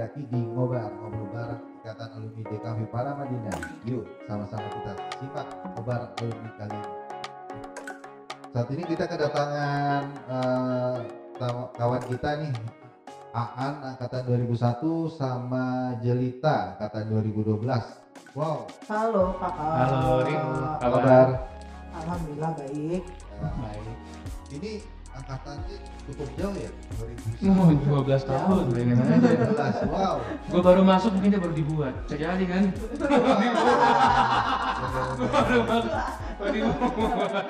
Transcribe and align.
Mariaki 0.00 0.24
di 0.32 0.40
Ngobar 0.48 0.88
Ngobrol 0.96 1.28
bareng 1.28 1.60
Ikatan 1.76 2.08
Alumni 2.16 2.40
DKV 2.40 2.78
Paramadina 2.88 3.52
Yuk 3.84 4.08
sama-sama 4.24 4.64
kita 4.72 4.92
simak 5.20 5.44
Ngobar 5.76 6.16
Alumni 6.16 6.50
kali 6.56 6.72
ini 6.72 6.92
Saat 8.48 8.68
ini 8.72 8.82
kita 8.88 9.04
kedatangan 9.04 10.02
eh, 10.24 10.98
taw- 11.36 11.68
kawan 11.76 12.00
kita 12.08 12.30
nih 12.40 12.52
Aan 13.36 13.92
angkatan 13.92 14.24
2001 14.24 14.80
sama 15.12 15.92
Jelita 16.00 16.80
angkatan 16.80 17.04
2012 17.20 17.60
Wow, 18.32 18.72
Halo 18.88 19.36
kakak. 19.36 19.68
Halo, 19.84 20.24
Rin. 20.24 20.40
apa 20.80 20.96
Kabar? 20.96 21.28
Alhamdulillah 21.92 22.50
baik. 22.56 23.02
Eh, 23.04 23.52
Baik. 23.52 23.96
ini 24.56 24.72
angkatannya 25.20 25.76
cukup 26.06 26.28
jauh 26.34 26.56
ya 26.56 26.70
2001 27.38 27.52
Oh, 27.52 27.68
12 28.02 28.24
tahun, 28.24 28.64
aja. 28.72 29.82
12 29.86 29.92
wow 29.92 30.16
Gue 30.48 30.60
baru 30.60 30.82
masuk 30.82 31.10
mungkin 31.14 31.30
dia 31.30 31.40
baru 31.40 31.54
dibuat. 31.54 31.94
Bisa 32.04 32.16
jadi 32.18 32.44
kan? 32.44 32.62
Baru 35.20 35.60
masuk, 35.64 35.92
baru 36.38 36.50
dibuat. 36.50 37.44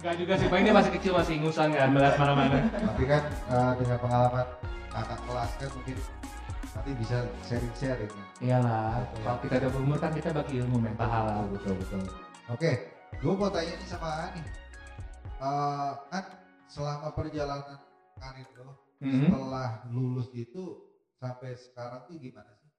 Gak 0.00 0.14
juga 0.16 0.32
sih, 0.38 0.46
Pak 0.46 0.58
ini 0.60 0.70
masih 0.70 0.92
kecil, 0.94 1.12
masih 1.12 1.32
ingusan 1.36 1.68
kan, 1.70 1.88
melihat 1.90 2.14
mana-mana. 2.16 2.58
tapi 2.70 3.04
kan 3.04 3.22
eh, 3.50 3.72
dengan 3.76 3.98
pengalaman 3.98 4.46
kakak 4.86 5.18
kelas 5.26 5.50
kan 5.58 5.68
mungkin 5.74 5.96
nanti 6.72 6.90
bisa 6.94 7.16
sharing-sharing 7.42 8.12
ya. 8.12 8.24
Iyalah, 8.38 9.00
kalau 9.18 9.38
kita 9.40 9.54
udah 9.58 9.70
berumur 9.72 9.98
kan 9.98 10.12
kita 10.12 10.28
bagi 10.30 10.60
ilmu 10.60 10.76
men, 10.76 10.92
pahala. 10.94 11.42
betul 11.48 11.72
betul 11.74 12.04
oke 12.46 12.70
gue 13.16 13.32
mau 13.32 13.48
tanya 13.48 13.74
nih 13.74 13.88
sama 13.88 14.08
Ani 14.28 14.42
Eh, 15.36 15.90
kan 16.08 16.24
selama 16.66 17.14
perjalanan 17.14 17.78
karir 18.18 18.48
lo 18.58 18.74
Mhm. 18.96 19.28
setelah 19.28 19.68
lulus 19.92 20.32
itu 20.32 20.64
sampai 21.20 21.52
sekarang 21.56 22.08
tuh 22.08 22.16
gimana 22.16 22.48
sih 22.60 22.70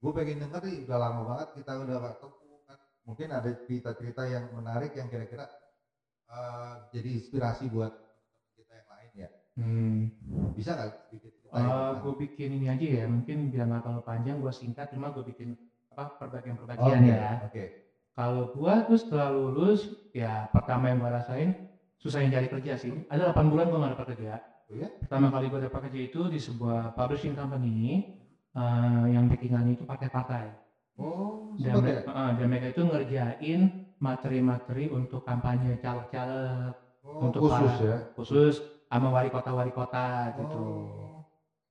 gue 0.00 0.12
pengen 0.16 0.42
denger 0.46 0.62
nih 0.66 0.76
udah 0.86 0.98
lama 0.98 1.20
banget 1.30 1.48
kita 1.62 1.72
udah 1.78 1.94
gak 2.00 2.14
ketemu 2.18 2.56
kan 2.66 2.78
mungkin 3.06 3.28
ada 3.30 3.50
cerita-cerita 3.66 4.22
yang 4.26 4.44
menarik 4.56 4.92
yang 4.98 5.06
kira-kira 5.06 5.46
eh, 6.30 6.74
jadi 6.94 7.08
inspirasi 7.22 7.70
buat 7.70 7.92
kita 8.56 8.72
yang 8.74 8.88
lain 8.90 9.10
ya 9.14 9.30
Hmm. 9.58 10.08
bisa 10.54 10.72
nggak 10.78 10.90
sedikit 11.10 11.32
Uh, 11.50 11.50
ceritain? 11.50 11.98
gue 12.06 12.14
bikin 12.22 12.50
ini 12.62 12.66
aja 12.70 12.86
ya, 13.02 13.04
mungkin 13.10 13.50
biar 13.50 13.66
nggak 13.66 13.82
terlalu 13.82 14.02
panjang, 14.06 14.36
gue 14.38 14.52
singkat, 14.54 14.86
cuma 14.94 15.10
gue 15.10 15.26
bikin 15.26 15.58
apa 15.90 16.14
perbagian-perbagian 16.22 17.00
ya. 17.02 17.42
oke 17.50 17.64
Kalau 18.14 18.54
gua 18.54 18.86
tuh 18.86 18.98
setelah 18.98 19.30
lulus, 19.34 19.86
ya 20.14 20.46
pertama 20.54 20.90
yang 20.90 21.02
gua 21.02 21.18
rasain 21.22 21.69
susahnya 22.00 22.40
cari 22.40 22.48
kerja 22.48 22.72
sih. 22.80 22.92
Ada 23.06 23.36
8 23.36 23.52
bulan 23.52 23.68
gua 23.68 23.78
nggak 23.84 23.92
dapat 23.94 24.06
kerja. 24.16 24.32
Oh 24.70 24.74
ya? 24.74 24.88
Pertama 25.04 25.28
kali 25.28 25.46
gua 25.52 25.60
dapat 25.60 25.80
kerja 25.92 26.00
itu 26.08 26.20
di 26.32 26.40
sebuah 26.40 26.96
publishing 26.96 27.36
company 27.36 28.16
eh, 28.56 29.04
yang 29.12 29.28
backingannya 29.28 29.76
itu 29.76 29.84
partai-partai. 29.84 30.46
oh 30.98 31.52
Dan, 31.60 31.70
ya 31.70 31.74
mereka, 31.78 32.00
eh, 32.08 32.30
dan 32.40 32.46
mereka 32.48 32.66
itu 32.72 32.82
ngerjain 32.82 33.60
materi-materi 34.00 34.84
untuk 34.88 35.20
kampanye 35.22 35.76
caleg-caleg 35.78 36.72
oh, 37.04 37.28
untuk 37.28 37.40
khusus 37.46 37.68
para- 37.76 37.84
ya 37.84 37.96
khusus 38.16 38.54
sama 38.88 39.08
wali 39.12 39.28
kota-wali 39.28 39.70
kota 39.70 40.32
gitu. 40.40 40.56
oh. 40.56 41.20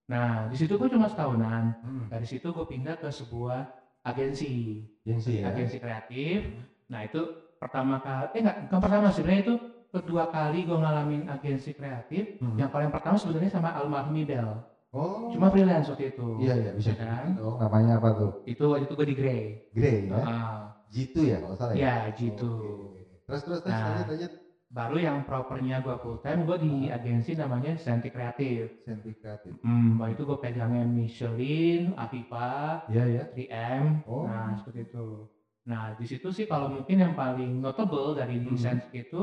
Nah, 0.10 0.50
di 0.50 0.58
situ 0.58 0.78
gua 0.78 0.90
cuma 0.90 1.06
setahunan. 1.06 1.64
hmm. 1.86 2.06
Dari 2.10 2.26
situ 2.26 2.50
gue 2.50 2.66
pindah 2.66 2.98
ke 2.98 3.10
sebuah 3.14 3.62
agensi. 4.02 4.82
agensi 5.06 5.42
ya 5.42 5.54
agensi 5.54 5.78
kreatif. 5.78 6.50
Nah 6.90 7.06
itu 7.06 7.22
pertama 7.62 8.02
kali, 8.02 8.34
eh 8.34 8.42
enggak, 8.42 8.58
bukan 8.70 8.80
pertama 8.82 9.08
sebenarnya 9.14 9.42
itu 9.46 9.56
kedua 9.92 10.30
kali 10.30 10.64
gue 10.64 10.74
ngalamin 10.74 11.26
agensi 11.28 11.74
kreatif. 11.74 12.38
Hmm. 12.38 12.56
Yang 12.56 12.70
paling 12.70 12.90
pertama 12.90 13.18
sebenarnya 13.18 13.52
sama 13.52 13.70
almarhum 13.74 14.18
Bell. 14.22 14.50
oh 14.90 15.30
Cuma 15.30 15.50
freelance 15.50 15.86
waktu 15.88 16.10
itu. 16.10 16.28
iya 16.40 16.54
iya 16.56 16.72
bisa 16.74 16.94
kan? 16.94 17.38
dong 17.38 17.58
namanya 17.58 17.98
apa 17.98 18.10
tuh 18.16 18.32
Itu 18.44 18.74
waktu 18.74 18.86
itu 18.86 18.94
gue 18.96 19.08
di 19.08 19.16
Grey. 19.16 19.42
Grey 19.70 19.98
ya 20.06 20.18
Ah, 20.20 20.60
G2 20.90 21.16
ya 21.24 21.38
kalau 21.40 21.54
salah 21.54 21.74
ya 21.74 22.10
ya 22.10 22.14
gitu. 22.14 22.50
Oke. 22.90 23.22
terus 23.26 23.42
terus 23.46 23.60
terus 23.62 23.74
Nah. 23.74 23.86
lanjut 23.94 24.08
lanjut 24.10 24.34
Baru 24.70 25.02
yang 25.02 25.26
propernya 25.26 25.82
gue 25.82 25.98
full 25.98 26.22
time, 26.22 26.46
gue 26.46 26.58
di 26.62 26.74
agensi 26.90 27.34
namanya 27.34 27.74
Senti 27.76 28.14
Kreatif. 28.14 28.86
Senti 28.86 29.18
kreatif 29.18 29.58
Hmm, 29.66 29.98
waktu 29.98 30.14
itu 30.14 30.24
gue 30.26 30.38
pegangnya 30.38 30.86
Michelin, 30.86 31.98
Aviva, 31.98 32.86
iya 32.86 33.06
ya 33.10 33.24
3M, 33.34 34.06
Oh. 34.06 34.30
nah 34.30 34.54
seperti 34.54 34.86
itu. 34.86 35.26
Nah 35.66 35.98
di 35.98 36.06
situ 36.06 36.30
sih 36.30 36.46
kalau 36.46 36.70
mungkin 36.72 36.98
yang 36.98 37.14
paling 37.14 37.58
notable 37.58 38.14
dari 38.14 38.38
Hmm. 38.38 38.46
desain 38.48 38.78
itu 38.90 39.22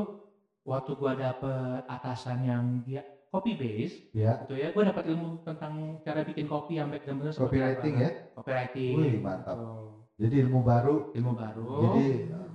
waktu 0.67 0.91
gua 0.93 1.15
dapet 1.15 1.55
atasan 1.87 2.43
yang 2.43 2.63
dia 2.83 2.99
copy 3.27 3.55
base 3.55 4.11
ya 4.11 4.43
gitu 4.43 4.55
ya, 4.55 4.71
gua 4.71 4.83
dapat 4.85 5.07
ilmu 5.07 5.39
tentang 5.41 5.73
cara 6.01 6.21
bikin 6.21 6.45
kopi 6.45 6.75
yang 6.75 6.87
baik 6.87 7.03
dan 7.03 7.17
benar 7.17 7.31
copywriting 7.33 7.95
apa. 7.95 8.03
ya 8.03 8.11
Copywriting. 8.33 8.93
Wih, 8.93 9.15
mantap. 9.17 9.55
gitu. 9.55 9.71
jadi 10.17 10.35
ilmu 10.43 10.59
baru 10.61 10.95
Ilmu 11.11 11.31
baru. 11.33 11.65
jadi 11.87 12.05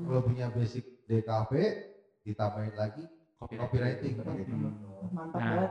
lo 0.02 0.20
punya 0.20 0.46
basic 0.48 0.84
DKV 1.04 1.52
ditambahin 2.22 2.74
lagi 2.74 3.04
copywriting 3.38 4.12
gitu. 4.14 4.30
Hmm. 4.30 5.08
Mantap 5.10 5.34
Nah, 5.34 5.48
banget. 5.50 5.70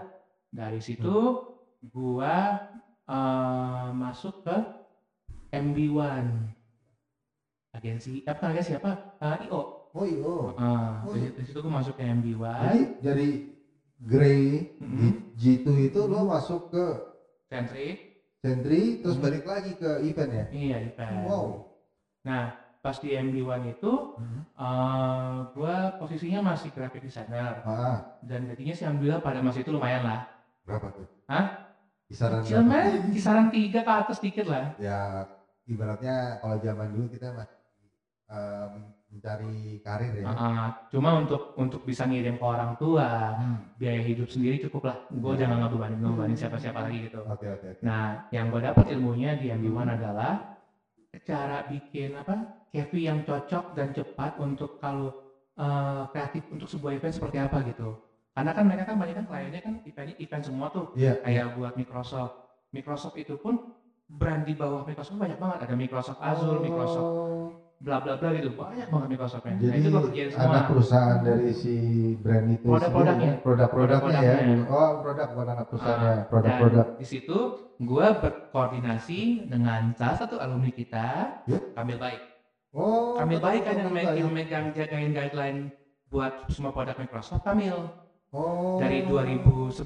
dari 0.51 0.79
situ 0.79 1.15
gua 1.83 2.35
eh, 3.05 3.87
masuk 3.91 4.41
ke 4.41 4.55
MB1 5.51 6.25
agensi 7.71 8.23
apa 8.23 8.43
agensi 8.49 8.71
apa 8.75 8.91
Eh, 9.17 9.47
IO 9.47 9.80
oh 9.91 10.05
iya. 10.05 10.35
Ah, 10.55 11.03
Oh, 11.03 11.11
dari, 11.11 11.25
iya. 11.25 11.29
dari 11.35 11.45
situ 11.45 11.59
gue 11.59 11.73
masuk 11.73 11.93
ke 11.95 12.03
MB1 12.03 12.45
jadi 12.61 12.81
dari 13.01 13.29
Grey 14.01 14.43
Mhm. 14.81 15.37
G2 15.37 15.67
itu 15.87 15.99
lo 16.05 16.25
masuk 16.25 16.69
ke 16.69 16.85
Centric 17.45 17.97
Sentry 18.41 18.97
terus 18.99 19.17
Mhm. 19.17 19.23
balik 19.23 19.43
lagi 19.45 19.71
ke 19.75 20.01
event 20.01 20.31
ya? 20.31 20.45
Iya 20.49 20.77
event. 20.89 21.29
Wow. 21.29 21.45
Nah 22.25 22.43
pas 22.81 22.97
di 22.97 23.13
MB1 23.13 23.61
itu 23.69 23.93
eh 24.57 25.33
gue 25.53 25.75
posisinya 25.97 26.41
masih 26.43 26.73
graphic 26.73 27.05
designer. 27.05 27.61
Ah. 27.61 28.17
Dan 28.25 28.49
gajinya 28.49 28.73
sih 28.73 28.85
alhamdulillah 28.85 29.21
pada 29.21 29.39
masa 29.39 29.61
itu 29.61 29.69
lumayan 29.69 30.01
lah. 30.01 30.25
Berapa 30.65 30.87
tuh? 30.89 31.05
Hah? 31.29 31.45
kisaran 32.11 32.43
kecil 32.43 32.67
berapa? 32.67 33.07
kisaran 33.15 33.47
tiga 33.47 33.79
ke 33.87 33.91
atas 34.03 34.17
dikit 34.19 34.43
lah. 34.43 34.75
Ya 34.75 35.23
ibaratnya 35.63 36.41
kalau 36.41 36.59
zaman 36.59 36.91
dulu 36.91 37.07
kita 37.07 37.31
masih 37.31 37.55
mencari 39.11 39.83
karir 39.83 40.23
ya 40.23 40.25
ah. 40.31 40.67
cuma 40.87 41.19
untuk 41.19 41.51
untuk 41.59 41.83
bisa 41.83 42.07
ngirim 42.07 42.39
ke 42.39 42.45
orang 42.47 42.79
tua 42.79 43.35
Hmm. 43.35 43.59
biaya 43.75 43.99
hidup 44.01 44.31
sendiri 44.31 44.63
cukup 44.63 44.87
lah 44.87 44.97
gue 45.11 45.33
Ya. 45.35 45.39
jangan 45.45 45.67
ngebebanin 45.67 45.99
ngebebanin 45.99 46.37
siapa-siapa 46.39 46.79
lagi 46.87 47.11
gitu 47.11 47.19
oke 47.21 47.45
oke 47.45 47.67
oke 47.75 47.83
Nah, 47.83 48.25
yang 48.31 48.47
gue 48.47 48.61
dapat 48.63 48.85
ilmunya 48.89 49.35
di 49.35 49.51
MB1 49.51 49.99
adalah 49.99 50.33
cara 51.27 51.67
bikin 51.67 52.15
apa 52.15 52.63
Kevi 52.71 53.03
yang 53.03 53.27
cocok 53.27 53.75
dan 53.75 53.91
cepat 53.91 54.39
untuk 54.39 54.79
kalau 54.79 55.11
eh, 55.59 56.03
kreatif 56.15 56.47
untuk 56.47 56.71
sebuah 56.71 56.95
event 56.95 57.11
seperti 57.11 57.37
apa 57.37 57.59
gitu. 57.67 57.99
Karena 58.31 58.55
kan 58.55 58.63
mereka 58.63 58.83
kan 58.87 58.95
banyak 58.95 59.15
kan 59.19 59.25
kliennya 59.27 59.59
kan 59.59 59.73
event 59.83 60.15
event 60.15 60.43
semua 60.47 60.71
tuh 60.71 60.95
iya 60.95 61.19
kayak 61.19 61.59
buat 61.59 61.75
Microsoft. 61.75 62.47
Microsoft 62.71 63.19
itu 63.19 63.35
pun 63.35 63.75
brand 64.07 64.47
di 64.47 64.55
bawah 64.55 64.87
Microsoft 64.87 65.19
banyak 65.19 65.35
banget. 65.35 65.67
Ada 65.67 65.75
Microsoft 65.75 66.19
Azure, 66.23 66.63
Microsoft 66.63 67.11
bla 67.81 67.97
bla 67.97 68.13
bla 68.13 68.29
gitu 68.31 68.53
banyak 68.53 68.87
banget 68.87 69.07
Microsoftnya. 69.09 69.57
jadi 69.57 69.77
nah 69.81 70.01
itu 70.05 70.29
semua. 70.29 70.45
anak 70.47 70.63
perusahaan 70.69 71.17
dari 71.19 71.49
si 71.51 71.75
brand 72.15 72.47
itu 72.47 72.61
Produk-produknya. 72.63 73.17
sendiri, 73.17 73.33
ya? 73.33 73.41
produk-produknya 73.41 74.21
ya 74.21 74.35
oh 74.69 74.89
produk 75.01 75.27
bukan 75.27 75.47
anak 75.49 75.65
perusahaannya 75.67 76.13
Ah, 76.13 76.27
produk-produk 76.27 76.85
Dan 76.87 76.99
di 76.99 77.07
situ 77.07 77.37
gue 77.79 78.07
berkoordinasi 78.15 79.19
dengan 79.47 79.81
salah 79.91 80.17
satu 80.19 80.37
alumni 80.37 80.69
kita, 80.69 81.07
Ya. 81.43 81.57
Kamil 81.73 81.97
Baik. 81.97 82.21
oh 82.71 83.17
Kamil 83.17 83.39
Baik 83.39 83.61
kan 83.63 83.73
yang, 83.75 83.81
betul, 83.83 83.91
me- 83.91 84.01
betul, 84.03 84.13
yang 84.15 84.27
betul. 84.27 84.37
megang 84.37 84.65
jagain 84.71 85.11
guideline 85.11 85.59
buat 86.07 86.33
semua 86.47 86.69
produk 86.69 86.95
Microsoft. 86.95 87.41
Kamil 87.41 87.77
oh 88.29 88.77
dari 88.77 89.01
2011-12 89.03 89.81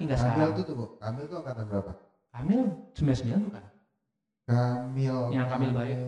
hingga 0.00 0.16
Kamil 0.16 0.16
sekarang. 0.16 0.50
tuh 0.54 0.64
tuh 0.64 0.74
Bu. 0.74 0.86
Kamil 0.96 1.24
tuh 1.26 1.36
angkatan 1.38 1.64
berapa 1.68 1.92
Kamil 2.30 2.62
99 2.90 3.44
bukan? 3.44 3.64
Kamil 4.44 5.16
Yang 5.30 5.46
Kamil 5.46 5.70
Baik. 5.70 5.98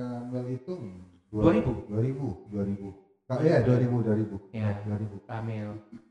Kamil 0.00 0.56
itu 0.56 0.72
2000. 1.30 1.86
2000 1.92 2.48
2000 2.50 3.28
Ka- 3.28 3.38
iya 3.44 3.62
2000 3.62 4.02
2000 4.02 4.50
Iya. 4.50 4.82
2000 4.82 5.22
Kamil. 5.28 5.68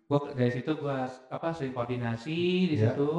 Gua 0.07 0.19
dari 0.31 0.51
situ 0.53 0.71
gua 0.77 1.03
apa 1.27 1.47
sering 1.51 1.74
koordinasi 1.74 2.38
di 2.71 2.75
Ya. 2.77 2.94
situ 2.94 3.09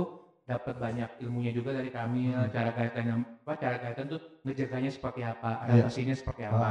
dapat 0.49 0.81
banyak 0.81 1.11
ilmunya 1.21 1.53
juga 1.53 1.71
dari 1.71 1.93
Kamil, 1.93 2.35
Hmm. 2.35 2.51
cara 2.51 2.73
guideline 2.73 3.23
apa 3.45 3.53
cara 3.55 3.77
guideline 3.79 4.09
tuh 4.09 4.21
ngejaganya 4.43 4.91
seperti 4.91 5.21
apa, 5.23 5.51
Iya. 5.63 5.85
adaptasinya 5.85 6.15
seperti 6.17 6.43
Ah. 6.43 6.51
apa. 6.51 6.71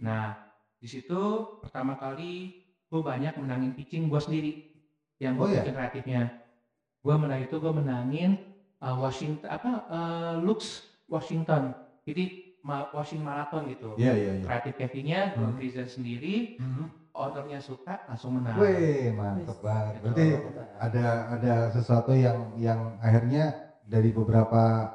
Nah, 0.00 0.26
di 0.78 0.86
situ 0.86 1.20
pertama 1.60 1.98
kali 1.98 2.62
gue 2.86 3.00
banyak 3.02 3.34
menangin 3.36 3.74
pitching 3.74 4.06
gue 4.06 4.20
sendiri 4.22 4.52
yang 5.18 5.34
Oh, 5.36 5.44
gue 5.44 5.52
iya? 5.52 5.66
bikin 5.66 5.74
kreatifnya. 5.74 6.22
Gue 7.02 7.14
menang 7.18 7.42
itu 7.42 7.56
gue 7.58 7.72
menangin 7.74 8.30
uh, 8.78 8.94
Washington 8.94 9.48
apa 9.50 9.70
uh, 9.90 10.34
Lux 10.38 10.86
Washington. 11.06 11.74
Jadi 12.06 12.45
Washington 12.66 13.24
Marathon 13.24 13.62
gitu. 13.66 13.94
iya 13.94 14.12
iya 14.12 14.32
iya 14.36 14.44
Kreatif 14.44 14.74
Kevinnya 14.76 15.20
gue 15.32 15.46
Hmm. 15.46 15.56
desain 15.56 15.86
sendiri, 15.86 16.58
ownernya 17.12 17.58
suka 17.58 18.04
langsung 18.04 18.36
menang. 18.36 18.58
Wih, 18.58 19.14
mantep 19.14 19.58
banget. 19.60 19.92
Gitu. 19.94 20.02
Berarti 20.02 20.26
ada 20.76 21.06
ada 21.32 21.54
sesuatu 21.70 22.12
yang 22.12 22.52
yang 22.56 22.98
akhirnya 22.98 23.54
dari 23.82 24.10
beberapa 24.10 24.92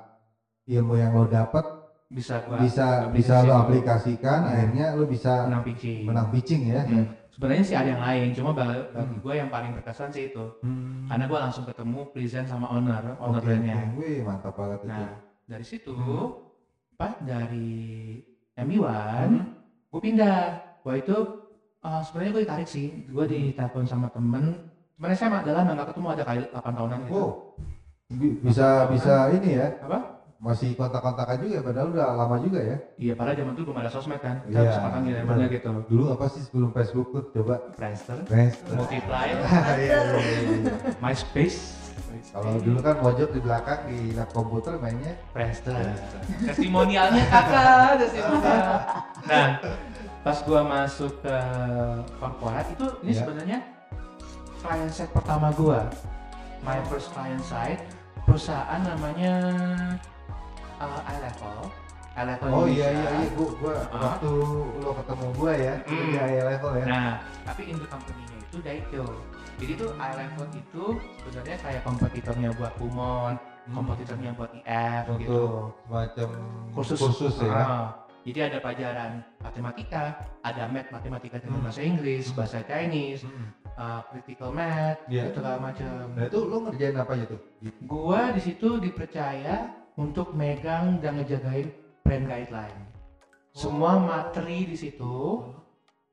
ilmu 0.66 0.94
yang 0.94 1.12
lo 1.12 1.26
dapat 1.26 1.64
bisa 2.08 2.44
gua 2.44 2.60
bisa 2.60 3.08
bisa 3.10 3.40
lo 3.42 3.56
aplikasikan 3.58 4.44
Hmm. 4.44 4.52
akhirnya 4.52 4.86
lo 4.94 5.08
bisa 5.08 5.48
menang 5.48 5.64
pitching. 5.64 6.00
menang 6.06 6.28
pitching 6.30 6.62
ya 6.68 6.82
Hmm. 6.84 7.08
Sebenarnya 7.32 7.64
sih 7.64 7.74
ada 7.74 7.90
yang 7.96 8.04
lain, 8.04 8.28
cuma 8.36 8.52
bagi, 8.52 8.76
bagi 8.92 9.08
Hmm. 9.08 9.24
gue 9.24 9.34
yang 9.34 9.48
paling 9.50 9.72
berkesan 9.74 10.12
sih 10.12 10.30
itu. 10.30 10.46
Hmm. 10.62 11.08
Karena 11.08 11.26
gue 11.26 11.40
langsung 11.40 11.64
ketemu 11.64 12.00
present 12.12 12.44
sama 12.46 12.68
owner, 12.70 13.16
owner 13.18 13.40
Oke, 13.40 13.48
brandnya. 13.48 13.76
oke. 13.80 13.98
Wih, 13.98 14.20
mantap 14.22 14.54
banget 14.54 14.80
itu. 14.84 14.92
Nah, 14.92 15.10
dari 15.48 15.66
situ, 15.66 15.92
Hmm. 15.96 16.51
Pas 17.02 17.18
dari 17.20 17.74
MB1, 18.54 18.86
Hmm. 19.26 19.42
gue 19.90 20.00
pindah. 20.00 20.40
Wah 20.82 20.94
itu 20.94 21.18
uh, 21.82 22.02
sebenarnya 22.06 22.32
gue 22.32 22.44
ditarik 22.46 22.70
sih. 22.70 23.10
Gue 23.10 23.26
ditelepon 23.26 23.90
sama 23.90 24.14
temen. 24.14 24.70
Sebenarnya 24.94 25.18
saya 25.18 25.42
adalah 25.42 25.62
nggak 25.66 25.90
ketemu 25.90 26.08
ada 26.14 26.24
kali 26.24 26.40
8 26.46 26.78
tahunan 26.78 27.00
gitu. 27.04 27.24
Bi- 28.12 28.38
Bisa 28.40 28.86
bisa 28.86 29.34
ini 29.34 29.58
ya. 29.58 29.82
Apa? 29.82 30.22
Masih 30.42 30.74
kontak-kontakan 30.74 31.38
juga 31.38 31.62
padahal 31.62 31.88
udah 31.90 32.08
lama 32.18 32.38
juga 32.38 32.60
ya. 32.62 32.78
Iya, 32.98 33.14
padahal 33.14 33.38
zaman 33.38 33.54
itu 33.54 33.62
belum 33.62 33.78
ada 33.78 33.90
sosmed 33.90 34.22
kan. 34.22 34.42
Kita 34.46 34.62
bisa 34.62 34.80
kontak 34.80 35.02
betul. 35.06 35.26
mana 35.26 35.46
gitu. 35.50 35.70
Dulu 35.86 36.04
apa 36.14 36.26
sih 36.30 36.42
sebelum 36.46 36.70
Facebook 36.70 37.08
tuh? 37.14 37.24
Coba. 37.34 37.56
Friendster, 37.78 38.18
Friends. 38.26 38.58
Multiply, 38.70 39.26
Iya, 39.34 39.78
iya, 39.78 39.98
iya, 40.06 40.40
iya. 40.66 40.74
MySpace. 40.98 41.81
Kalau 42.32 42.54
dulu 42.58 42.80
kan 42.80 42.96
pojok 42.98 43.30
di 43.30 43.40
belakang 43.40 43.80
di 43.86 44.00
lab 44.12 44.30
komputer 44.30 44.78
mainnya 44.78 45.14
Friendster. 45.30 45.76
Testimonialnya 46.44 47.24
kakak, 47.26 47.92
testimonial. 48.02 48.76
Nah, 49.24 49.48
pas 50.22 50.38
gua 50.42 50.62
masuk 50.62 51.12
ke 51.20 51.36
korporat 52.16 52.66
itu 52.68 52.86
ini 53.02 53.10
Iya. 53.10 53.20
sebenarnya 53.20 53.60
client 54.60 54.92
side 54.92 55.12
pertama 55.12 55.48
gua. 55.52 55.90
My 56.62 56.78
first 56.86 57.10
client 57.10 57.42
side 57.42 57.82
perusahaan 58.22 58.80
namanya 58.80 59.34
uh, 60.78 61.02
iLevel. 61.10 61.60
iLevel 62.14 62.48
Oh 62.48 62.64
Indonesia. 62.64 62.76
iya 62.76 62.88
iya 62.92 63.10
iya 63.18 63.30
gua, 63.34 63.50
gua 63.58 63.74
Ah. 63.90 64.00
waktu 64.14 64.32
lo 64.78 64.92
ketemu 64.94 65.26
gua 65.34 65.54
ya 65.54 65.74
Hmm. 65.82 66.06
di 66.06 66.16
high 66.16 66.44
level 66.46 66.72
ya. 66.76 66.86
Nah, 66.86 67.12
tapi 67.44 67.62
induk 67.68 67.88
company-nya 67.88 68.38
itu 68.38 68.58
Daikyo. 68.62 69.06
Jadi 69.60 69.74
tuh 69.78 69.92
iLevel 69.98 70.48
itu 70.56 70.84
sebenarnya 71.22 71.58
kayak 71.62 71.82
kompetitornya 71.84 72.50
buat 72.58 72.74
Kumon, 72.80 73.34
kompetitornya 73.70 74.32
buat 74.34 74.52
IF 74.56 75.04
gitu. 75.20 75.30
Untuk 75.30 75.76
semacam 75.86 76.30
kursus 76.74 76.98
kursus 77.00 77.34
ya. 77.42 77.52
Ah, 77.54 77.86
jadi 78.26 78.40
ada 78.50 78.58
pelajaran 78.62 79.12
matematika, 79.42 80.04
ada 80.42 80.64
math 80.70 80.90
matematika 80.90 81.38
dengan 81.42 81.62
Hmm. 81.62 81.66
bahasa 81.70 81.82
Inggris, 81.82 82.26
Hmm. 82.30 82.38
bahasa 82.38 82.58
Chinese, 82.66 83.22
Hmm. 83.26 83.50
uh, 83.78 84.02
critical 84.10 84.50
math, 84.50 85.00
Iya. 85.10 85.30
itu 85.30 85.38
segala 85.38 85.58
macam. 85.62 85.90
Nah 86.18 86.26
itu 86.26 86.40
lo 86.42 86.58
ngerjain 86.66 86.96
apa 86.98 87.12
aja 87.18 87.26
tuh? 87.30 87.42
Gua 87.86 88.22
di 88.34 88.42
situ 88.42 88.70
dipercaya 88.82 89.56
untuk 89.98 90.34
megang 90.34 90.98
dan 91.02 91.22
ngejagain 91.22 91.70
brand 92.02 92.26
guideline. 92.26 92.82
Semua 93.54 94.00
Oh. 94.00 94.06
materi 94.10 94.66
di 94.66 94.78
situ 94.80 95.44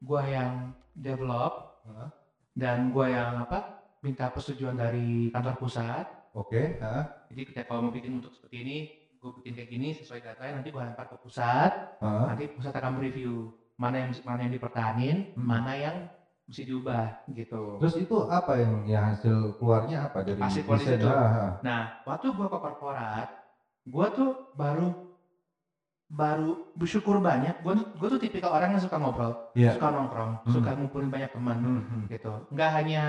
gua 0.02 0.23
yang 0.26 0.75
develop 0.93 1.64
Hah? 1.88 2.12
Dan 2.58 2.90
gua 2.90 3.06
yang 3.06 3.32
apa 3.46 3.87
minta 4.02 4.26
persetujuan 4.34 4.75
dari 4.75 5.31
kantor 5.31 5.55
pusat. 5.62 6.06
Oke. 6.34 6.82
Hah? 6.82 7.06
Jadi 7.31 7.55
kita 7.55 7.70
kalau 7.70 7.87
mau 7.87 7.94
bikin 7.94 8.19
untuk 8.19 8.34
seperti 8.34 8.56
ini, 8.66 8.76
gue 9.19 9.31
bikin 9.43 9.55
kayak 9.58 9.70
gini 9.70 9.88
sesuai 9.94 10.22
guideline 10.22 10.55
nanti 10.58 10.69
gua 10.75 10.90
lempar 10.90 11.06
ke 11.06 11.16
pusat. 11.22 12.02
Hah? 12.02 12.34
nanti 12.34 12.50
pusat 12.50 12.75
akan 12.75 12.99
mereview 12.99 13.55
mana 13.78 14.02
yang 14.02 14.10
mana 14.26 14.40
yang 14.43 14.52
dipertahanin, 14.58 15.16
Hmm. 15.38 15.46
mana 15.46 15.72
yang 15.78 15.96
mesti 16.50 16.66
diubah 16.66 17.28
gitu. 17.31 17.78
Terus 17.78 17.94
itu 18.02 18.16
apa 18.26 18.58
yang 18.58 18.75
yang 18.88 19.05
hasil 19.14 19.60
keluarnya 19.62 20.10
apa 20.10 20.25
dari 20.26 20.40
Hasil 20.40 20.64
desain? 20.66 21.05
Ah, 21.05 21.14
ah. 21.14 21.52
Nah, 21.62 21.82
waktu 22.08 22.32
gua 22.34 22.49
ke 22.50 22.58
korporat, 22.58 23.28
gua 23.87 24.06
tuh 24.10 24.50
baru 24.58 25.07
baru 26.08 26.72
bersyukur 26.72 27.20
banyak. 27.20 27.60
Gua 27.60 27.76
tuh- 27.76 27.88
gua 27.96 28.08
tuh 28.08 28.20
tipikal 28.20 28.50
orang 28.50 28.75
yang 28.75 28.82
suka 28.82 28.96
ngobrol, 28.96 29.32
Iya. 29.52 29.76
suka 29.76 29.88
nongkrong, 29.88 30.32
Hmm. 30.44 30.52
suka 30.52 30.70
ngumpulin 30.72 31.08
banyak 31.08 31.31
teman 31.31 31.56
Hmm, 31.60 31.82
hmm. 31.84 32.02
gitu. 32.08 32.32
Nggak 32.50 32.70
hanya 32.75 33.02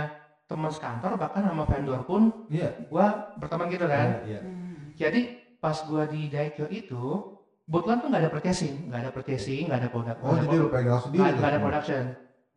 teman 0.46 0.72
sekantor, 0.72 1.12
bahkan 1.16 1.42
sama 1.44 1.64
vendor 1.64 2.02
pun 2.04 2.22
Iya. 2.48 2.76
gua 2.92 3.36
berteman 3.40 3.72
gitu 3.72 3.88
kan. 3.88 4.28
Iya, 4.28 4.40
iya. 4.40 4.42
Jadi 4.96 5.22
pas 5.58 5.80
gua 5.88 6.04
di 6.06 6.28
Daikyo 6.28 6.68
itu, 6.68 7.04
kebetulan 7.64 7.98
tuh 8.00 8.08
nggak 8.10 8.24
ada 8.26 8.32
purchasing, 8.32 8.76
nggak 8.90 9.00
ada 9.00 9.12
purchasing, 9.12 9.64
nggak 9.70 9.80
ada 9.80 9.90
produk, 9.90 10.16
Oh 10.20 10.26
nggak 10.26 10.36
ada 10.36 10.44
jadi 10.44 10.58
lo 10.58 10.68
pegang 10.68 11.00
sendiri 11.00 11.30
nggak 11.30 11.52
ada 11.54 11.60
production 11.60 12.04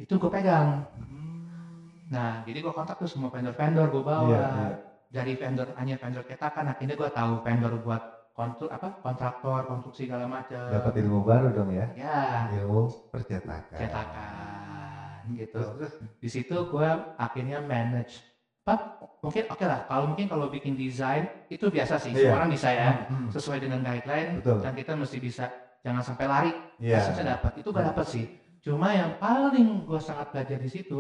itu 0.01 0.15
gue 0.17 0.31
pegang 0.33 0.69
Hmm. 0.99 2.09
nah 2.09 2.33
jadi 2.43 2.59
gue 2.59 2.73
kontak 2.73 2.97
tuh 2.97 3.07
semua 3.07 3.29
vendor-vendor 3.29 3.87
gue 3.87 4.03
bawa 4.03 4.27
Iya, 4.27 4.41
iya. 4.41 4.69
dari 5.13 5.33
vendor 5.37 5.69
hanya 5.77 5.95
vendor 5.95 6.25
cetakan 6.25 6.67
akhirnya 6.67 6.97
gue 6.97 7.11
tahu 7.13 7.33
vendor 7.45 7.73
buat 7.79 8.03
kontrak 8.33 8.71
apa 8.73 8.89
kontraktor 8.99 9.61
konstruksi 9.67 10.09
segala 10.09 10.25
macam 10.25 10.73
Dapat 10.73 10.93
ilmu 10.99 11.21
baru 11.21 11.53
dong 11.53 11.71
ya. 11.71 11.87
ya 11.93 12.49
Ilmu 12.55 12.89
percetakan. 13.13 13.77
cetakan 13.77 15.21
gitu 15.33 15.55
Terus, 15.55 15.69
terus. 15.79 15.95
di 16.19 16.29
situ 16.29 16.57
gue 16.67 16.89
akhirnya 17.15 17.61
manage 17.61 18.25
apa 18.63 18.99
mungkin 19.21 19.45
oke 19.49 19.65
lah 19.65 19.87
kalau 19.87 20.05
mungkin 20.09 20.27
kalau 20.27 20.47
bikin 20.47 20.75
desain 20.75 21.27
itu 21.49 21.67
biasa 21.67 21.99
sih 21.99 22.11
Iya. 22.11 22.19
semua 22.25 22.37
orang 22.39 22.51
bisa 22.51 22.69
ya 22.71 22.89
Hmm, 23.05 23.27
hmm. 23.27 23.29
sesuai 23.31 23.59
dengan 23.61 23.81
guideline 23.83 24.39
Betul. 24.39 24.59
dan 24.63 24.73
kita 24.73 24.93
mesti 24.95 25.19
bisa 25.19 25.45
jangan 25.81 26.01
sampai 26.01 26.27
lari 26.27 26.53
Iya. 26.79 26.99
Hasilnya 27.03 27.25
dapat 27.37 27.53
itu 27.59 27.69
gak 27.69 27.87
dapat 27.91 28.07
sih 28.07 28.25
cuma 28.63 28.89
yang 28.91 29.19
paling 29.19 29.83
gue 29.83 29.99
sangat 29.99 30.31
belajar 30.31 30.57
di 30.57 30.71
situ 30.71 30.99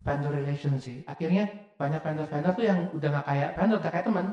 vendor 0.00 0.30
relation 0.32 0.74
sih 0.76 1.02
akhirnya 1.04 1.46
banyak 1.74 1.98
vendor-vendor 1.98 2.52
tuh 2.54 2.64
yang 2.64 2.78
udah 2.90 3.08
nggak 3.12 3.26
kayak 3.26 3.50
vendor 3.52 3.78
udah 3.78 3.90
kayak 3.90 4.06
teman 4.06 4.26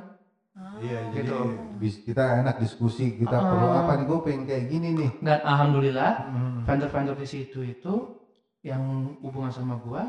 Iya, 0.80 1.00
jadi 1.12 1.28
Gitu. 1.28 1.40
bis- 1.76 2.02
kita 2.02 2.40
enak 2.40 2.56
diskusi, 2.58 3.12
kita 3.14 3.32
Ah. 3.34 3.44
perlu 3.46 3.68
apa 3.70 3.92
nih, 3.94 4.06
gue 4.06 4.20
pengen 4.22 4.44
kayak 4.46 4.66
gini 4.68 4.90
nih. 4.94 5.12
dan 5.20 5.40
alhamdulillah 5.42 6.12
Hmm. 6.26 6.60
vendor-vendor 6.64 7.16
di 7.16 7.28
situ 7.28 7.60
itu 7.62 7.94
yang 8.62 8.80
hubungan 9.20 9.48
sama 9.50 9.76
gua 9.78 10.08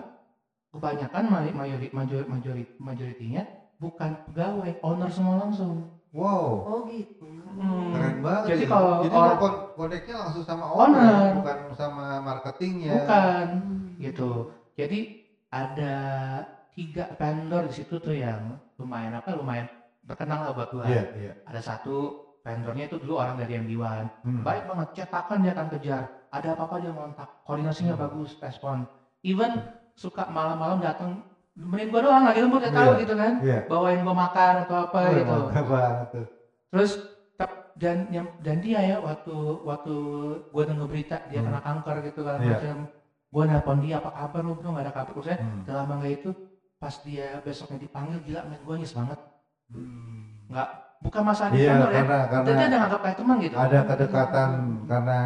kebanyakan 0.68 1.24
ma- 1.24 1.54
majori, 1.56 1.90
majori, 1.90 2.24
majori, 2.24 2.62
majoritinya 2.76 3.42
bukan 3.76 4.10
pegawai 4.24 4.78
owner 4.80 5.06
semua 5.08 5.38
langsung 5.40 5.98
Wow, 6.10 6.66
Oh 6.66 6.80
gitu. 6.86 7.22
Hmm. 7.22 7.94
keren 7.94 8.18
banget. 8.18 8.46
Jadi 8.50 8.64
ya. 8.66 8.68
kalau 8.68 8.92
jadi 9.00 9.14
orang- 9.14 9.38
kon- 9.38 9.62
koneknya 9.76 10.14
langsung 10.18 10.42
sama 10.42 10.66
Owner. 10.66 10.98
owner, 10.98 11.30
bukan 11.38 11.58
sama 11.72 12.06
marketingnya. 12.20 13.06
bukan 13.06 13.46
Hmm. 13.62 13.94
gitu 13.96 14.30
jadi 14.74 14.98
ada 15.48 15.94
tiga 16.72 17.14
vendor 17.14 17.62
di 17.66 17.74
situ 17.76 17.94
tuh 17.96 18.10
yang 18.12 18.58
lumayan 18.74 19.14
apa 19.14 19.34
lumayan 19.34 19.70
terkenal 20.06 20.48
lah 20.48 20.52
buat 20.56 20.68
gua 20.72 20.84
Iya, 20.86 21.04
iya. 21.16 21.32
ada 21.44 21.60
satu 21.60 21.96
vendornya 22.40 22.88
itu 22.88 22.96
dulu 22.96 23.20
orang 23.20 23.36
dari 23.36 23.60
MD1 23.60 24.24
Hmm. 24.24 24.42
baik 24.42 24.64
banget 24.64 24.88
cetakan 24.96 25.44
dia 25.44 25.52
akan 25.52 25.68
kejar 25.76 26.02
ada 26.30 26.48
apa-apa 26.56 26.76
dia 26.80 26.92
ngontak 26.92 27.28
koordinasinya 27.44 27.94
Hmm. 27.96 28.02
bagus 28.08 28.30
respon 28.40 28.76
even 29.20 29.52
suka 29.94 30.24
malam-malam 30.32 30.80
datang 30.80 31.20
nemenin 31.52 31.92
gua 31.92 32.00
doang 32.00 32.24
lagi 32.24 32.40
lembur 32.40 32.60
dia 32.64 32.72
tahu 32.72 32.92
Iya. 32.96 33.00
gitu 33.04 33.14
kan 33.16 33.32
Iya. 33.44 33.58
bawain 33.68 34.00
gua 34.00 34.16
makan 34.16 34.54
atau 34.64 34.76
apa 34.88 34.98
Wah, 34.98 35.12
gitu 35.12 35.34
banget 35.68 36.08
terus 36.70 36.92
dan 37.80 38.12
dan 38.44 38.56
dia 38.60 38.80
ya 38.84 38.96
waktu 39.00 39.32
waktu 39.64 39.94
gua 40.52 40.62
denger 40.68 40.88
berita 40.88 41.16
dia 41.32 41.40
Hmm. 41.40 41.48
kena 41.48 41.60
kanker 41.60 41.96
gitu 42.08 42.20
kan 42.24 42.38
Iya. 42.40 42.56
macam 42.56 42.76
gua 43.30 43.44
nelpon 43.46 43.78
dia 43.80 43.96
apa 44.00 44.10
kabar 44.10 44.40
lu 44.44 44.52
bro 44.56 44.68
nggak 44.74 44.84
ada 44.84 44.94
kabar 44.96 45.12
terus 45.16 45.28
Hmm. 45.36 45.64
nggak 45.64 46.12
itu 46.12 46.30
pas 46.80 46.94
dia 47.04 47.26
besoknya 47.44 47.78
dipanggil 47.84 48.18
gila 48.24 48.40
men 48.48 48.60
gua 48.64 48.76
nyes 48.80 48.92
banget 48.92 49.20
nggak 50.50 50.68
bukan 51.00 51.22
masalah 51.24 51.50
di 51.54 51.58
Iya, 51.62 51.70
vendor 51.72 51.90
ya 51.90 51.94
karena 52.02 52.18
dia, 52.18 52.30
karena 52.30 52.50
udah 52.50 52.78
nganggap 52.80 53.00
kayak 53.00 53.16
teman 53.16 53.36
gitu 53.40 53.54
ada 53.56 53.78
kedekatan 53.86 54.50
karena 54.84 55.18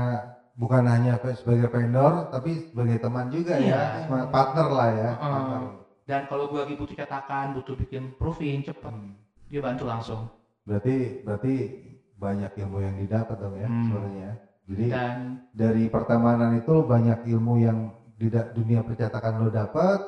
bukan 0.55 0.83
hanya 0.87 1.13
sebagai 1.35 1.69
vendor 1.73 2.13
tapi 2.31 2.51
sebagai 2.71 2.97
teman 3.03 3.27
juga 3.33 3.55
Iya. 3.59 4.07
ya, 4.07 4.25
partner 4.31 4.69
lah 4.71 4.89
ya. 4.95 5.11
Heeh. 5.17 5.33
partner. 5.33 5.63
dan 6.05 6.21
kalau 6.29 6.53
gua 6.53 6.69
lagi 6.69 6.77
butuh 6.77 6.93
cetakan 7.01 7.57
butuh 7.57 7.75
bikin 7.81 8.13
proofing 8.21 8.61
cepet 8.61 8.93
Hmm. 8.93 9.17
dia 9.49 9.61
bantu 9.65 9.85
langsung 9.89 10.29
Berarti 10.65 11.21
berarti 11.25 11.55
banyak 12.17 12.53
ilmu 12.57 12.79
yang 12.81 12.97
didapat 13.01 13.37
dong 13.37 13.57
ya 13.57 13.69
Hmm. 13.69 13.85
sebenarnya. 13.89 14.31
Jadi 14.65 14.85
dan 14.89 15.17
dari 15.53 15.85
pertemanan 15.93 16.57
itu 16.57 16.85
banyak 16.85 17.29
ilmu 17.29 17.55
yang 17.61 17.93
di 18.17 18.33
dunia 18.33 18.81
percetakan 18.81 19.45
lo 19.45 19.49
dapat 19.53 20.01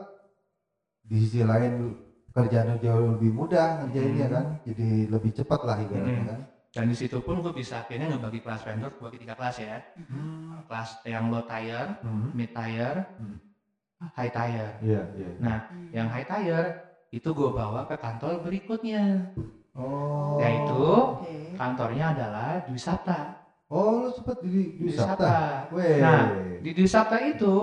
di 1.05 1.17
sisi 1.21 1.45
lain 1.45 1.93
kerjaan 2.37 2.77
jauh 2.85 3.17
lebih 3.17 3.33
mudah 3.33 3.69
ngerjainnya 3.81 4.27
Hmm. 4.29 4.35
kan 4.37 4.47
jadi 4.69 4.89
lebih 5.09 5.31
cepat 5.33 5.61
lah 5.65 5.77
ibaratnya 5.81 6.21
Hmm. 6.21 6.29
kan 6.29 6.41
dan 6.77 6.85
di 6.93 6.97
situ 7.01 7.17
pun 7.25 7.41
gue 7.41 7.57
bisa 7.57 7.81
akhirnya 7.81 8.13
ngebagi 8.13 8.45
kelas 8.45 8.61
vendor 8.61 8.93
gue 8.93 9.05
bagi 9.09 9.19
tiga 9.25 9.33
kelas 9.33 9.57
ya 9.65 9.77
kelas 10.69 10.89
yang 11.09 11.33
low 11.33 11.41
tier 11.49 11.87
Hmm. 12.05 12.29
mid 12.37 12.53
tier 12.53 12.97
Hmm. 13.17 13.37
high 14.13 14.29
tier 14.29 14.71
iya 14.85 15.03
iya 15.17 15.29
Nah, 15.41 15.59
yang 15.89 16.09
high 16.13 16.29
tier 16.29 16.65
itu 17.09 17.29
gue 17.33 17.51
bawa 17.51 17.89
ke 17.89 17.97
kantor 17.97 18.45
berikutnya 18.45 19.33
oh 19.73 20.37
yaitu 20.37 20.85
Oke. 20.85 21.57
kantornya 21.57 22.13
adalah 22.13 22.61
Dwi 22.69 22.77
Sabta 22.77 23.41
oh 23.73 24.05
lo 24.05 24.09
sempet 24.13 24.45
di 24.45 24.77
Dwi 24.77 24.93
Sabta 24.93 25.73
Weh. 25.73 25.97
Nah, 26.05 26.29
di 26.61 26.71
Dwi 26.77 26.85
Sabta 26.85 27.17
itu 27.25 27.55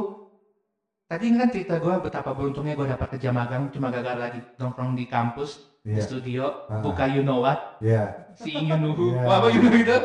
tadi 1.05 1.25
kan 1.31 1.49
cerita 1.49 1.75
gue 1.77 1.93
betapa 1.99 2.31
beruntungnya 2.31 2.73
gue 2.73 2.87
dapat 2.87 3.07
kerja 3.13 3.29
magang 3.29 3.69
cuma 3.69 3.87
gagal 3.89 4.17
lagi 4.17 4.39
nongkrong 4.57 4.95
di 4.95 5.05
kampus 5.05 5.61
di 5.83 5.93
Iya. 5.93 6.03
studio 6.03 6.43
Ah. 6.65 6.79
buka 6.79 7.05
you 7.05 7.21
know 7.21 7.43
what 7.43 7.77
Iya. 7.79 8.31
seeing 8.33 8.71
you 8.71 8.77
know 8.77 8.95
who 8.95 9.11
Iya. 9.11 9.27
apa 9.27 9.47
you 9.49 9.61
know 9.61 9.73
itu 9.73 9.97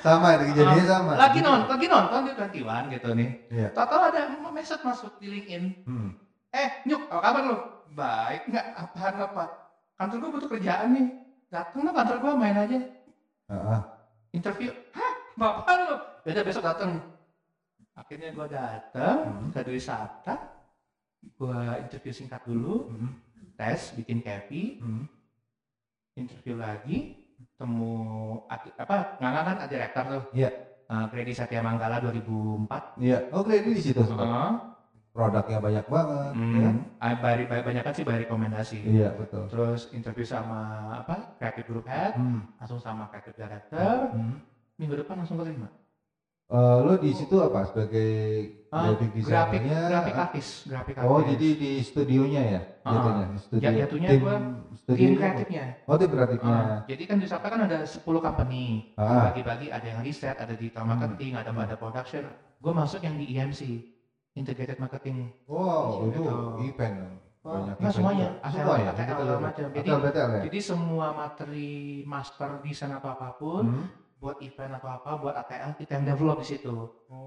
Sama 0.00 0.34
itu 0.34 0.50
kejadiannya 0.50 0.84
sama. 0.84 1.12
lagi 1.14 1.38
nonton 1.38 1.70
lagi 1.70 1.86
nonton 1.86 2.20
di 2.24 2.32
21 2.34 2.88
gitu 2.90 3.08
nih 3.14 3.30
Iya. 3.48 3.68
tahu 3.72 4.00
ada 4.00 4.20
message 4.50 4.82
masuk 4.82 5.12
di 5.16 5.26
LinkedIn 5.28 5.64
Hmm. 5.84 6.10
eh 6.50 6.82
nyuk 6.84 7.08
apa 7.08 7.20
kabar 7.22 7.42
lu 7.46 7.56
baik 7.90 8.42
nggak 8.46 8.66
apaan 8.76 9.14
apa 9.16 9.44
kantor 9.96 10.16
gue 10.18 10.30
butuh 10.34 10.48
kerjaan 10.50 10.88
nih 10.92 11.06
datang 11.48 11.82
lo 11.82 11.90
kantor 11.90 12.16
gue 12.18 12.32
main 12.36 12.56
aja 12.58 12.78
Heeh. 13.48 13.80
interview 14.32 14.70
hah 14.92 15.12
bapak 15.34 15.64
lu 15.80 15.96
ya 16.22 16.30
udah 16.36 16.44
besok 16.44 16.64
datang 16.64 17.00
akhirnya 17.94 18.30
gue 18.30 18.46
datang 18.48 19.18
Hmm. 19.26 19.50
ke 19.50 19.60
Dwi 19.62 19.80
Sabta 19.80 20.34
gue 21.20 21.60
interview 21.84 22.12
singkat 22.12 22.42
dulu 22.44 22.88
Hmm. 22.88 23.12
tes 23.54 23.92
bikin 23.94 24.24
Kevi 24.24 24.80
Hmm. 24.80 25.04
interview 26.16 26.56
lagi 26.56 27.16
temu 27.56 27.92
apa 28.48 29.16
nggak 29.20 29.32
kan 29.32 29.56
ada 29.56 29.66
direktur 29.66 30.04
tuh 30.06 30.22
Iya. 30.32 30.50
uh, 30.88 31.06
Kredi 31.08 31.32
Satya 31.32 31.60
Manggala 31.60 32.00
2004 32.00 32.96
Iya. 33.00 33.18
Oh, 33.32 33.44
ini 33.44 33.76
di 33.76 33.82
situ. 33.82 34.00
Heeh. 34.00 34.50
Produknya 35.10 35.58
banyak 35.58 35.86
banget. 35.90 36.32
ya. 36.38 36.70
Hmm, 36.70 36.86
ah, 37.02 37.14
bari, 37.18 37.42
banyak 37.50 37.82
kan 37.82 37.90
sih 37.90 38.06
by 38.06 38.22
rekomendasi 38.22 38.78
Iya, 38.86 39.10
betul. 39.18 39.50
terus 39.50 39.90
interview 39.90 40.22
sama 40.22 40.60
apa 41.02 41.34
creative 41.36 41.66
group 41.66 41.86
head 41.90 42.14
Hmm. 42.14 42.46
langsung 42.62 42.78
sama 42.78 43.10
creative 43.10 43.34
director 43.34 44.14
Hmm. 44.14 44.38
minggu 44.78 44.94
depan 45.02 45.18
langsung 45.18 45.42
keterima 45.42 45.66
Eh, 46.50 46.78
lo 46.82 46.98
di 46.98 47.14
situ 47.14 47.38
apa 47.38 47.62
sebagai 47.62 48.10
Ah, 48.70 48.90
graphic 48.90 49.22
grafik 49.22 49.62
designernya? 49.62 49.78
grafik 49.86 50.14
artis 50.16 50.46
grafik 50.66 50.94
Oh, 50.98 51.18
artis. 51.18 51.30
jadi 51.30 51.48
di 51.54 51.70
studionya 51.80 52.42
ya? 52.44 52.60
Ah, 52.82 52.90
Jatuhnya, 52.92 53.26
studio. 53.38 53.62
ya, 53.62 53.70
jatuhnya 53.80 54.08
tim 54.08 54.20
gua 54.20 54.36
studio. 54.74 54.98
tim 55.00 55.12
kreatifnya 55.14 55.64
Oh, 55.86 55.94
tim 55.94 56.10
kreatifnya. 56.10 56.54
Ah, 56.56 56.78
jadi 56.84 57.02
kan 57.04 57.16
di 57.16 57.26
Sapa 57.26 57.46
kan 57.46 57.60
ada 57.62 57.78
10 57.82 58.18
company 58.20 58.64
Ah. 58.94 59.30
bagi-bagi 59.30 59.70
ada 59.70 59.86
yang 59.86 60.02
riset 60.02 60.34
ada 60.34 60.50
digital 60.52 60.82
Hmm. 60.84 60.90
marketing 60.92 61.32
ada 61.34 61.50
ada 61.50 61.76
production 61.76 62.24
gue 62.58 62.72
masuk 62.72 63.00
yang 63.00 63.14
di 63.14 63.26
EMC 63.30 63.60
integrated 64.32 64.78
marketing 64.78 65.30
Wow, 65.46 66.10
Gitu. 66.10 66.18
itu 66.18 66.30
event. 66.68 66.98
Banyak 67.40 67.74
event 67.74 67.94
semuanya. 67.94 68.28
ATL, 68.40 68.50
Semua 68.52 68.74
ya? 68.76 68.90
ATL 68.90 69.06
betul. 69.16 69.38
macam. 69.40 69.66
Jadi- 69.72 69.90
ATL, 69.92 70.28
ya? 70.28 70.40
jadi 70.44 70.58
semua 70.60 71.06
materi 71.14 71.70
master 72.04 72.58
desain 72.60 72.90
atau 72.90 73.08
apa 73.08 73.34
pun 73.34 73.64
Hmm. 73.66 73.86
Buat 74.20 74.36
event 74.38 74.76
atau 74.76 74.88
apa 74.92 75.10
buat 75.16 75.34
ATL 75.34 75.72
kita 75.74 75.96
yang 75.96 76.06
develop 76.06 76.36
di 76.38 76.46
situ 76.46 76.74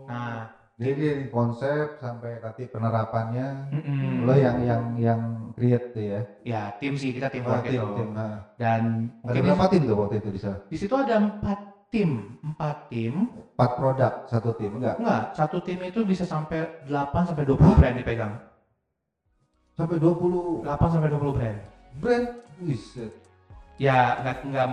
nah 0.05 0.53
Jadi 0.73 0.89
dari 0.97 1.25
konsep 1.29 2.01
sampai 2.01 2.41
nanti 2.41 2.65
penerapannya 2.65 3.69
mm-mm. 3.69 4.25
lo 4.25 4.33
yang 4.33 4.57
yang 4.61 4.83
yang 4.97 5.21
create 5.53 5.93
tuh 5.93 6.01
ya. 6.01 6.21
ya 6.41 6.61
tim 6.81 6.97
sih 6.97 7.13
kita 7.13 7.29
tim 7.29 7.45
Oh, 7.45 7.53
work 7.53 7.61
tim, 7.61 7.77
gitu 7.77 7.87
tim. 7.93 8.09
Nah, 8.09 8.41
dan 8.57 8.81
ada 9.21 9.37
mungkin 9.37 9.41
berapa 9.53 9.65
tim 9.69 9.81
tuh 9.85 9.95
waktu 9.95 10.15
itu 10.17 10.29
di 10.33 10.39
sana? 10.41 10.57
di 10.65 10.77
situ 10.77 10.93
ada 10.97 11.15
empat 11.21 11.59
tim 11.89 12.09
empat 12.41 12.77
tim 12.89 13.13
Empat 13.53 13.71
produk 13.77 14.13
satu 14.25 14.49
tim 14.57 14.71
enggak? 14.81 14.97
enggak 14.97 15.23
satu 15.37 15.57
tim 15.61 15.77
itu 15.77 15.99
bisa 16.01 16.25
sampai 16.25 16.65
8 16.89 17.29
sampai 17.29 17.45
20 17.45 17.77
brand 17.77 17.95
dipegang 17.95 18.33
Sampai 19.73 19.97
20 20.01 20.65
8 20.65 20.69
sampai 20.89 21.09
20 21.09 21.37
brand 21.37 21.57
brand. 22.01 22.25
Wiset. 22.61 23.13
ya 23.77 24.21
nggak 24.21 24.37
nggak 24.49 24.67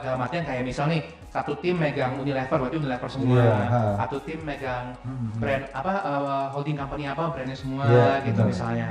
dalam 0.00 0.20
artian 0.20 0.44
kayak 0.44 0.64
misal 0.64 0.88
nih 0.88 1.04
satu 1.32 1.56
tim 1.56 1.74
megang 1.74 2.12
Unilever 2.14 2.60
berarti 2.60 2.76
Unilever 2.76 3.08
semua 3.08 3.40
ha. 3.64 3.80
satu 3.96 4.20
tim 4.20 4.38
megang 4.42 4.92
Hmm. 5.00 5.32
brand 5.36 5.64
apa 5.72 5.92
eh, 5.98 6.46
holding 6.50 6.76
company 6.76 7.04
apa 7.06 7.32
brandnya 7.32 7.56
semua 7.56 7.84
Iya, 7.84 8.08
gitu 8.22 8.36
benar. 8.38 8.50
misalnya 8.52 8.88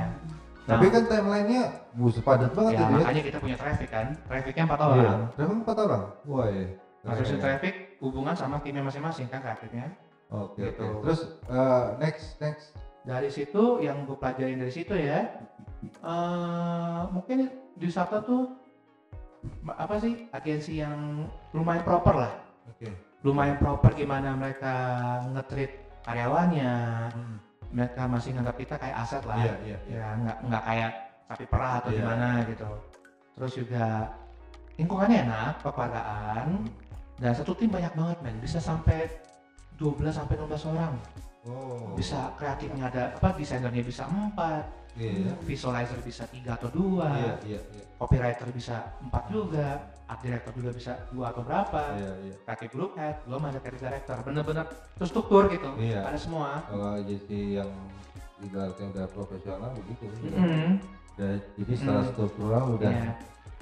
Tapi 0.62 0.86
Nah, 0.86 0.92
kan 0.92 1.02
timelinenya 1.06 1.62
bus 1.92 2.18
padat 2.18 2.50
banget 2.50 2.72
ya 2.72 2.78
itu 2.78 2.84
ya. 2.84 2.94
makanya 2.96 3.22
kita 3.24 3.38
punya 3.38 3.56
traffic 3.56 3.88
kan 3.88 4.06
trafficnya 4.22 4.62
empat 4.64 4.78
Iya. 4.78 4.86
orang 4.88 5.20
Berapa 5.32 5.52
empat 5.56 5.76
orang? 5.80 6.02
Wah 6.24 6.46
ya. 6.48 6.66
Masuk 7.02 7.36
traffic 7.36 7.74
hubungan 7.98 8.30
sama 8.32 8.56
timnya 8.58 8.82
masing-masing 8.82 9.26
kan 9.26 9.38
trafficnya 9.40 9.86
Oke 10.28 10.62
Gitu. 10.64 10.82
oke. 10.82 11.02
Terus 11.04 11.20
eh, 11.46 11.84
next 11.98 12.26
next. 12.38 12.66
dari 13.02 13.26
situ 13.28 13.62
yang 13.80 14.02
gue 14.02 14.14
pelajarin 14.14 14.58
dari 14.58 14.70
situ 14.70 14.94
ya 14.94 15.34
eh 15.82 17.00
mungkin 17.08 17.46
di 17.74 17.88
Sabta 17.88 18.22
tuh 18.22 18.54
apa 19.68 19.94
sih 19.98 20.26
agensi 20.30 20.78
yang 20.78 21.26
lumayan 21.50 21.82
proper 21.82 22.14
lah 22.16 22.32
Oke. 22.68 22.90
lumayan 23.22 23.56
proper 23.56 23.90
gimana 23.92 24.34
mereka 24.34 24.74
nge-treat 25.30 25.72
karyawannya 26.02 26.72
Hmm. 27.12 27.36
mereka 27.70 28.04
masih 28.04 28.34
nganggap 28.34 28.56
kita 28.56 28.74
kayak 28.76 28.96
aset 28.98 29.22
lah 29.24 29.38
Iya 29.38 29.54
iya 29.64 29.78
iya. 29.86 29.98
ya 29.98 30.06
nggak 30.18 30.38
nggak 30.44 30.62
kayak 30.62 30.92
sapi 31.24 31.44
perah 31.46 31.72
atau 31.78 31.90
Iya. 31.90 31.98
gimana 31.98 32.28
gitu 32.44 32.68
terus 33.32 33.52
juga 33.56 33.86
lingkungannya 34.74 35.18
enak 35.24 35.52
kekeluargaan 35.60 36.48
dan 37.16 37.32
satu 37.32 37.52
tim 37.54 37.70
banyak 37.70 37.92
banget 37.92 38.18
men 38.20 38.36
bisa 38.38 38.58
sampai 38.58 39.06
12 39.76 40.10
sampai 40.10 40.34
16 40.36 40.68
orang 40.68 40.94
Oh. 41.42 41.98
bisa 41.98 42.30
kreatifnya 42.38 42.86
ada 42.86 43.18
apa 43.18 43.34
desainernya 43.34 43.82
bisa 43.82 44.06
empat 44.06 44.62
Iya. 44.94 45.32
visualizer 45.42 45.98
bisa 45.98 46.22
tiga 46.28 46.54
atau 46.54 46.68
dua 46.68 47.08
Iya 47.16 47.34
iya 47.48 47.60
iya. 47.72 47.84
Copywriter 48.02 48.50
bisa 48.50 48.76
empat 49.00 49.30
juga 49.30 49.78
art 50.04 50.20
director 50.20 50.52
juga 50.52 50.70
bisa 50.74 50.92
dua 51.08 51.30
atau 51.30 51.40
berapa 51.40 51.82
Iya 51.94 52.12
iya. 52.20 52.34
creative 52.42 52.72
group 52.72 52.92
head 52.94 53.16
belum 53.22 53.42
ada 53.44 53.58
creative 53.58 53.84
director 53.84 54.16
bener-bener 54.20 54.66
terstruktur 54.98 55.46
gitu 55.46 55.70
Iya. 55.78 56.02
ada 56.02 56.18
semua 56.18 56.66
Kalau 56.66 56.98
agensi 56.98 57.38
yang 57.56 57.70
ibaratnya 58.42 58.86
udah 58.90 59.06
profesional 59.08 59.70
begitu. 59.72 60.04
Mm-mm. 60.26 60.82
Udah, 61.14 61.32
jadi 61.54 61.72
secara 61.72 62.00
Mm. 62.02 62.08
struktural 62.10 62.64
udah 62.74 62.90
Iya. 62.90 63.12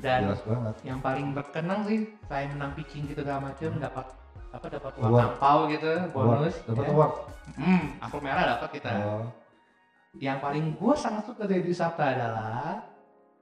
dan 0.00 0.20
jelas 0.24 0.42
banget. 0.42 0.74
yang 0.80 0.98
paling 0.98 1.26
berkenang 1.36 1.80
sih 1.84 1.98
saya 2.24 2.44
menang 2.48 2.72
pitching 2.72 3.04
gitu 3.04 3.20
segala 3.20 3.40
macam 3.44 3.70
dapat 3.76 4.06
apa 4.50 4.66
dapat 4.66 4.92
uang 4.96 5.14
angpau 5.20 5.58
gitu 5.68 5.90
bonus 6.10 6.54
Dapat 6.64 6.82
ya. 6.82 6.90
award. 6.90 7.12
hmm 7.52 7.82
aku 8.00 8.16
merah 8.18 8.44
dapat 8.56 8.68
kita 8.72 8.90
Oh. 9.04 9.24
yang 10.16 10.40
paling 10.40 10.72
gue 10.72 10.94
sangat 10.96 11.22
suka 11.22 11.44
dari 11.44 11.70
Sabta 11.70 12.02
adalah 12.08 12.80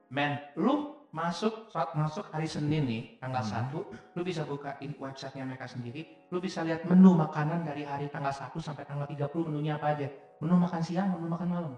men 0.08 0.40
lu 0.54 0.74
masuk 1.08 1.68
saat 1.68 1.92
masuk 1.94 2.28
hari 2.28 2.44
Senin 2.44 2.84
nih 2.84 3.02
tanggal 3.18 3.40
Hmm. 3.40 3.72
1 3.72 4.14
lu 4.14 4.20
bisa 4.22 4.44
bukain 4.44 4.92
websitenya 4.94 5.44
mereka 5.46 5.64
sendiri 5.64 6.04
lu 6.28 6.38
bisa 6.38 6.60
lihat 6.60 6.84
menu 6.84 7.12
makanan 7.14 7.64
dari 7.64 7.82
hari 7.82 8.06
tanggal 8.06 8.28
1 8.30 8.52
sampai 8.58 8.84
tanggal 8.84 9.04
30 9.04 9.24
menunya 9.42 9.74
apa 9.74 9.94
aja 9.94 10.08
menu 10.38 10.54
makan 10.54 10.80
siang 10.80 11.08
menu 11.10 11.26
makan 11.26 11.48
malam 11.48 11.72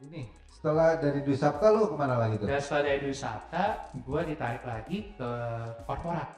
Ini 0.00 0.22
setelah 0.50 0.96
dari 0.96 1.20
Dwi 1.20 1.36
Sabta 1.36 1.68
lu 1.70 1.84
ke 1.86 1.94
mana 1.94 2.16
lagi 2.16 2.36
tuh? 2.36 2.48
dan 2.48 2.56
setelah 2.58 2.82
dari 2.86 2.98
Dwi 3.00 3.14
Sabta 3.14 3.64
gue 3.94 4.20
ditarik 4.26 4.64
lagi 4.64 4.98
ke 5.14 5.30
korporat 5.84 6.36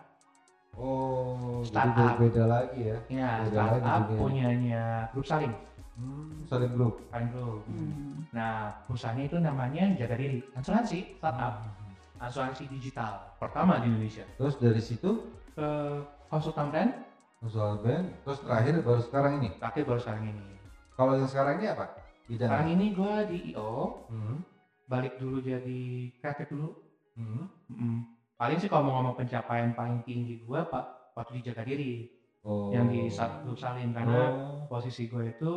Oh, 0.72 1.60
jadi 1.60 1.84
Startup. 1.92 2.16
beda 2.16 2.44
lagi 2.48 2.80
ya. 2.82 2.96
ya 3.06 3.30
Beda 3.44 3.60
lagi 3.68 3.76
startup 3.76 4.02
dunia. 4.08 4.16
punyanya 4.16 4.84
grup 5.12 5.26
saling 5.28 5.52
Hmm, 5.92 6.48
saling 6.48 6.72
grup. 6.72 7.04
saling 7.06 7.28
grup 7.28 7.60
Hmm. 7.66 8.24
nah 8.30 8.72
perusahaannya 8.84 9.24
itu 9.26 9.36
namanya 9.36 9.92
jaga 9.94 10.16
diri 10.16 10.40
asuransi 10.52 11.20
startup 11.20 11.68
asuransi 12.16 12.64
digital 12.66 13.36
pertama 13.36 13.76
di 13.76 13.86
Indonesia 13.86 14.24
Terus 14.34 14.56
dari 14.56 14.80
situ 14.80 15.10
ke 15.52 15.68
konsultan 16.26 16.70
brand 16.70 16.92
soal 17.44 17.74
band, 17.76 18.06
terus 18.22 18.38
terakhir 18.38 18.78
baru 18.80 19.02
sekarang 19.02 19.32
ini. 19.36 19.50
terakhir 19.58 19.82
baru 19.82 19.98
sekarang 19.98 20.24
ini 20.26 20.44
Kalau 20.92 21.12
yang 21.12 21.26
sekarang 21.26 21.58
ini 21.58 21.66
apa? 21.68 21.86
Bidang. 22.24 22.46
sekarang 22.46 22.68
ini 22.70 22.86
gue 22.92 23.12
di 23.26 23.38
IO 23.50 23.72
Hmm. 24.06 24.36
balik 24.86 25.18
dulu 25.18 25.42
jadi 25.42 25.80
kreatif 26.16 26.48
dulu 26.48 26.70
Hmm. 27.12 27.50
Mm. 27.68 28.00
paling 28.34 28.56
sih 28.56 28.66
kalau 28.66 28.86
mau 28.86 28.94
ngomong 28.96 29.18
pencapaian 29.18 29.70
paling 29.72 30.00
tinggi 30.02 30.40
gue 30.40 30.60
pak 30.64 30.84
waktu 31.12 31.36
di 31.36 31.42
jaga 31.44 31.62
diri 31.62 32.08
Oh. 32.40 32.70
yang 32.70 32.86
di 32.86 33.06
Sa- 33.06 33.42
grup 33.42 33.54
salin 33.54 33.90
karena 33.90 34.22
Oh. 34.32 34.64
posisi 34.66 35.06
gue 35.06 35.28
itu 35.28 35.50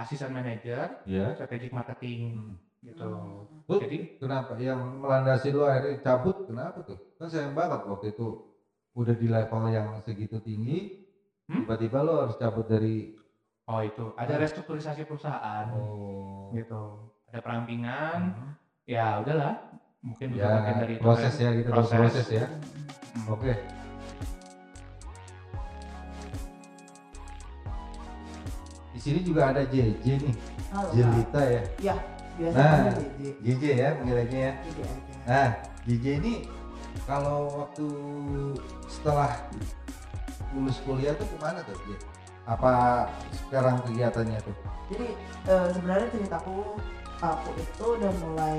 asisten 0.00 0.30
manager 0.30 1.04
Ya. 1.04 1.36
strategic 1.36 1.70
marketing 1.70 2.20
Hmm. 2.34 2.56
gitu 2.80 3.08
jadi 3.70 3.98
kenapa 4.16 4.56
yang 4.56 4.80
melandasi 4.98 5.52
lu 5.52 5.62
akhirnya 5.62 6.00
cabut? 6.00 6.48
Kenapa 6.48 6.80
tuh? 6.82 6.98
Kan 7.14 7.28
sayang 7.28 7.52
banget 7.52 7.84
waktu 7.84 8.10
itu 8.10 8.26
udah 8.90 9.14
di 9.14 9.28
level 9.28 9.62
yang 9.68 9.88
segitu 10.02 10.40
tinggi, 10.40 11.06
Hmm? 11.46 11.62
tiba-tiba 11.62 12.00
lu 12.00 12.14
harus 12.18 12.34
cabut 12.34 12.66
dari 12.66 13.14
oh 13.66 13.80
itu 13.80 14.04
ada 14.16 14.34
restrukturisasi 14.36 15.02
perusahaan 15.04 15.66
oh. 15.70 16.50
gitu 16.50 17.10
ada 17.26 17.38
perampingan 17.38 18.18
Hmm. 18.34 18.50
ya 18.82 19.18
udahlah 19.18 19.54
mungkin 20.00 20.34
bisa 20.34 20.42
Ya, 20.42 20.50
bagian 20.58 20.78
dari 20.80 20.94
itu 20.96 21.02
proses 21.04 21.34
ya 21.36 21.50
gitu 21.54 21.68
Proses. 21.70 21.94
proses 21.94 22.26
ya. 22.32 22.46
Hmm. 23.14 23.34
Oke. 23.34 23.52
Di 29.00 29.08
sini 29.08 29.20
juga 29.24 29.48
ada 29.48 29.64
JJ 29.64 30.04
nih, 30.20 30.34
Pak. 30.68 30.92
Jelita 30.92 31.40
ya. 31.42 31.62
Ya, 31.80 31.96
biasa 32.36 32.56
Nah. 32.60 32.92
JJ. 32.92 33.20
JJ 33.40 33.62
ya 33.72 33.88
panggilannya 33.96 34.38
ya. 34.38 34.52
JJ 34.60 34.78
aja. 34.84 35.14
Nah, 35.24 35.48
JJ 35.82 36.04
ini 36.20 36.32
kalau 37.08 37.38
waktu 37.58 37.86
setelah 38.86 39.40
lulus 40.52 40.76
kuliah 40.84 41.16
tuh 41.16 41.24
ke 41.24 41.36
mana 41.38 41.64
tuh 41.64 41.72
J? 41.80 41.96
Apa 42.44 42.72
sekarang 43.40 43.80
kegiatannya 43.86 44.36
tuh? 44.42 44.52
Jadi 44.92 45.06
eh, 45.48 45.66
sebenarnya 45.72 46.08
ceritaku 46.10 46.76
aku 47.16 47.48
itu 47.54 47.84
udah 47.96 48.12
mulai 48.20 48.58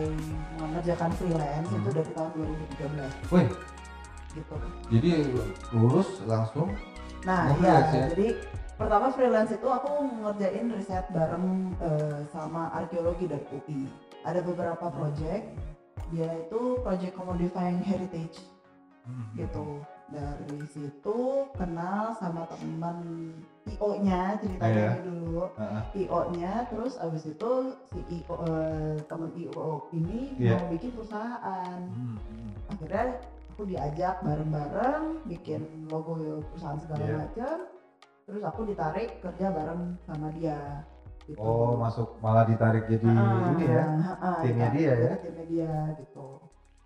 mengerjakan 0.57 1.12
freelance 1.13 1.67
itu 1.67 1.77
Hmm. 1.77 1.93
dari 1.93 2.12
tahun 2.13 2.29
2013 2.33 3.13
Wih, 3.29 3.48
gitu. 4.31 4.55
jadi 4.89 5.10
lulus 5.71 6.10
langsung 6.24 6.69
Nah, 7.21 7.50
Oh, 7.50 7.57
iya, 7.57 7.77
ya? 7.86 8.05
jadi 8.10 8.27
pertama 8.81 9.07
freelance 9.13 9.51
itu 9.53 9.67
aku 9.69 9.91
ngerjain 10.25 10.67
riset 10.73 11.05
bareng 11.13 11.45
eh, 11.77 12.19
sama 12.33 12.73
arkeologi 12.73 13.29
dari 13.29 13.45
UI. 13.53 13.79
Ada 14.25 14.41
beberapa 14.41 14.85
project, 14.89 15.45
dia 16.09 16.29
itu 16.41 16.81
project 16.81 17.13
commodifying 17.13 17.81
heritage 17.81 18.41
gitu. 19.33 19.81
Dari 20.11 20.59
situ 20.67 21.47
kenal 21.55 22.11
sama 22.19 22.43
teman 22.51 23.31
IO-nya 23.63 24.35
ceritanya 24.43 25.00
Iya. 25.00 25.07
dulu. 25.07 25.43
Heeh. 25.55 25.81
IO-nya 26.03 26.53
terus 26.67 27.00
abis 27.00 27.31
itu 27.31 27.51
si 27.89 28.00
IO 28.19 28.35
eh, 28.43 29.00
teman 29.07 29.31
IO 29.39 29.88
ini 29.95 30.35
Iya. 30.35 30.59
mau 30.59 30.67
bikin 30.67 30.91
perusahaan. 30.91 31.79
Hmm, 31.88 32.19
hmm. 32.19 32.51
Akhirnya 32.75 33.05
aku 33.55 33.61
diajak 33.65 34.19
bareng-bareng 34.19 35.23
bikin 35.25 35.88
logo 35.88 36.19
perusahaan 36.51 36.77
segala 36.77 37.03
Iya. 37.07 37.15
macam. 37.23 37.57
Terus 38.31 38.47
aku 38.47 38.63
ditarik 38.63 39.19
kerja 39.19 39.51
bareng 39.51 40.00
sama 40.07 40.31
dia. 40.31 40.88
Gitu. 41.27 41.35
Oh, 41.35 41.75
masuk 41.75 42.15
malah 42.23 42.47
ditarik 42.47 42.88
jadi 42.88 43.11
Ah, 43.11 43.51
ini 43.59 43.65
ya. 43.67 43.83
ah, 44.23 44.39
timnya 44.39 44.71
ditarik 44.71 44.79
dia 44.79 44.93
ya? 44.95 45.13
Timnya 45.19 45.45
dia 45.51 45.73
gitu. 46.00 46.27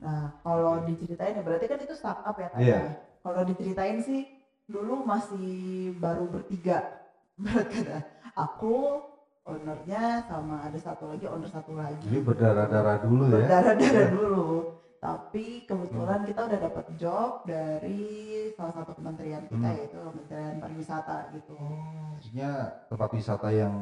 Nah, 0.02 0.42
kalau 0.42 0.82
diceritain 0.90 1.38
ya 1.38 1.44
berarti 1.46 1.66
kan 1.70 1.80
itu 1.86 1.94
startup 1.94 2.34
ya 2.42 2.50
kan? 2.50 2.58
Iya. 2.58 2.80
Kalau 3.22 3.42
diceritain 3.46 4.02
sih 4.02 4.26
dulu 4.66 5.06
masih 5.06 5.94
baru 6.02 6.26
bertiga. 6.34 6.82
Berarti 7.46 7.86
ada 7.86 8.00
aku, 8.34 9.06
ownernya 9.46 10.26
sama 10.26 10.66
ada 10.66 10.80
satu 10.82 11.14
lagi 11.14 11.30
owner 11.30 11.52
satu 11.52 11.78
lagi. 11.78 12.02
Jadi 12.10 12.26
berdarah-darah 12.26 12.98
dulu 13.06 13.24
ya. 13.30 13.46
berdarah-darah 13.46 14.08
dulu. 14.10 14.42
Tapi 15.06 15.46
kebetulan 15.70 16.20
kita 16.26 16.42
udah 16.50 16.60
dapat 16.66 16.86
job 16.98 17.32
dari 17.46 18.02
salah 18.58 18.74
satu 18.74 18.92
kementerian 18.98 19.46
kita 19.46 19.68
Hmm. 19.70 19.78
yaitu 19.78 19.98
Kementerian 20.02 20.58
Pariwisata 20.58 21.18
gitu. 21.38 21.54
Maksudnya 22.18 22.50
tempat 22.90 23.10
wisata 23.14 23.48
yang 23.54 23.76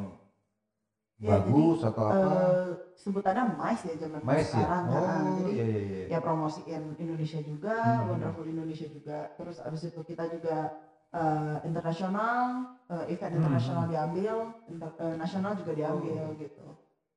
Ya, 1.24 1.38
bagus 1.40 1.78
atau 1.80 2.04
apa? 2.10 2.28
Eh, 2.28 2.68
sebutannya 2.98 3.44
MICE 3.56 3.82
ya 3.88 3.94
zaman 4.04 4.20
Mais 4.20 4.44
ya? 4.50 4.60
sekarang. 4.60 4.82
Oh, 4.90 4.98
Nah, 5.00 5.24
jadi 5.40 5.52
iya 5.56 5.64
iya 5.64 5.80
iya. 5.80 6.06
ya 6.12 6.18
promosiin 6.20 6.82
Indonesia 7.00 7.40
juga, 7.40 7.76
Hmm. 7.80 8.08
Wonderful 8.12 8.44
Indonesia 8.44 8.86
juga. 8.90 9.18
Terus 9.38 9.56
abis 9.64 9.80
itu 9.88 10.00
kita 10.04 10.24
juga 10.28 10.68
eh, 11.14 11.56
internasional, 11.62 12.66
eh, 12.90 13.04
event 13.14 13.30
Hmm. 13.32 13.38
internasional 13.38 13.84
diambil, 13.86 14.36
inter- 14.66 14.96
eh, 14.98 15.14
nasional 15.14 15.52
juga 15.54 15.72
diambil 15.72 16.34
Oh. 16.34 16.36
gitu. 16.36 16.64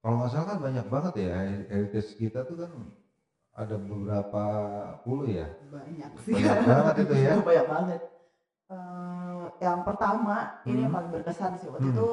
Kalau 0.05 0.15
nggak 0.21 0.29
salah 0.31 0.47
kan 0.53 0.59
banyak 0.61 0.85
banget 0.87 1.13
ya 1.25 1.33
heritage 1.67 2.09
kita 2.15 2.45
tuh 2.47 2.55
kan 2.61 2.71
ada 3.57 3.75
beberapa 3.75 4.43
puluh 5.01 5.25
ya. 5.27 5.47
Banyak 5.67 6.11
sih. 6.21 6.33
Banyak 6.37 6.61
banget 6.63 6.95
itu 7.01 7.15
ya. 7.17 7.31
Banyak 7.47 7.67
banget. 7.67 8.01
Eh, 8.67 9.43
yang 9.59 9.79
pertama 9.81 10.35
ini 10.63 10.85
yang 10.85 10.91
Hmm. 10.91 10.97
paling 11.01 11.11
berkesan 11.11 11.57
sih 11.57 11.67
waktu 11.67 11.89
Hmm. 11.89 11.95
itu 11.95 12.09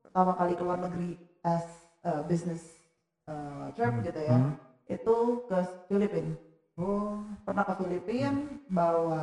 pertama 0.00 0.32
kali 0.32 0.52
keluar 0.54 0.78
negeri 0.78 1.10
as 1.42 1.64
a 2.00 2.22
business 2.22 2.62
eh, 3.24 3.66
trip 3.74 4.04
gitu 4.04 4.20
ya. 4.20 4.36
Hmm. 4.38 4.54
Itu 4.86 5.16
ke 5.48 5.58
Filipina. 5.88 6.36
Oh, 6.76 7.24
Pernah 7.42 7.64
ke 7.64 7.74
Filipina 7.80 8.30
bawa 8.68 9.22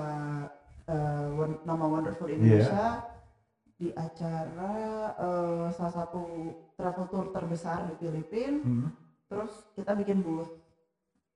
won- 1.32 1.62
nama 1.64 1.86
Wonderful 1.86 2.28
Iya. 2.28 2.36
Indonesia 2.36 2.86
di 3.78 3.88
acara 3.94 4.74
eh, 5.16 5.66
salah 5.72 5.94
satu 5.96 6.22
travel 6.76 7.06
tour 7.08 7.26
terbesar 7.30 7.88
di 7.88 7.96
Filipina. 7.98 8.60
hmm. 8.60 8.90
Terus 9.30 9.52
kita 9.74 9.96
bikin 9.96 10.20
booth. 10.20 10.52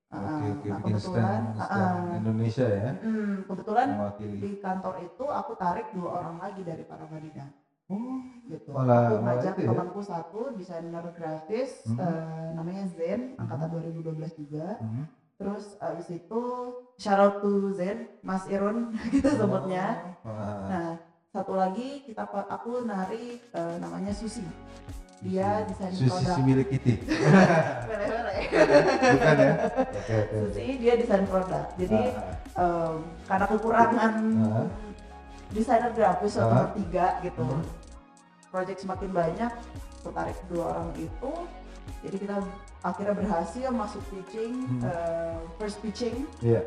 Oke 0.08 0.46
oke 0.48 0.68
nah, 0.68 0.80
kebetulan, 0.80 1.42
stand, 1.52 1.60
stand 1.60 1.98
ah, 2.06 2.16
Indonesia 2.16 2.68
ya. 2.68 2.90
mm, 2.96 3.34
kebetulan 3.44 3.88
Mewakili. 3.92 4.38
di 4.38 4.52
kantor 4.60 4.96
itu 5.02 5.26
aku 5.26 5.52
tarik 5.56 5.88
dua 5.92 6.10
orang 6.16 6.36
lagi 6.40 6.62
dari 6.62 6.84
para 6.84 7.06
Madinah 7.06 7.50
Oh, 7.86 8.18
gitu. 8.48 8.70
Malah- 8.72 9.02
aku 9.08 9.16
ngajak 9.22 9.56
ya? 9.56 9.68
temanku 9.68 10.02
satu 10.02 10.42
desainer 10.54 11.06
grafis 11.12 11.86
Mhm. 11.86 11.98
eh, 12.00 12.48
namanya 12.52 12.84
Zen 12.88 13.22
angkatan 13.36 13.68
2012 13.72 14.34
juga. 14.36 14.78
hmm. 14.80 15.06
Terus 15.36 15.76
abis 15.78 16.08
itu 16.10 16.42
shout 16.96 17.20
out 17.20 17.36
to 17.40 17.52
Zen, 17.72 18.08
Mas 18.22 18.48
Irun 18.48 18.90
kita 19.12 19.30
sebutnya. 19.38 20.16
Oh, 20.22 20.32
ah. 20.32 20.66
Nah 20.66 20.88
satu 21.28 21.54
lagi 21.54 22.02
kita 22.02 22.24
aku 22.26 22.86
nari 22.86 23.38
eh, 23.44 23.76
namanya 23.78 24.10
Susi. 24.10 24.42
Dia 25.20 25.66
desain 25.66 25.92
Susi 25.92 26.10
produk. 26.10 26.32
si 26.32 26.42
milik 26.42 26.68
Kitty. 26.72 26.94
Bukan 28.50 29.36
ya? 29.38 29.54
Susi 30.46 30.66
dia 30.78 30.94
desain 30.96 31.26
produk. 31.26 31.66
Jadi 31.76 32.02
Ah, 32.56 32.64
em, 32.64 32.96
karena 33.26 33.46
kekurangan 33.48 34.14
Ah. 34.40 34.68
desainer 35.48 35.92
grafis 35.92 36.36
atau 36.36 36.50
bertiga 36.68 37.20
gitu 37.22 37.44
Hmm. 37.44 37.64
project 38.50 38.80
semakin 38.82 39.10
banyak 39.12 39.52
tertarik 40.02 40.38
dua 40.48 40.66
orang 40.72 40.90
itu 40.96 41.32
jadi 42.02 42.18
kita 42.18 42.36
akhirnya 42.82 43.14
berhasil 43.14 43.68
masuk 43.70 44.02
pitching 44.10 44.54
Hmm. 44.66 44.82
eh, 44.84 45.38
first 45.56 45.78
pitching 45.80 46.26
Iya. 46.40 46.66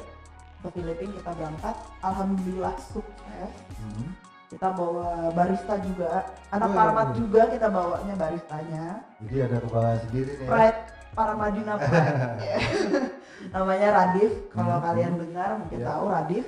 ke 0.58 0.68
Filipina 0.70 1.10
kita 1.12 1.30
berangkat 1.32 1.76
alhamdulillah 2.00 2.76
sukses 2.78 3.52
Hmm. 3.76 4.14
kita 4.48 4.68
bawa 4.70 5.28
barista 5.32 5.74
juga 5.78 6.10
anak 6.48 6.68
Oh, 6.68 6.72
iya, 6.72 6.80
iya. 7.04 7.14
juga 7.14 7.42
kita 7.50 7.66
bawanya 7.68 8.14
baristanya 8.14 8.84
Jadi 9.20 9.36
ada 9.42 9.56
kebanggaan 9.58 9.98
sendiri 10.06 10.32
nih. 10.34 10.46
ya. 10.46 10.50
Para 11.10 11.32
Madinah 11.34 11.76
Pride 11.76 12.16
namanya 13.54 13.88
Radif 13.94 14.32
kalau 14.50 14.76
Hmm. 14.76 14.84
kalian 14.84 15.14
dengar 15.16 15.50
mungkin 15.56 15.78
Iya. 15.78 15.88
tahu 15.88 16.04
Radif 16.08 16.46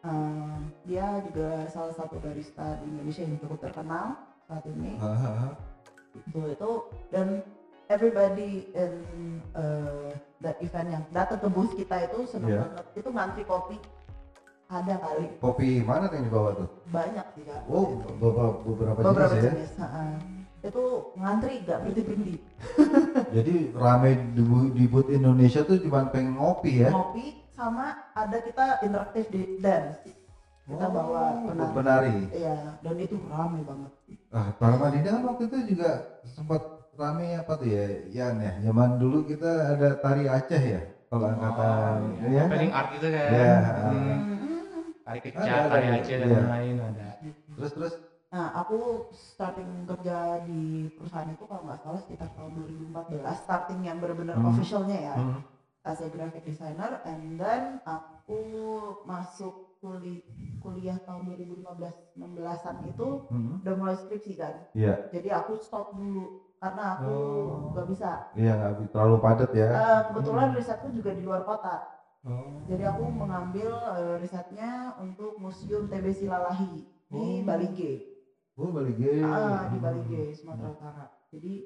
Eh, 0.00 0.54
dia 0.86 1.02
juga 1.20 1.66
salah 1.66 1.90
satu 1.90 2.14
barista 2.16 2.78
di 2.78 2.86
Indonesia 2.88 3.26
yang 3.26 3.42
cukup 3.42 3.58
terkenal 3.60 4.14
saat 4.40 4.62
ini 4.64 4.94
ah. 4.96 5.50
itu 6.14 6.40
itu 6.46 6.70
dan 7.10 7.42
everybody 7.86 8.70
in 8.70 8.92
uh, 9.52 10.14
that 10.38 10.54
event 10.60 10.86
yang 10.88 11.02
datang 11.10 11.42
ke 11.42 11.48
booth 11.48 11.74
kita 11.74 12.06
itu 12.06 12.22
seneng 12.24 12.54
Iya. 12.54 12.60
banget 12.62 12.86
itu 12.94 13.08
ngantri 13.10 13.42
kopi 13.42 13.76
ada 14.68 14.94
kali 14.96 15.26
Kopi 15.36 15.68
mana 15.80 16.06
yang 16.08 16.24
dibawa 16.24 16.50
tuh? 16.54 16.68
banyak 16.86 17.26
sih 17.34 17.42
kak 17.42 17.60
Oh, 17.66 17.98
beberapa, 18.14 18.62
beberapa, 18.62 18.98
beberapa 19.00 19.34
jenis 19.34 19.42
ya. 19.42 19.50
jenis. 19.58 19.70
Itu 20.66 20.84
ngantri 21.14 21.54
gak 21.62 21.78
berhenti 21.80 22.02
berhenti 22.02 22.34
Jadi 23.26 23.54
rame 23.72 24.10
di, 24.32 24.42
di 24.72 24.84
booth 24.86 25.10
Indonesia 25.10 25.60
tuh 25.62 25.78
cuma 25.78 26.06
pengen 26.06 26.36
ngopi 26.36 26.82
ya. 26.82 26.90
ngopi 26.90 27.24
sama 27.52 27.84
ada 28.12 28.36
kita 28.38 28.66
interaktif 28.80 29.24
di 29.28 29.40
dance 29.56 29.98
kita 30.66 30.86
bawa 30.86 31.46
penari. 31.46 31.72
penari. 31.72 32.16
iya 32.32 32.74
dan 32.82 32.94
itu 32.98 33.16
rame 33.24 33.60
banget 33.62 33.90
Ah, 34.28 34.50
para 34.52 34.76
Madinah 34.76 35.10
kan 35.16 35.22
waktu 35.24 35.42
itu 35.46 35.58
juga 35.72 35.90
sempat 36.26 36.60
rame 36.92 37.36
apa 37.36 37.52
tuh 37.54 37.68
ya, 37.68 37.84
Yan 38.10 38.36
ya. 38.36 38.52
Zaman 38.60 38.98
dulu 38.98 39.22
kita 39.22 39.72
ada 39.72 39.96
tari 39.96 40.26
Aceh 40.26 40.60
ya, 40.60 40.80
kalau 41.08 41.30
angkatan 41.30 41.94
Oh, 42.20 42.28
ya. 42.28 42.44
Paling 42.46 42.70
art 42.70 42.90
itu 42.90 43.08
kan. 43.08 43.30
Iya. 43.32 43.54
Hmm. 43.86 44.16
Hmm. 44.36 44.84
Tari 45.06 45.18
Ada, 45.18 45.24
kecak, 45.24 45.46
ada, 45.46 45.68
tari 45.70 45.86
ada. 45.86 45.96
Aceh 45.96 46.14
dan 46.16 46.26
Iya. 46.26 46.36
lain-lain 46.36 46.76
ada. 46.82 47.08
Terus 47.56 47.70
terus 47.72 47.92
Nah, 48.26 48.50
aku 48.58 49.06
starting 49.14 49.86
kerja 49.86 50.42
di 50.42 50.90
perusahaan 50.90 51.30
itu 51.30 51.46
kalau 51.46 51.62
nggak 51.62 51.78
salah 51.78 52.00
sekitar 52.02 52.28
tahun 52.34 52.58
2014, 52.58 53.38
starting 53.38 53.80
yang 53.86 54.02
benar-benar 54.02 54.36
Hmm. 54.42 54.50
officialnya 54.50 54.98
ya, 54.98 55.14
hmm, 55.14 55.40
as 55.86 56.02
a 56.02 56.10
graphic 56.10 56.42
designer, 56.42 56.98
and 57.06 57.38
then 57.38 57.78
aku 57.86 58.40
masuk 59.06 59.78
kuli 59.78 60.26
kuliah 60.58 60.98
tahun 61.06 61.22
2015-16an 61.30 62.76
itu 62.90 63.08
hmm, 63.30 63.62
udah 63.62 63.74
mulai 63.78 63.94
skripsi 63.94 64.32
kan, 64.34 64.54
iya, 64.74 65.06
jadi 65.14 65.38
aku 65.38 65.54
stop 65.62 65.94
dulu 65.94 66.26
karena 66.58 66.98
aku 66.98 67.14
Oh. 67.14 67.70
nggak 67.78 67.86
bisa. 67.86 68.10
iya 68.34 68.52
nggak 68.58 68.72
bi- 68.74 68.90
terlalu 68.90 69.16
padat 69.22 69.50
ya. 69.54 69.68
Eh, 69.70 70.00
kebetulan 70.10 70.48
Hmm. 70.50 70.56
risetku 70.58 70.88
juga 70.90 71.14
di 71.14 71.22
luar 71.22 71.46
kota, 71.46 71.86
Oh. 72.26 72.58
jadi 72.66 72.90
aku 72.90 73.06
mengambil 73.06 73.70
eh, 73.70 74.14
risetnya 74.18 74.98
untuk 74.98 75.38
Museum 75.38 75.86
TB 75.86 76.10
Silalahi 76.10 76.82
di 77.06 77.22
Oh. 77.38 77.46
Bali 77.46 77.70
G. 77.70 77.80
Oh, 78.56 78.72
Bali 78.72 78.92
G. 78.96 79.02
Ah, 79.20 79.68
di 79.68 79.76
Bali 79.76 80.00
G, 80.08 80.12
Sumatera 80.32 80.68
Utara. 80.72 81.04
Jadi 81.28 81.60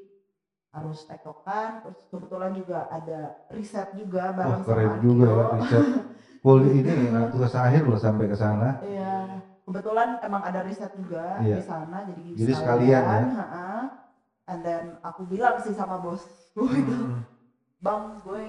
harus 0.70 1.02
tektokan, 1.02 1.82
terus 1.82 1.98
kebetulan 2.10 2.50
juga 2.54 2.86
ada 2.86 3.34
riset 3.50 3.90
juga 3.90 4.30
bareng 4.30 4.62
keren 4.62 4.90
sama 4.90 5.02
juga 5.02 5.26
ya 5.26 5.44
riset. 5.58 5.84
Full 6.42 6.60
ini 6.66 6.92
tugas 7.30 7.54
akhir 7.58 7.82
loh 7.86 7.98
sampai 8.00 8.24
ke 8.30 8.36
sana. 8.38 8.68
Iya, 8.82 9.42
kebetulan 9.66 10.08
emang 10.22 10.42
ada 10.46 10.60
riset 10.62 10.90
juga 10.94 11.42
Iya. 11.42 11.58
di 11.58 11.62
sana, 11.62 11.96
jadi 12.06 12.22
Jadi 12.38 12.52
sekalian 12.54 13.02
ya? 13.06 13.22
ha-ha. 13.38 13.66
And 14.50 14.60
then 14.66 14.84
aku 15.06 15.22
bilang 15.26 15.58
sih 15.62 15.74
sama 15.74 15.94
bos 16.02 16.22
gue 16.56 16.66
itu, 16.74 16.94
Hmm, 16.96 17.22
bang 17.78 18.02
gue 18.24 18.42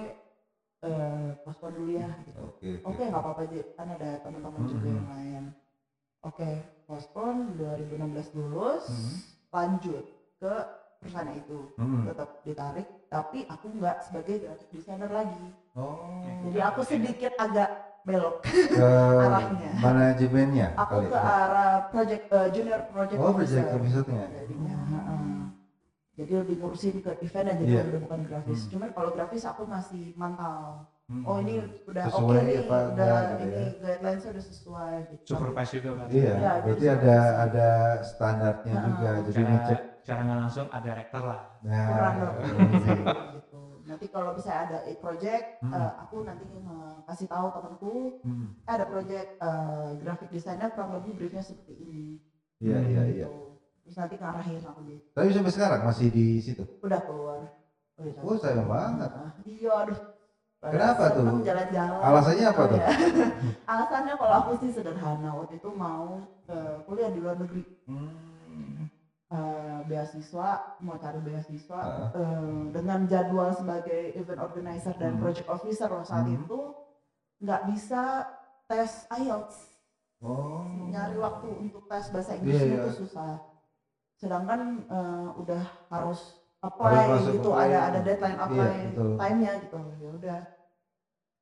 eh 0.82 1.30
postpone 1.46 1.76
dulu 1.78 1.92
ya. 1.94 2.10
Gitu. 2.26 2.42
Oke. 2.42 2.70
Oke, 2.82 3.04
nggak 3.12 3.22
apa-apa 3.22 3.42
kan 3.78 3.88
ada 3.94 4.10
teman-teman 4.24 4.62
juga 4.66 4.88
Mhm. 4.90 4.98
yang 4.98 5.10
lain. 5.14 5.44
Oke, 6.26 6.50
postpone 6.92 7.56
2016 7.56 8.36
lulus, 8.36 8.84
Mhm. 8.86 9.14
lanjut 9.50 10.04
ke 10.38 10.54
perusahaan 11.00 11.32
itu 11.32 11.60
Hmm. 11.80 12.04
tetap 12.04 12.30
ditarik 12.44 12.88
tapi 13.08 13.40
aku 13.46 13.66
nggak 13.74 13.98
sebagai 14.04 14.36
graphic 14.38 14.70
designer 14.70 15.10
lagi 15.10 15.48
Oh. 15.72 16.20
jadi 16.46 16.60
aku 16.68 16.82
sedikit 16.84 17.32
agak 17.38 17.70
belok 18.04 18.44
ke 18.44 18.90
arahnya. 19.24 19.72
manajemennya 19.80 20.68
aku 20.76 20.94
kali 21.00 21.08
ke 21.08 21.18
ya? 21.18 21.24
arah 21.24 21.74
project 21.88 22.24
eh, 22.28 22.48
junior 22.52 22.82
project 22.88 23.18
Oh, 23.18 23.32
project 23.32 23.66
officer. 23.66 23.66
officer-nya. 23.74 24.26
jadinya 24.36 24.76
heeh. 24.84 25.22
jadi 26.14 26.32
lebih 26.44 26.56
ngurusin 26.60 26.96
ke 27.00 27.12
event 27.20 27.48
aja 27.50 27.64
Iya. 27.64 27.82
udah 27.88 28.02
bukan 28.04 28.20
grafis 28.24 28.60
Hmm. 28.62 28.70
cuman 28.70 28.90
kalau 28.92 29.10
grafis 29.12 29.44
aku 29.44 29.64
masih 29.66 30.04
mantau 30.14 30.86
Hmm. 31.12 31.28
oh 31.28 31.38
ini 31.44 31.54
udah 31.92 32.06
oke 32.08 32.16
Sesuai 32.24 32.40
nih 32.48 32.56
apa 32.64 32.78
udah 32.88 32.88
enggak 32.88 33.20
gitu 33.28 33.44
ini 33.44 33.52
ya? 33.52 33.68
guidelines 33.84 34.24
udah 34.32 34.44
sesuai 34.48 34.94
gitu 35.12 35.24
supervise 35.28 35.72
juga 35.76 35.90
berarti 35.92 36.16
Iya, 36.16 36.34
Ya, 36.40 36.52
berarti 36.64 36.86
ada 36.88 37.16
ada 37.44 37.68
standarnya 38.02 38.74
Nah, 38.80 38.84
juga. 38.88 39.10
Jadi 39.12 39.32
secara, 39.36 39.52
ngecek. 39.52 39.80
secara 40.00 40.20
nggak 40.24 40.40
langsung 40.40 40.68
ada 40.72 40.90
rektor 40.96 41.24
lah 41.28 41.40
Nah, 41.62 41.86
kurang 41.92 42.14
iya. 42.16 43.24
gitu 43.36 43.62
nanti 43.84 44.06
kalau 44.08 44.30
misalnya 44.32 44.62
ada 44.72 44.78
project 45.04 45.44
Hmm. 45.62 45.74
eh, 45.76 45.92
aku 46.00 46.16
nanti 46.24 46.44
kasih 47.06 47.28
tahu 47.28 47.46
temanku 47.52 47.94
Hmm. 48.24 48.48
eh, 48.66 48.72
ada 48.72 48.86
project 48.88 49.28
eh, 49.38 49.90
graphic 50.00 50.30
designer 50.32 50.70
kurang 50.72 50.92
lebih 50.96 51.12
briefnya 51.14 51.44
seperti 51.44 51.74
ini 51.76 52.04
Iya, 52.62 52.78
iya, 52.88 53.02
iya. 53.04 53.26
Gitu. 53.28 53.34
terus 53.84 53.96
nanti 53.98 54.16
ngarahin 54.16 54.62
aku 54.64 54.80
gitu 54.86 55.02
Tapi 55.12 55.28
sampai 55.34 55.52
sekarang 55.52 55.82
masih 55.84 56.08
di 56.14 56.26
situ. 56.40 56.64
udah 56.80 57.02
keluar 57.04 57.40
udah 58.02 58.22
Oh, 58.26 58.38
sayang 58.38 58.66
banget. 58.66 59.10
Iya 59.46 59.72
aduh 59.86 59.98
Kenapa 60.62 61.10
tuh? 61.10 61.42
jalan-jalan 61.42 62.00
Alasannya 62.00 62.46
apa 62.46 62.62
tuh? 62.70 62.78
ya. 62.78 62.88
alasannya 63.74 64.14
kalau 64.14 64.34
aku 64.38 64.52
sih 64.62 64.70
sederhana 64.70 65.34
waktu 65.34 65.58
itu 65.58 65.70
mau 65.74 66.22
eh, 66.46 66.76
kuliah 66.86 67.10
di 67.10 67.18
luar 67.18 67.34
negeri 67.36 67.66
Hmm. 67.90 68.86
eh, 69.28 69.80
beasiswa 69.84 70.78
mau 70.80 70.96
cari 70.96 71.18
beasiswa 71.20 71.80
Ah. 71.82 72.10
eh, 72.14 72.62
dengan 72.70 73.08
jadwal 73.08 73.50
sebagai 73.52 74.14
event 74.14 74.38
organizer 74.40 74.94
dan 74.96 75.18
Hmm. 75.18 75.22
project 75.22 75.50
officer 75.50 75.90
loh 75.90 76.06
saat 76.06 76.30
Hmm. 76.30 76.38
itu 76.38 76.60
nggak 77.42 77.62
bisa 77.68 78.30
tes 78.70 79.10
IELTS 79.10 79.58
Oh. 80.22 80.62
nyari 80.88 81.18
waktu 81.18 81.48
untuk 81.50 81.90
tes 81.90 82.06
bahasa 82.08 82.32
Iya, 82.32 82.38
Inggrisnya 82.38 82.70
iya. 82.70 82.78
itu 82.78 82.92
susah 83.02 83.34
sedangkan 84.16 84.60
eh, 84.86 85.30
udah 85.36 85.64
Harus 85.90 86.38
apply 86.62 87.06
gitu 87.28 87.50
apply. 87.50 87.66
ada 87.68 87.80
ada 87.90 88.00
deadline 88.02 88.34
Iya, 88.34 88.46
apply 88.46 88.74
betul. 88.88 89.10
time-nya 89.18 89.52
gitu 89.60 89.78
ya 89.98 90.10
udah 90.14 90.40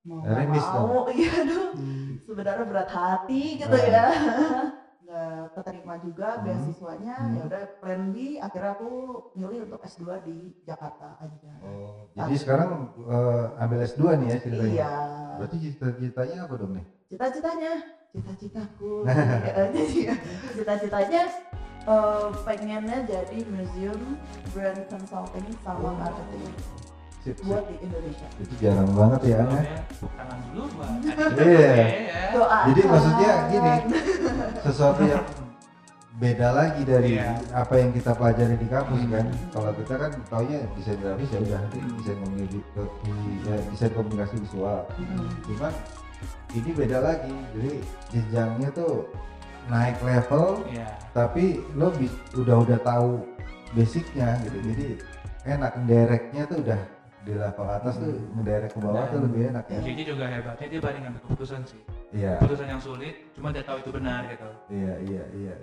mau 0.02 0.20
miss 0.48 0.64
dong. 0.66 0.86
mau 0.86 1.02
iya 1.14 1.32
aduh 1.38 1.68
Hmm. 1.70 2.10
sebenarnya 2.24 2.66
berat 2.66 2.90
hati 2.90 3.44
gitu 3.56 3.72
Nah. 3.72 3.84
ya 3.86 4.06
nggak 5.04 5.42
keterima 5.54 5.96
juga 6.00 6.28
Hmm. 6.32 6.44
beasiswanya 6.44 7.16
Hmm. 7.16 7.34
ya 7.34 7.42
udah 7.46 7.62
plan 7.78 8.02
B 8.10 8.16
akhirnya 8.38 8.72
aku 8.74 8.90
milih 9.34 9.60
untuk 9.66 9.82
S2 9.82 10.04
di 10.24 10.36
Jakarta 10.64 11.18
aja 11.20 11.52
Oh, 11.60 12.08
jadi 12.14 12.34
sekarang 12.36 12.70
eh, 12.98 13.46
ambil 13.60 13.80
S2 13.84 14.02
nih 14.16 14.28
ya 14.28 14.38
ceritanya. 14.40 14.72
iya 14.72 14.94
Berarti 15.36 15.56
cita-citanya 15.62 16.38
apa 16.44 16.54
dong 16.56 16.74
nih? 16.74 16.86
cita-citanya 17.08 17.74
cita-citaku 18.10 18.92
eh, 19.60 19.68
cita-citanya 20.54 21.22
eh, 21.82 22.26
pengennya 22.44 22.98
jadi 23.04 23.38
museum 23.48 24.02
brand 24.52 24.82
consulting 24.88 25.48
sama 25.62 25.89
marketing 25.96 26.52
Sip, 27.20 27.36
sip. 27.36 27.44
buat 27.44 27.68
di 27.68 27.76
Indonesia 27.84 28.28
Itu 28.39 28.54
jarang 28.58 28.92
banget 28.96 29.22
ya. 29.28 29.38
Sebelumnya 29.44 29.63
tepuk 29.92 30.12
tangan 30.15 30.39
dulu 30.48 30.63
buat 30.72 30.92
Iya. 31.44 31.76
ya. 31.76 31.86
doa 32.32 32.60
Jadi 32.65 32.82
maksudnya 32.88 33.32
gini, 33.52 33.74
sesuatu 34.63 35.02
yang 35.04 35.26
beda 36.15 36.48
lagi 36.52 36.82
dari 36.84 37.12
Iya. 37.15 37.39
apa 37.52 37.74
yang 37.76 37.92
kita 37.92 38.12
pelajari 38.12 38.56
di 38.56 38.68
kampus 38.68 39.04
Hmm. 39.04 39.12
kan. 39.12 39.26
Kalau 39.52 39.72
kita 39.76 39.94
kan 39.96 40.12
taunya 40.28 40.58
desain 40.76 41.00
grafis 41.00 41.28
ya 41.28 41.39
udah 41.39 41.60
nanti 41.60 41.80
desain 41.96 42.18
komunikasi, 42.20 43.12
ya, 43.44 43.56
desain 43.68 43.92
komunikasi 43.92 44.34
visual. 44.39 44.80
Hmm. 44.96 45.28
Cuman 45.44 45.74
ini 46.52 46.70
beda 46.72 46.98
lagi. 47.00 47.36
Jadi 47.52 47.72
jenjangnya 48.12 48.70
tuh 48.72 49.12
naik 49.70 49.98
level 50.02 50.66
Iya. 50.66 50.88
tapi 51.12 51.44
lo 51.74 51.90
bi- 51.92 52.10
udah 52.36 52.58
udah 52.60 52.80
tahu 52.80 53.22
basicnya 53.72 54.36
gitu. 54.42 54.58
Jadi 54.66 54.86
enak 55.46 55.72
ngedereknya 55.78 56.44
tuh 56.46 56.58
udah 56.60 56.82
di 57.20 57.34
level 57.34 57.68
atas 57.68 57.94
tuh 57.96 58.14
ngederek 58.34 58.72
ke 58.72 58.80
bawah 58.80 59.06
Dan- 59.06 59.12
tuh 59.12 59.20
lebih 59.24 59.42
enak 59.50 59.66
ya. 59.68 59.80
Jadi 59.80 60.02
juga 60.04 60.26
hebatnya 60.26 60.68
dia 60.68 60.80
berani 60.80 61.00
ngambil 61.04 61.22
keputusan 61.24 61.62
sih. 61.64 61.82
Iya, 62.10 62.42
Keputusan 62.42 62.68
yang 62.68 62.82
sulit, 62.82 63.16
cuma 63.32 63.54
dia 63.54 63.62
tahu 63.62 63.78
itu 63.78 63.90
benar 63.90 64.26
gitu. 64.26 64.50
iya, 64.68 64.94
iya, 65.06 65.24
iya. 65.32 65.54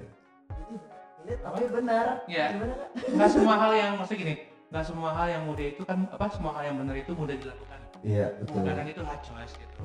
Ini 1.18 1.34
tapi 1.42 1.62
benar 1.66 2.22
Iya. 2.24 2.44
gimana 2.54 2.74
kak? 2.76 2.88
Nggak 3.10 3.30
semua 3.32 3.54
hal 3.58 3.72
yang 3.74 3.92
maksudnya 3.98 4.20
gini, 4.22 4.34
nggak 4.70 4.84
semua 4.86 5.10
hal 5.10 5.26
yang 5.28 5.42
mudah 5.42 5.66
itu 5.66 5.82
kan 5.82 5.98
apa 6.06 6.26
semua 6.30 6.52
hal 6.54 6.62
yang 6.64 6.76
benar 6.78 6.94
itu 6.94 7.10
mudah 7.12 7.34
dilakukan. 7.34 7.78
Iya, 8.00 8.26
betul. 8.38 8.62
Kadang 8.62 8.86
itu 8.86 9.02
hard 9.02 9.22
choice 9.24 9.54
gitu. 9.56 9.78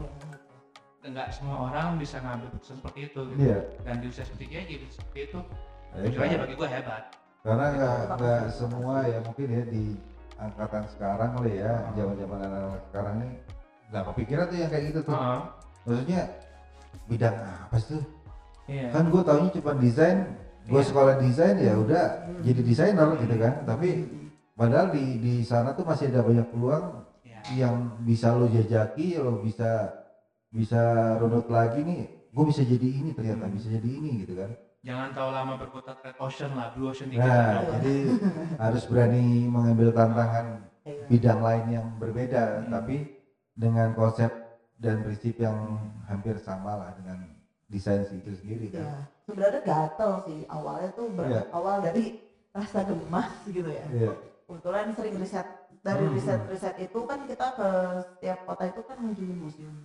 Nggak 1.01 1.27
semua 1.33 1.57
orang 1.67 1.97
bisa 1.97 2.21
ngambil 2.21 2.47
keputusan 2.53 2.77
seperti 2.77 2.99
itu 3.09 3.19
gitu. 3.33 3.41
Iya. 3.41 3.59
Dan 3.81 3.95
di 3.99 4.05
usia 4.07 4.21
seperti 4.21 4.45
dia 4.47 4.61
jadi 4.61 4.85
seperti 4.87 5.19
itu, 5.25 5.39
Ya, 5.91 6.07
jujur 6.07 6.21
aja 6.23 6.37
bagi 6.39 6.55
gue 6.55 6.69
hebat. 6.69 7.03
karena 7.41 7.65
nggak 7.73 7.97
nggak 8.15 8.41
semua 8.53 8.95
ya 9.03 9.17
mungkin 9.25 9.47
ya 9.49 9.63
di 9.65 9.83
angkatan 10.37 10.83
sekarang 10.87 11.29
kali 11.35 11.57
ya 11.57 11.73
zaman 11.97 12.13
zaman 12.15 12.39
anak 12.39 12.61
sekarang 12.87 13.13
ini 13.17 13.29
nggak 13.89 14.03
kepikiran 14.13 14.45
tuh 14.45 14.57
yang 14.61 14.69
kayak 14.69 14.85
gitu 14.93 14.99
tuh 15.01 15.15
Heeh. 15.17 15.39
maksudnya 15.83 16.21
bidang 17.09 17.35
apa 17.41 17.75
sih 17.75 17.87
tuh 17.91 18.03
Iya. 18.69 18.87
kan 18.93 19.03
gue 19.09 19.21
taunya 19.25 19.49
cuma 19.51 19.71
desain 19.75 20.17
gue 20.63 20.79
Iya. 20.79 20.85
sekolah 20.85 21.13
desain 21.17 21.55
ya 21.57 21.73
udah 21.75 22.05
jadi 22.39 22.61
desainer 22.61 23.09
gitu 23.19 23.35
kan 23.35 23.53
tapi 23.65 23.89
padahal 24.53 24.87
di 24.93 25.03
di 25.17 25.33
sana 25.41 25.73
tuh 25.73 25.83
masih 25.83 26.13
ada 26.13 26.21
banyak 26.21 26.45
peluang 26.47 27.03
Iya. 27.25 27.39
yang 27.57 27.75
bisa 28.05 28.31
lo 28.31 28.45
jajaki 28.47 29.17
lo 29.17 29.41
bisa 29.41 29.89
bisa 30.51 30.81
runut 31.17 31.47
lagi 31.47 31.79
nih 31.81 32.01
gue 32.27 32.45
bisa 32.45 32.61
jadi 32.61 32.87
ini 32.91 33.09
ternyata 33.11 33.47
Hmm. 33.47 33.55
bisa 33.55 33.67
jadi 33.71 33.89
ini 33.89 34.11
gitu 34.23 34.35
kan 34.37 34.51
Jangan 34.81 35.13
terlalu 35.13 35.33
lama 35.37 35.53
berkutat 35.61 36.01
red 36.01 36.17
ocean 36.17 36.57
lah, 36.57 36.73
blue 36.73 36.89
ocean 36.89 37.13
dikit. 37.13 37.21
Nah, 37.21 37.69
jadi 37.77 37.95
harus 38.57 38.83
berani 38.89 39.45
mengambil 39.45 39.93
tantangan 39.93 40.65
Iya. 40.81 41.05
bidang 41.05 41.37
lain 41.37 41.65
yang 41.69 41.87
berbeda, 42.01 42.65
Hmm. 42.65 42.73
tapi 42.73 42.95
dengan 43.53 43.93
konsep 43.93 44.33
dan 44.81 45.05
prinsip 45.05 45.37
yang 45.37 45.77
hampir 46.09 46.33
sama 46.41 46.81
lah 46.81 46.97
dengan 46.97 47.29
desain 47.69 48.09
itu 48.09 48.33
sendiri 48.33 48.73
Ya, 48.73 48.81
kan. 48.81 49.05
sebenarnya 49.21 49.61
gatel 49.61 50.11
sih 50.25 50.39
awalnya 50.49 50.89
tuh 50.97 51.13
berawal 51.13 51.77
dari 51.85 52.17
rasa 52.49 52.81
gemas 52.81 53.29
gitu 53.45 53.69
ya. 53.69 53.85
Iya. 53.85 54.17
Kebetulan 54.49 54.97
sering 54.97 55.15
riset 55.21 55.45
dari 55.85 56.05
Hmm. 56.09 56.15
riset-riset 56.17 56.75
itu 56.81 56.99
kan 57.05 57.19
kita 57.29 57.47
ke 57.53 57.69
setiap 58.09 58.39
kota 58.49 58.63
itu 58.65 58.81
kan 58.81 58.97
mengunjungi 58.97 59.35
museum. 59.37 59.75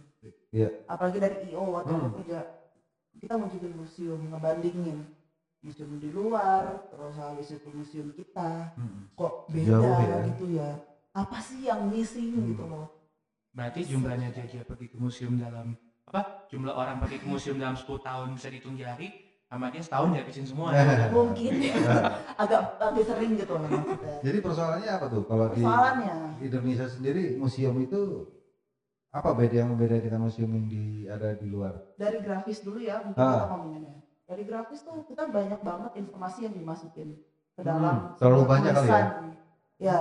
Iya. 0.51 0.69
Apalagi 0.87 1.19
dari 1.19 1.37
IO 1.49 1.63
waktu 1.71 1.91
aku 1.91 2.01
Hmm. 2.03 2.17
kerja 2.21 2.39
kita 3.17 3.35
mengunjungi 3.35 3.71
museum 3.73 4.21
ngebandingin 4.29 4.99
museum 5.61 5.97
di 5.97 6.09
luar 6.09 6.85
terus 6.87 7.17
habis 7.17 7.49
itu 7.51 7.69
museum 7.71 8.09
kita 8.13 8.71
Hmm. 8.75 9.09
kok 9.13 9.49
beda 9.49 9.73
Jauh 9.73 9.99
ya. 10.01 10.17
gitu 10.29 10.45
ya 10.53 10.71
apa 11.11 11.39
sih 11.39 11.65
yang 11.65 11.89
missing 11.89 12.33
Hmm. 12.35 12.49
gitu 12.51 12.65
loh 12.65 12.87
Berarti 13.51 13.81
jumlahnya 13.83 14.29
JJ 14.31 14.69
pergi 14.69 14.87
ke 14.87 15.01
museum 15.01 15.41
dalam 15.41 15.73
apa? 16.05 16.45
Jumlah 16.47 16.71
orang 16.71 17.01
pergi 17.01 17.17
ke 17.19 17.27
museum 17.27 17.57
dalam 17.57 17.73
10 17.73 17.99
tahun 17.99 18.37
bisa 18.37 18.53
dihitung 18.53 18.77
jari, 18.77 19.09
sama 19.43 19.73
dia 19.73 19.81
setahun 19.81 20.13
dihabisin 20.13 20.45
semua. 20.45 20.71
mungkin 21.11 21.57
ya 21.57 21.73
agak 22.45 22.77
agak 22.77 23.01
sering 23.03 23.33
gitu 23.33 23.57
loh 23.57 23.65
Jadi 24.21 24.39
persoalannya 24.45 24.91
apa 24.93 25.07
tuh 25.09 25.25
kalau 25.25 25.49
di 25.49 25.65
persoalannya 25.65 26.17
Indonesia 26.39 26.85
sendiri 26.85 27.25
museum 27.35 27.81
itu 27.81 28.29
apa 29.17 29.31
beda 29.33 29.57
yang 29.57 29.73
beda 29.75 29.97
dengan 29.99 30.21
museum 30.23 30.51
yang 30.51 30.67
di 30.67 30.83
ada 31.07 31.33
di 31.33 31.47
luar? 31.47 31.73
dari 31.97 32.21
grafis 32.21 32.61
dulu 32.61 32.77
ya 32.79 33.01
mungkin 33.01 33.17
Ah. 33.19 33.33
kita 33.33 33.47
ngomonginnya 33.49 33.95
dari 34.23 34.43
grafis 34.43 34.81
tuh 34.83 35.01
kita 35.05 35.25
banyak 35.27 35.61
banget 35.61 35.93
informasi 35.97 36.39
yang 36.45 36.55
dimasukin 36.55 37.17
ke 37.53 37.61
Hmm, 37.61 37.67
dalam 37.67 37.97
terlalu 38.15 38.37
sebuah 38.39 38.51
banyak 38.53 38.73
kali 38.75 38.89
ya? 38.91 39.05
ya 39.79 40.01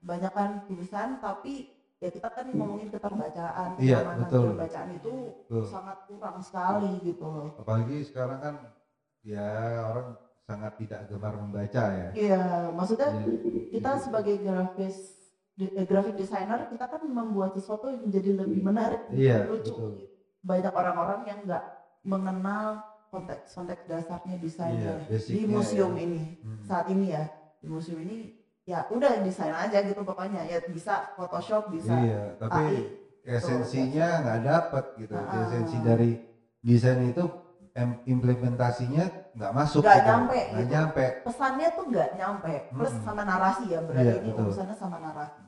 banyak 0.00 0.32
kan 0.32 0.50
tulisan 0.64 1.08
tapi 1.18 1.68
ya 1.96 2.08
kita 2.08 2.28
kan 2.30 2.48
ngomongin 2.48 2.88
keterbacaan 2.88 3.76
Iya, 3.76 3.98
betul. 4.16 4.56
keterbacaan 4.56 4.88
itu 4.90 5.12
Betul. 5.44 5.64
sangat 5.66 5.98
kurang 6.06 6.38
sekali 6.40 6.92
gitu 7.02 7.20
loh 7.22 7.48
Apalagi 7.54 8.00
sekarang 8.02 8.40
kan 8.40 8.54
ya 9.20 9.44
orang 9.84 10.16
sangat 10.40 10.72
tidak 10.78 11.00
gemar 11.06 11.36
membaca 11.36 11.84
ya. 11.92 12.08
iya 12.10 12.42
maksudnya 12.72 13.12
Jadi- 13.12 13.68
kita 13.70 14.00
sebagai 14.00 14.40
grafis 14.40 14.96
graphic 15.82 16.16
designer 16.16 16.66
kita 16.66 16.86
kan 16.86 17.02
membuat 17.02 17.52
sesuatu 17.52 17.86
yang 17.86 18.02
menjadi 18.02 18.30
lebih 18.36 18.60
menarik 18.60 19.00
Iya, 19.10 19.44
lucu 19.44 19.70
betul. 19.70 19.90
banyak 20.40 20.72
orang-orang 20.72 21.20
yang 21.24 21.38
nggak 21.44 21.64
mengenal 22.02 22.80
konteks 23.08 23.52
konteks 23.52 23.82
dasarnya 23.84 24.36
desainnya 24.38 24.94
Iya, 24.96 25.10
basicnya 25.10 25.34
di 25.34 25.42
museum 25.46 25.92
ya. 25.92 26.00
ini 26.00 26.22
Hmm. 26.40 26.62
saat 26.62 26.86
ini 26.88 27.06
ya 27.10 27.24
di 27.58 27.66
museum 27.66 27.98
ini 28.00 28.18
ya 28.62 28.86
udah 28.86 29.12
desain 29.20 29.52
aja 29.52 29.78
gitu 29.82 30.00
pokoknya 30.00 30.46
ya 30.46 30.62
bisa 30.64 31.12
Photoshop 31.14 31.68
bisa 31.68 31.92
Iya, 31.92 32.38
tapi 32.38 32.62
AI. 32.62 33.34
esensinya 33.36 34.08
nggak 34.22 34.40
dapet 34.42 34.84
gitu. 34.96 35.12
Ah. 35.12 35.44
Esensi 35.44 35.76
dari 35.80 36.10
desain 36.60 37.02
itu 37.04 37.24
em- 37.72 38.00
implementasinya 38.04 39.04
nggak 39.30 39.52
masuk 39.52 39.82
Nggak 39.82 39.96
gitu. 39.96 40.06
nyampe 40.06 40.38
nggak 40.40 40.62
gitu. 40.62 40.72
nyampe 40.72 41.04
pesannya 41.22 41.68
tuh 41.70 41.84
nggak 41.86 42.08
nyampe 42.14 42.52
plus 42.70 42.92
Mm-mm. 42.94 43.04
sama 43.04 43.22
narasi 43.24 43.64
ya 43.68 43.80
berarti 43.80 44.06
Iya, 44.06 44.14
ini 44.18 44.28
betul. 44.30 44.44
urusannya 44.46 44.76
sama 44.76 44.96
narasi 44.98 45.40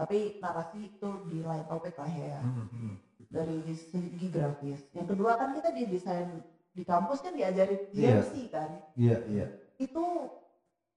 tapi 0.00 0.40
narasi 0.40 0.96
itu 0.96 1.08
di 1.28 1.44
lain 1.44 1.68
topik 1.68 1.92
lah 2.00 2.08
ya. 2.08 2.40
Hmm, 2.40 2.66
hmm. 2.72 2.94
dari 3.28 3.60
segi 3.76 4.26
grafis. 4.32 4.80
Yang 4.96 5.12
kedua 5.12 5.36
kan 5.36 5.52
kita 5.52 5.70
di 5.76 5.84
desain 5.86 6.40
di 6.72 6.82
kampus 6.82 7.20
kan 7.20 7.36
diajarin 7.36 7.84
Iya. 7.92 8.24
DMC 8.24 8.32
kan. 8.48 8.70
Iya 8.96 9.16
iya. 9.28 9.46
Itu 9.76 10.00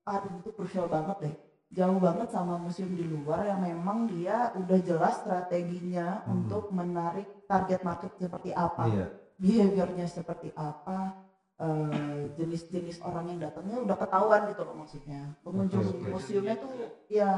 aduh 0.08 0.40
itu 0.40 0.50
krusial 0.56 0.88
banget 0.88 1.18
deh. 1.20 1.36
Jauh 1.74 2.00
banget 2.00 2.30
sama 2.32 2.56
museum 2.56 2.94
di 2.96 3.04
luar 3.04 3.44
yang 3.44 3.60
memang 3.60 4.06
dia 4.08 4.54
udah 4.56 4.80
jelas 4.80 5.20
strateginya 5.20 6.24
Hmm. 6.24 6.48
untuk 6.48 6.72
menarik 6.72 7.28
target 7.44 7.84
market 7.84 8.16
seperti 8.16 8.56
apa. 8.56 8.88
Iya. 8.88 9.06
Behaviornya 9.36 10.08
seperti 10.08 10.54
apa 10.56 11.12
eh, 11.56 12.20
jenis-jenis 12.34 12.98
orang 13.00 13.26
yang 13.28 13.40
datangnya 13.42 13.78
udah 13.80 13.96
ketahuan 13.96 14.42
gitu 14.48 14.62
loh 14.62 14.76
maksudnya 14.76 15.22
pengunjung 15.42 15.84
Oke, 15.84 15.98
oke. 15.98 16.10
museumnya 16.10 16.56
tuh 16.58 16.72
ya 17.08 17.30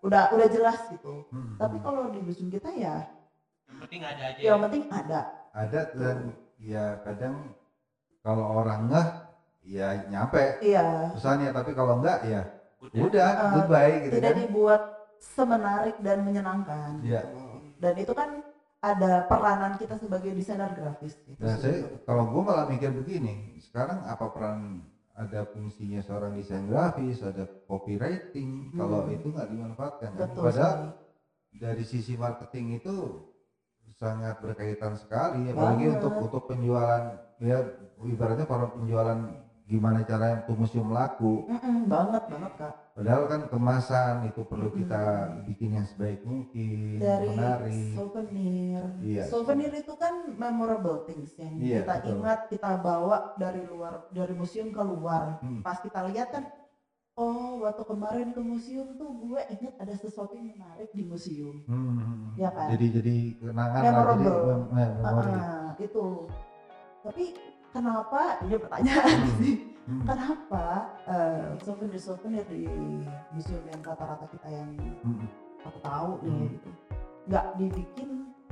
udah 0.00 0.22
udah 0.30 0.48
jelas 0.48 0.78
gitu 0.88 1.24
Hmm, 1.32 1.56
tapi 1.56 1.76
hmm. 1.76 1.84
kalau 1.84 2.02
di 2.08 2.20
museum 2.20 2.48
kita 2.48 2.70
ya 2.70 3.08
Yang 3.64 3.78
penting 3.80 4.02
ada 4.04 4.22
aja. 4.26 4.40
yang 4.40 4.58
penting 4.60 4.82
ada 4.86 5.20
ada 5.50 5.80
dan 5.92 6.16
ya 6.56 6.84
kadang 7.00 7.34
kalau 8.20 8.44
orang 8.58 8.80
ngeh 8.88 9.08
ya 9.64 9.88
nyampe 10.06 10.60
iya 10.60 11.08
pesannya 11.10 11.50
tapi 11.50 11.72
kalau 11.72 11.98
enggak 11.98 12.20
ya 12.22 12.42
Udah. 12.84 13.00
udah 13.00 13.28
Uh, 13.32 13.50
goodbye 13.56 13.96
gitu 14.02 14.12
tidak 14.14 14.30
kan 14.30 14.40
dibuat 14.44 14.82
semenarik 15.16 15.96
dan 16.04 16.20
menyenangkan 16.20 17.00
Iya. 17.00 17.20
gitu. 17.24 17.40
dan 17.80 17.94
itu 17.96 18.12
kan 18.12 18.30
ada 18.84 19.24
peranan 19.24 19.72
kita 19.74 19.96
sebagai 19.96 20.30
desainer 20.30 20.68
grafis 20.70 21.16
gitu. 21.22 21.40
Nah, 21.40 21.56
saya 21.56 21.88
kalau 22.04 22.28
gue 22.28 22.42
malah 22.42 22.66
mikir 22.66 22.92
begini, 22.92 23.56
sekarang 23.58 24.04
apa 24.04 24.28
peran 24.28 24.84
ada 25.14 25.46
fungsinya 25.46 26.02
seorang 26.02 26.34
desain 26.34 26.66
grafis, 26.66 27.22
ada 27.22 27.46
copywriting, 27.64 28.68
Hmm. 28.68 28.76
kalau 28.76 29.08
itu 29.08 29.26
nggak 29.26 29.48
dimanfaatkan. 29.48 30.10
kan? 30.10 30.20
betul 30.20 30.42
Padahal 30.44 30.74
sekali. 30.74 30.90
dari 31.54 31.84
sisi 31.84 32.12
marketing 32.14 32.66
itu 32.76 32.96
sangat 33.94 34.42
berkaitan 34.42 34.94
sekali, 34.94 35.48
apalagi 35.48 35.86
Banget. 35.86 35.96
untuk 35.96 36.14
untuk 36.20 36.42
penjualan 36.44 37.02
ya 37.38 37.58
ibaratnya 38.02 38.44
para 38.44 38.66
penjualan 38.68 39.18
gimana 39.64 40.02
caranya 40.02 40.42
untuk 40.42 40.56
museum 40.60 40.90
laku. 40.90 41.46
Mm-mm, 41.46 41.86
banget 41.86 42.22
banget 42.26 42.52
kak 42.58 42.74
Padahal 42.94 43.26
kan 43.26 43.40
kemasan 43.50 44.30
itu 44.30 44.46
perlu 44.46 44.70
Hmm. 44.70 44.78
kita 44.78 45.02
bikin 45.44 45.74
yang 45.74 45.82
sebaik 45.84 46.22
mungkin, 46.22 47.02
dari 47.02 47.26
menarik. 47.26 47.90
souvenir 47.90 48.82
Iya. 49.02 49.22
souvenir 49.26 49.74
itu 49.74 49.98
kan 49.98 50.14
memorable 50.30 51.02
things 51.02 51.34
yang 51.34 51.58
Iya, 51.58 51.82
kita 51.82 51.94
betul. 51.98 52.10
ingat 52.14 52.40
kita 52.46 52.70
bawa 52.78 53.34
dari 53.34 53.66
luar 53.66 54.06
dari 54.08 54.30
museum 54.32 54.70
keluar 54.70 55.42
Hmm. 55.42 55.58
pas 55.60 55.74
kita 55.76 56.06
lihat 56.06 56.30
kan 56.30 56.46
oh 57.14 57.58
waktu 57.60 57.82
kemarin 57.82 58.30
ke 58.30 58.38
museum 58.38 58.94
tuh 58.94 59.10
gue 59.20 59.42
ingat 59.42 59.74
ada 59.76 59.94
sesuatu 59.94 60.30
yang 60.32 60.54
menarik 60.54 60.86
di 60.88 61.02
museum 61.02 61.66
Hmm. 61.66 62.30
Ya 62.36 62.46
kan? 62.48 62.70
Jadi 62.70 62.86
jadi 62.92 63.14
kenangan 63.40 63.74
lah, 63.74 63.82
jadi 63.82 63.90
Memorable. 63.90 64.38
mem- 64.46 64.68
mem- 64.70 64.96
memori. 64.96 65.32
Ah, 65.34 65.70
itu 65.76 66.04
tapi 67.02 67.24
kenapa 67.70 68.20
ini 68.40 68.54
pertanyaan 68.56 69.18
Hmm. 69.20 69.34
sih 69.42 69.54
Hmm. 69.84 70.00
kenapa 70.08 70.64
souvenir 71.60 72.00
souvenir 72.00 72.44
di 72.48 72.64
museum 73.36 73.60
yang 73.68 73.80
rata-rata 73.84 74.24
kita 74.32 74.48
yang 74.48 74.70
Hmm. 75.04 75.28
aku 75.60 75.78
tahu 75.84 76.10
nih 76.24 76.32
Hmm. 76.32 76.48
gitu 76.56 76.70
nggak 77.24 77.46
dibikin 77.56 78.10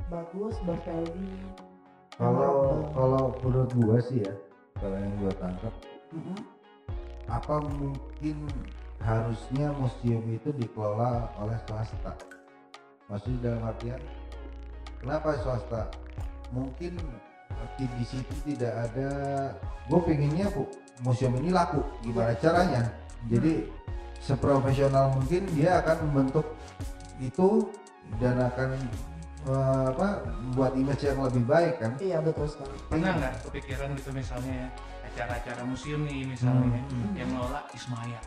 bagus 0.09 0.57
bervalue 0.65 1.29
Kalau 2.21 2.85
kalau 2.93 3.25
menurut 3.41 3.73
gua 3.81 3.97
sih 3.99 4.21
ya, 4.21 4.33
kalau 4.77 4.95
yang 5.01 5.17
gua 5.17 5.33
tangkap, 5.41 5.73
Mm-mm. 6.13 6.39
apa 7.25 7.57
mungkin 7.73 8.37
harusnya 9.01 9.73
museum 9.81 10.21
itu 10.29 10.53
dikelola 10.53 11.33
oleh 11.41 11.57
swasta? 11.65 12.13
Maksudnya 13.09 13.41
dalam 13.57 13.63
artian, 13.65 14.01
kenapa 15.01 15.41
swasta? 15.41 15.89
Mungkin 16.53 17.01
di, 17.81 17.85
di 17.97 18.05
situ 18.05 18.35
tidak 18.45 18.93
ada. 18.93 19.11
Gue 19.89 20.01
pengennya 20.05 20.53
bu, 20.53 20.69
museum 21.01 21.33
ini 21.37 21.49
laku. 21.49 21.81
Gimana 22.03 22.37
caranya? 22.37 22.83
Jadi 23.27 23.65
seprofesional 24.19 25.17
mungkin 25.17 25.49
dia 25.51 25.81
akan 25.81 25.97
membentuk 26.07 26.47
itu 27.19 27.73
dan 28.21 28.39
akan 28.39 28.77
eh, 29.43 29.85
apa 29.91 30.09
membuat 30.39 30.73
image 30.77 31.03
yang 31.03 31.19
lebih 31.19 31.43
baik 31.43 31.75
kan? 31.79 31.93
iya 31.99 32.23
betul 32.23 32.47
sekali 32.47 32.79
Pernah 32.87 33.19
nggak 33.19 33.35
kepikiran 33.43 33.89
gitu 33.97 34.11
misalnya 34.13 34.55
ya, 34.55 34.69
acara-acara 35.05 35.63
museum 35.67 36.07
nih 36.07 36.23
misalnya 36.25 36.79
Hmm. 36.79 37.11
yang 37.19 37.27
ngelola 37.29 37.67
Ismaya 37.73 38.21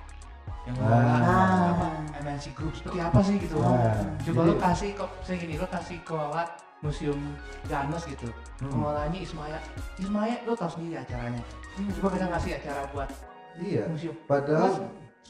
yang 0.68 0.76
Ah. 0.76 0.84
ngelola 0.84 1.72
Ah. 1.88 2.20
MNC 2.20 2.52
Group 2.52 2.76
seperti 2.76 3.00
apa 3.00 3.20
sih 3.24 3.36
gitu 3.40 3.56
Nah, 3.56 3.96
coba 4.20 4.20
jadi- 4.38 4.44
lo 4.44 4.54
kasih 4.60 4.90
kok 4.92 5.12
saya 5.24 5.38
gini 5.40 5.56
lo 5.56 5.68
kasih 5.70 5.98
kelola 6.04 6.44
museum 6.86 7.20
Ganes 7.66 8.06
gitu 8.06 8.30
Hmm. 8.56 8.72
pengelolanya 8.72 9.20
Ismaya 9.20 9.60
Ismaya 9.98 10.36
lo 10.44 10.54
tau 10.54 10.70
sendiri 10.70 10.96
acaranya 10.96 11.44
coba 11.92 12.10
kita 12.14 12.28
kasih 12.32 12.52
acara 12.56 12.82
buat 12.90 13.10
Iya. 13.56 13.84
museum 13.88 14.16
Padahal 14.24 14.72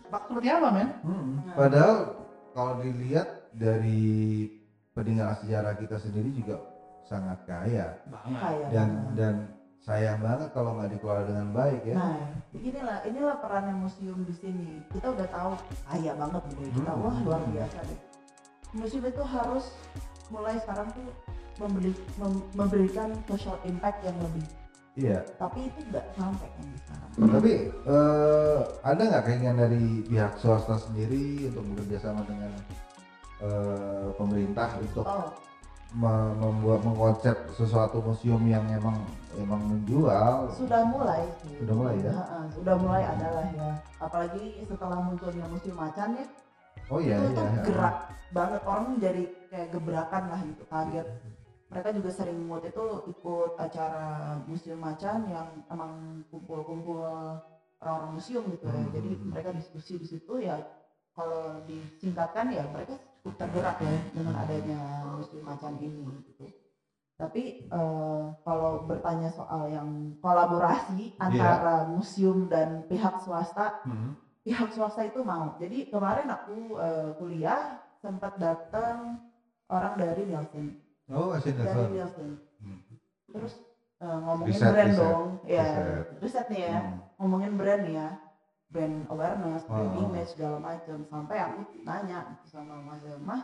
Pak, 0.06 0.22
seperti 0.30 0.48
apa 0.48 0.68
men 0.70 0.90
Hmm, 1.02 1.42
Nah. 1.42 1.56
Padahal 1.56 1.96
kalau 2.52 2.74
dilihat 2.80 3.28
dari 3.52 4.46
peninggalan 4.92 5.34
sejarah 5.38 5.74
kita 5.74 5.98
sendiri 5.98 6.30
juga 6.32 6.62
sangat 7.04 7.42
kaya 7.44 7.98
banget 8.06 8.40
kaya 8.40 8.66
dan 8.68 8.88
banget. 8.90 9.14
dan 9.16 9.36
sayang 9.80 10.18
banget 10.20 10.50
kalau 10.52 10.74
nggak 10.74 10.90
dikelola 10.92 11.24
dengan 11.24 11.48
baik 11.52 11.82
ya. 11.84 11.96
nah 11.96 12.18
beginilah 12.50 12.98
inilah 13.04 13.38
perannya 13.38 13.76
museum 13.76 14.20
di 14.22 14.34
sini 14.34 14.82
kita 14.90 15.08
udah 15.12 15.28
tahu 15.28 15.52
kaya 15.86 16.12
banget 16.14 16.42
gitu 16.52 16.62
kita 16.76 16.92
Hmm. 16.92 17.02
wah 17.02 17.18
luar 17.22 17.42
biasa 17.48 17.78
deh 17.84 18.00
museum 18.72 19.04
itu 19.04 19.24
harus 19.24 19.66
mulai 20.28 20.58
sekarang 20.58 20.90
tuh 20.92 21.06
memberi, 21.58 21.92
mem- 22.16 22.46
memberikan 22.54 23.10
social 23.26 23.58
impact 23.64 24.00
yang 24.02 24.18
lebih 24.20 24.46
Iya. 24.96 25.20
tapi 25.36 25.68
itu 25.68 25.80
nggak 25.92 26.08
sampai 26.16 26.48
kan 26.50 26.66
di 26.66 26.78
sekarang 26.80 27.10
Tapi 27.28 27.52
eh, 27.68 28.60
ada 28.82 29.02
nggak 29.04 29.24
keinginan 29.24 29.58
dari 29.60 29.84
pihak 30.04 30.40
swasta 30.40 30.80
sendiri 30.80 31.52
untuk 31.52 31.68
bekerja 31.76 31.98
sama 32.02 32.24
dengan 32.24 32.52
eh, 33.42 34.08
pemerintah 34.16 34.80
untuk 34.80 35.04
oh 35.04 35.36
me- 35.92 36.36
membuat 36.38 36.80
mengkonsep 36.82 37.36
sesuatu 37.52 38.00
museum 38.00 38.40
yang 38.44 38.64
emang 38.70 38.96
emang 39.36 39.60
menjual? 39.66 40.48
sudah 40.52 40.84
mulai 40.86 41.24
sih. 41.40 41.60
Sudah 41.60 41.76
mulai 41.76 41.96
ya? 42.00 42.12
Sudah 42.52 42.76
mulai 42.76 43.04
adalah 43.06 43.46
ya 43.52 43.70
apalagi 44.00 44.64
setelah 44.64 45.00
munculnya 45.02 45.46
museum 45.46 45.76
macan 45.76 46.16
ya 46.16 46.26
Oh 46.88 47.00
iya 47.02 47.18
itu 47.18 47.32
iya. 47.32 47.36
tuh 47.36 47.46
iya. 47.46 47.62
gerak 47.64 47.96
banget 48.30 48.62
orang 48.64 48.86
jadi 48.96 49.24
kayak 49.50 49.70
gebrakan 49.72 50.24
lah 50.30 50.40
gitu 50.40 50.64
kaget 50.70 51.08
mereka 51.76 51.92
juga 51.92 52.10
sering 52.10 52.40
mood 52.48 52.64
itu 52.64 52.86
ikut 53.12 53.60
acara 53.60 54.40
museum 54.48 54.80
macan 54.80 55.28
yang 55.28 55.48
emang 55.68 56.24
kumpul-kumpul 56.32 57.04
orang-orang 57.84 58.12
museum 58.16 58.48
gitu 58.48 58.64
ya 58.66 58.80
Hmm. 58.80 58.96
jadi 58.96 59.10
mereka 59.20 59.50
diskusi 59.52 60.00
di 60.00 60.08
situ 60.08 60.40
ya 60.40 60.56
kalau 61.12 61.60
disingkatkan 61.68 62.48
ya 62.48 62.64
mereka 62.72 62.96
cukup 63.20 63.36
tergerak 63.36 63.78
ya 63.84 63.92
dengan 64.16 64.36
adanya 64.40 64.80
museum 65.12 65.44
macan 65.44 65.76
ini 65.84 66.08
gitu 66.32 66.48
tapi 67.16 67.68
eh, 67.68 68.24
kalau 68.44 68.84
bertanya 68.84 69.32
soal 69.32 69.68
yang 69.68 70.16
kolaborasi 70.20 71.16
antara 71.20 71.88
museum 71.88 72.48
dan 72.48 72.88
pihak 72.88 73.20
swasta 73.20 73.84
Hmm. 73.84 74.16
pihak 74.46 74.70
swasta 74.72 75.02
itu 75.02 75.26
mau. 75.26 75.58
Jadi 75.58 75.90
kemarin 75.90 76.28
aku 76.30 76.76
eh, 76.78 77.10
kuliah 77.18 77.82
sempat 77.98 78.38
datang 78.38 79.18
orang 79.66 79.98
dari 79.98 80.30
Nielsen, 80.30 80.78
Oh 81.12 81.38
Nelson. 81.38 81.88
Nielsen. 81.94 82.30
Hmm. 82.62 82.80
Terus 83.30 83.54
eh, 84.02 84.18
ngomongin 84.26 84.54
Riset, 84.58 84.72
brand 84.74 84.90
riset, 84.92 85.02
dong, 85.06 85.30
ya 85.46 85.64
riset. 85.66 86.06
riset 86.22 86.46
nih 86.50 86.62
ya, 86.66 86.78
Hmm. 86.82 86.98
ngomongin 87.22 87.54
brand 87.58 87.82
nih 87.86 87.94
ya, 87.96 88.10
brand 88.74 88.96
awareness, 89.14 89.64
brand 89.70 89.92
Oh. 89.94 90.02
image 90.02 90.30
segala 90.34 90.58
macam. 90.58 90.98
Sampai 91.06 91.38
aku 91.40 91.60
nanya 91.86 92.20
gitu 92.34 92.46
sama 92.50 92.76
Mas 92.82 93.06
Mah, 93.22 93.42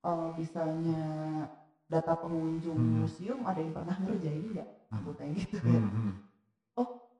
kalau 0.00 0.32
misalnya 0.38 1.02
data 1.90 2.14
pengunjung 2.18 2.78
Hmm. 2.78 3.02
museum 3.02 3.40
ada 3.42 3.58
yang 3.58 3.74
pernah 3.74 3.96
ngerjain 3.98 4.44
nggak? 4.54 4.68
Aku 4.94 5.10
tanya 5.18 5.34
gitu 5.34 5.58
ya. 5.58 5.80
Hmm, 5.82 5.90
hmm. 5.90 6.12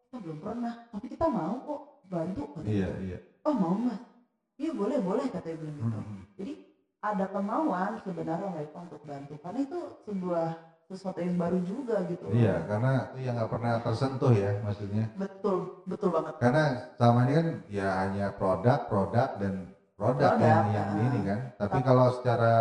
Kita 0.06 0.22
belum 0.22 0.38
pernah, 0.38 0.74
tapi 0.94 1.06
kita 1.10 1.26
mau 1.26 1.54
kok 1.66 1.80
bantu. 2.06 2.42
kata 2.54 2.62
Iya 2.70 2.88
dia. 2.94 3.02
iya. 3.02 3.18
oh 3.42 3.54
mau 3.54 3.74
mas 3.74 3.98
iya 4.56 4.70
boleh 4.70 4.98
boleh 5.02 5.26
katanya 5.28 5.56
bilang 5.58 5.76
gitu 5.76 5.98
Hmm. 5.98 6.22
jadi 6.38 6.52
ada 7.14 7.26
kemauan 7.30 8.00
sebenarnya 8.02 8.48
mereka 8.50 8.76
untuk 8.82 9.02
bantu 9.06 9.34
karena 9.44 9.60
itu 9.62 9.80
sebuah 10.08 10.48
sesuatu 10.86 11.18
yang 11.18 11.34
baru 11.34 11.58
juga 11.66 12.06
gitu 12.06 12.30
Iya, 12.30 12.62
karena 12.70 13.10
itu 13.10 13.18
yang 13.26 13.34
nggak 13.34 13.50
pernah 13.50 13.72
tersentuh 13.82 14.32
ya 14.34 14.50
maksudnya. 14.62 15.04
betul 15.18 15.82
betul 15.86 16.10
banget 16.14 16.34
Karena 16.38 16.64
selama 16.94 17.18
ini 17.26 17.32
kan 17.34 17.48
ya 17.66 17.88
hanya 18.06 18.26
produk, 18.38 18.78
produk 18.86 19.28
dan 19.42 19.54
produk, 19.98 20.38
Produk, 20.38 20.46
yang, 20.46 20.66
yang 20.70 20.88
ah. 20.94 21.02
ini 21.10 21.18
kan. 21.26 21.40
Tapi 21.58 21.78
kalau 21.82 22.06
secara 22.14 22.54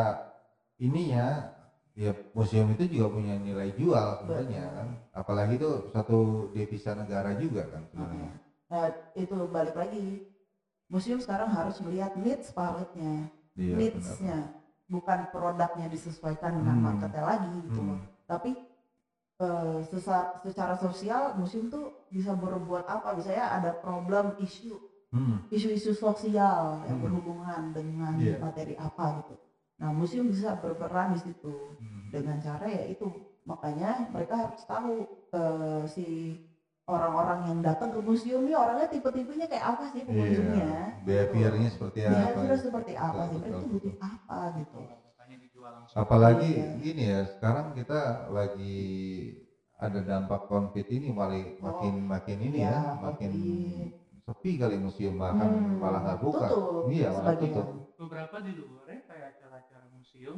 ininya 0.81 1.53
ya 1.95 2.11
museum 2.33 2.73
itu 2.75 2.97
juga 2.97 3.13
punya 3.15 3.39
nilai 3.39 3.71
jual 3.79 4.19
sebenarnya 4.19 4.67
kan 4.67 4.87
apalagi 5.15 5.55
itu 5.55 5.71
satu 5.95 6.51
devisa 6.51 6.91
negara 6.91 7.31
juga 7.39 7.63
kan 7.71 7.87
sebenarnya 7.87 8.31
Nah, 8.65 8.89
itu 9.13 9.35
balik 9.53 9.77
lagi. 9.77 10.25
Museum 10.89 11.21
sekarang 11.21 11.49
harus 11.53 11.77
melihat 11.85 12.17
needs 12.17 12.49
paletnya, 12.49 13.29
iya 13.55 13.75
needs-nya, 13.75 14.51
bukan 14.87 15.19
produknya 15.31 15.87
disesuaikan 15.89 16.61
dengan 16.61 16.75
Hmm. 16.79 16.85
marketnya 16.85 17.23
lagi 17.25 17.51
gitu 17.65 17.81
loh. 17.81 17.99
Hmm. 17.99 18.07
Tapi 18.27 18.51
sesa- 19.91 20.39
secara 20.39 20.79
sosial 20.79 21.35
museum 21.35 21.67
tuh 21.67 22.07
bisa 22.07 22.31
berbuat 22.35 22.87
apa? 22.87 23.15
Misalnya 23.19 23.51
ada 23.51 23.71
problem 23.75 24.39
isu, 24.39 24.79
Hmm. 25.11 25.43
isu-isu 25.51 25.91
sosial 25.91 26.83
yang 26.87 26.99
Hmm. 26.99 27.05
berhubungan 27.07 27.61
dengan 27.71 28.15
Iya. 28.15 28.39
materi 28.39 28.75
apa 28.79 29.23
gitu. 29.23 29.35
Nah, 29.75 29.91
museum 29.91 30.31
bisa 30.31 30.55
berperan 30.55 31.15
di 31.15 31.19
situ 31.19 31.51
Hmm. 31.51 32.07
dengan 32.11 32.39
cara 32.39 32.63
ya 32.67 32.87
itu 32.87 33.11
makanya 33.43 34.07
mereka 34.09 34.47
harus 34.47 34.63
tahu 34.63 34.93
eh, 35.35 35.83
si 35.91 36.05
orang-orang 36.85 37.39
yang 37.49 37.59
datang 37.65 37.89
ke 37.89 37.99
museum 38.01 38.45
ini 38.45 38.53
orangnya 38.53 38.87
tipe-tipenya 38.93 39.45
kayak 39.49 39.65
apa 39.73 39.83
sih 39.89 40.01
pengunjungnya? 40.05 40.65
Iya, 40.65 40.81
behaviornya 41.05 41.69
seperti 41.73 41.99
apa 42.05 42.13
behavior 42.13 42.57
seperti 42.61 42.91
apa 42.93 43.21
Betul, 43.25 43.29
sih? 43.29 43.37
Mereka 43.41 43.57
betul, 43.57 43.61
tuh 43.61 43.69
butuh 43.73 43.93
apa 44.01 44.37
gitu? 44.61 44.79
Apalagi 45.95 46.49
Iya. 46.53 46.67
gini 46.77 47.03
ya 47.09 47.19
sekarang 47.25 47.73
kita 47.73 48.29
lagi 48.29 48.77
ada 49.75 49.99
dampak 50.01 50.47
covid 50.47 50.87
ini 50.87 51.09
malah 51.11 51.41
makin 51.59 51.93
makin 52.05 52.37
ini 52.39 52.59
ya, 52.63 52.71
ya, 52.71 52.81
makin 53.01 53.31
Covid. 53.33 53.91
sepi 54.25 54.51
kali 54.57 54.77
museum 54.79 55.15
bahkan 55.19 55.49
Hmm, 55.51 55.77
malah 55.81 55.99
nggak 56.05 56.19
buka. 56.23 56.47
tutup 56.49 56.89
iya 56.89 57.09
malah 57.11 57.35
tutup. 57.37 57.65
Beberapa 57.95 58.35
di 58.41 58.51
luar 58.55 58.85
ya 58.87 58.99
kayak 59.09 59.27
acara-acara 59.37 59.85
museum 59.91 60.37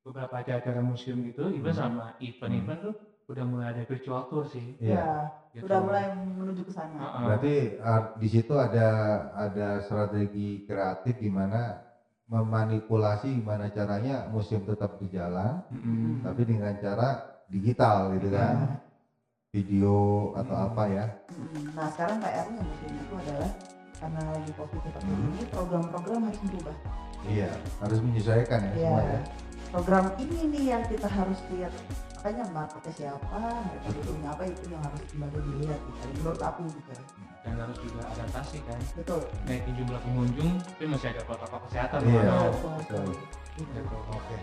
beberapa 0.00 0.34
acara-acara 0.40 0.80
museum 0.80 1.18
gitu 1.28 1.44
even 1.52 1.72
Hmm. 1.74 1.80
sama 1.82 2.04
event-event 2.20 2.80
tuh 2.80 2.94
udah 3.30 3.44
mulai 3.44 3.66
ada 3.70 3.82
virtual 3.84 4.26
tour 4.26 4.42
sih 4.44 4.74
iya 4.76 4.98
ya 4.98 5.10
gitu. 5.54 5.70
udah 5.70 5.78
mulai 5.80 6.04
menuju 6.12 6.62
ke 6.62 6.72
sana 6.72 6.98
Heeh. 6.98 7.22
berarti 7.24 7.54
ah, 7.78 8.00
di 8.14 8.28
situ 8.28 8.52
ada 8.52 8.88
ada 9.32 9.78
strategi 9.80 10.66
kreatif 10.66 11.14
di 11.16 11.30
mana 11.30 11.78
memanipulasi 12.26 13.38
gimana 13.38 13.68
caranya 13.68 14.26
museum 14.26 14.62
tetap 14.62 14.98
berjalan 14.98 15.62
Mm-mm. 15.68 16.22
tapi 16.22 16.42
dengan 16.44 16.74
cara 16.76 17.08
digital 17.46 18.14
gitu 18.14 18.28
kan 18.30 18.54
Nah, 18.56 18.76
video 19.50 19.98
atau 20.34 20.54
Hmm. 20.54 20.66
apa 20.68 20.82
ya 20.86 21.04
mm, 21.26 21.74
nah 21.74 21.86
sekarang 21.90 22.22
PR-nya 22.22 22.62
museum 22.62 22.94
itu 22.96 23.14
adalah 23.18 23.50
karena 23.92 24.20
lagi 24.30 24.50
covid 24.54 24.78
seperti 24.80 25.04
Hmm. 25.04 25.26
ini 25.28 25.42
program-program 25.50 26.20
harus 26.24 26.40
berubah 26.46 26.76
iya 27.26 27.50
harus 27.82 27.98
menyesuaikan 28.00 28.60
ya 28.62 28.70
Iya. 28.70 28.78
semua 28.80 29.02
ya 29.02 29.20
program 29.70 30.10
ini 30.18 30.50
nih 30.50 30.64
yang 30.74 30.82
kita 30.90 31.06
harus 31.06 31.38
lihat 31.54 31.70
makanya 32.20 32.44
marketnya 32.52 32.92
siapa 32.92 33.40
mereka 33.64 33.88
butuhnya 33.96 34.28
apa 34.28 34.42
itu 34.44 34.62
yang 34.68 34.82
harus 34.84 35.02
kembali 35.08 35.38
dilihat 35.40 35.80
gitu. 35.80 36.06
menurut 36.20 36.42
aku 36.44 36.60
gitu 36.68 36.92
dan 37.40 37.54
harus 37.56 37.78
juga 37.80 38.00
adaptasi 38.12 38.58
kan 38.68 38.80
betul 38.92 39.20
naikin 39.48 39.72
jumlah 39.78 40.00
pengunjung 40.04 40.52
tapi 40.60 40.84
masih 40.84 41.08
ada 41.16 41.22
protokol 41.24 41.60
kesehatan 41.70 41.98
Iya. 42.04 42.20
mana. 42.20 42.34
betul 42.52 42.72
betul 42.76 43.04
Gitu. 43.56 43.80
oke 44.12 44.36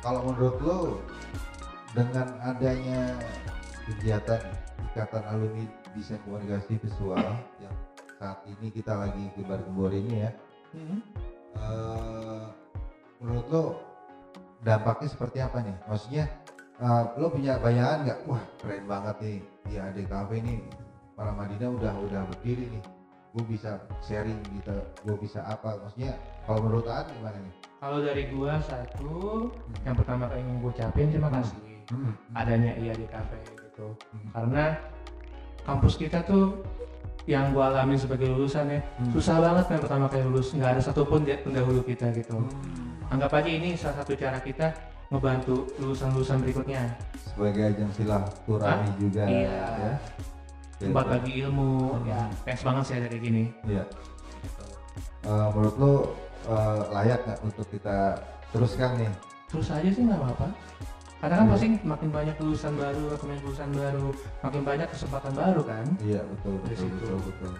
kalau 0.00 0.20
menurut 0.24 0.56
lo 0.64 0.78
dengan 1.92 2.28
adanya 2.40 3.18
kegiatan 3.84 4.40
ikatan 4.90 5.24
alumni 5.30 5.64
desain 5.94 6.18
komunikasi 6.26 6.82
visual 6.82 7.22
yang 7.62 7.74
saat 8.18 8.42
ini 8.46 8.74
kita 8.74 8.92
lagi 8.92 9.30
gembar-gembor 9.38 9.94
ini 9.94 10.26
ya. 10.26 10.30
Hmm. 10.70 11.00
eh, 11.58 12.46
menurut 13.22 13.46
lo 13.50 13.64
dampaknya 14.62 15.08
seperti 15.10 15.38
apa 15.42 15.62
nih? 15.62 15.76
Maksudnya 15.86 16.24
eh, 16.82 17.02
lo 17.16 17.26
punya 17.30 17.58
bayangan 17.62 18.06
nggak? 18.06 18.18
Wah 18.26 18.42
keren 18.58 18.84
banget 18.90 19.16
nih 19.22 19.38
di 19.70 19.74
ADKV 19.78 20.30
nih 20.42 20.58
para 21.14 21.30
Madinah 21.34 21.70
udah 21.70 21.94
udah 22.10 22.22
berdiri 22.34 22.66
nih. 22.66 22.84
Gue 23.30 23.46
bisa 23.46 23.78
sharing 24.02 24.42
gitu 24.58 24.74
gue 25.06 25.16
bisa 25.22 25.46
apa? 25.46 25.78
Maksudnya 25.86 26.18
kalau 26.50 26.66
menurut 26.66 26.90
Aan 26.90 27.06
gimana 27.14 27.38
nih? 27.38 27.54
Kalau 27.80 27.98
dari 28.04 28.28
gua 28.28 28.60
satu 28.60 29.48
yang 29.88 29.96
pertama 29.96 30.28
kali 30.28 30.44
ingin 30.44 30.60
gua 30.60 30.68
ucapin 30.76 31.08
terima 31.08 31.32
kasih. 31.32 31.56
Adanya 32.36 32.76
IA 32.76 32.92
di 32.92 33.08
cafe 33.08 33.59
gitu 33.80 33.88
Hmm. 34.12 34.28
karena 34.36 34.64
kampus 35.64 35.94
kita 35.96 36.18
tuh 36.22 36.60
yang 37.24 37.52
gua 37.52 37.70
alami 37.70 37.96
sebagai 37.96 38.28
lulusan 38.28 38.68
ya 38.68 38.80
Hmm. 39.00 39.12
susah 39.12 39.36
banget 39.40 39.64
kan 39.68 39.78
pertama 39.80 40.04
kali 40.08 40.22
lulus 40.24 40.52
nggak 40.52 40.76
ada 40.76 40.82
satupun 40.82 41.24
pendahulu 41.24 41.80
kita 41.80 42.12
gitu 42.12 42.36
Hmm. 42.36 43.08
anggap 43.08 43.32
aja 43.34 43.48
ini 43.48 43.72
salah 43.72 44.04
satu 44.04 44.12
cara 44.14 44.36
kita 44.40 44.68
ngebantu 45.10 45.66
lulusan-lulusan 45.80 46.38
berikutnya 46.38 46.82
sebagai 47.18 47.62
ajang 47.66 47.90
silaturahmi 47.92 48.90
juga 49.00 49.22
Iya. 49.26 49.64
ya 49.74 49.92
tempat 50.80 51.04
Oke. 51.04 51.12
bagi 51.18 51.32
ilmu 51.40 51.72
Hmm. 51.98 52.06
ya 52.06 52.20
thanks 52.44 52.62
banget 52.62 52.84
sih 52.84 52.96
dari 53.00 53.18
gini 53.18 53.44
Iya. 53.66 53.84
Eh, 55.20 55.48
menurut 55.52 55.76
lo 55.76 55.92
eh, 56.48 56.80
layak 56.90 57.20
nggak 57.28 57.40
untuk 57.44 57.66
kita 57.68 58.16
teruskan 58.50 58.96
nih 58.96 59.12
terus 59.46 59.68
aja 59.68 59.90
sih 59.92 60.02
nggak 60.02 60.16
apa-apa 60.16 60.48
karena 61.20 61.34
kan 61.36 61.46
pasti 61.48 61.66
makin 61.82 62.08
banyak 62.10 62.36
lulusan 62.36 62.72
baru 62.74 63.02
makin 63.14 63.38
lulusan 63.40 63.70
baru 63.70 64.08
makin 64.40 64.62
banyak 64.64 64.88
kesempatan 64.88 65.32
baru 65.32 65.62
kan 65.62 65.84
iya 66.00 66.20
betul 66.24 66.52
betul 66.58 66.76
situ. 66.78 66.96
betul 66.96 67.18
betul 67.22 67.52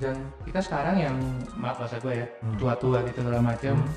dan 0.00 0.14
kita 0.42 0.60
sekarang 0.60 0.96
yang 0.96 1.16
maaf 1.54 1.76
bahasa 1.76 1.98
gue 1.98 2.14
ya 2.16 2.26
Hmm. 2.40 2.56
tua-tua 2.56 2.98
gitu 3.04 3.18
segala 3.20 3.42
macam 3.42 3.74
Hmm. 3.76 3.92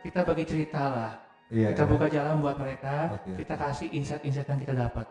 kita 0.00 0.20
bagi 0.24 0.44
cerita 0.44 0.82
lah 0.82 1.12
iya 1.48 1.68
kita 1.70 1.84
iya. 1.84 1.90
buka 1.90 2.06
jalan 2.08 2.34
buat 2.40 2.56
mereka 2.56 2.94
Oke. 3.14 3.30
kita 3.36 3.54
kasih 3.54 3.88
insight-insight 3.92 4.48
yang 4.48 4.60
kita 4.60 4.74
dapat 4.74 5.06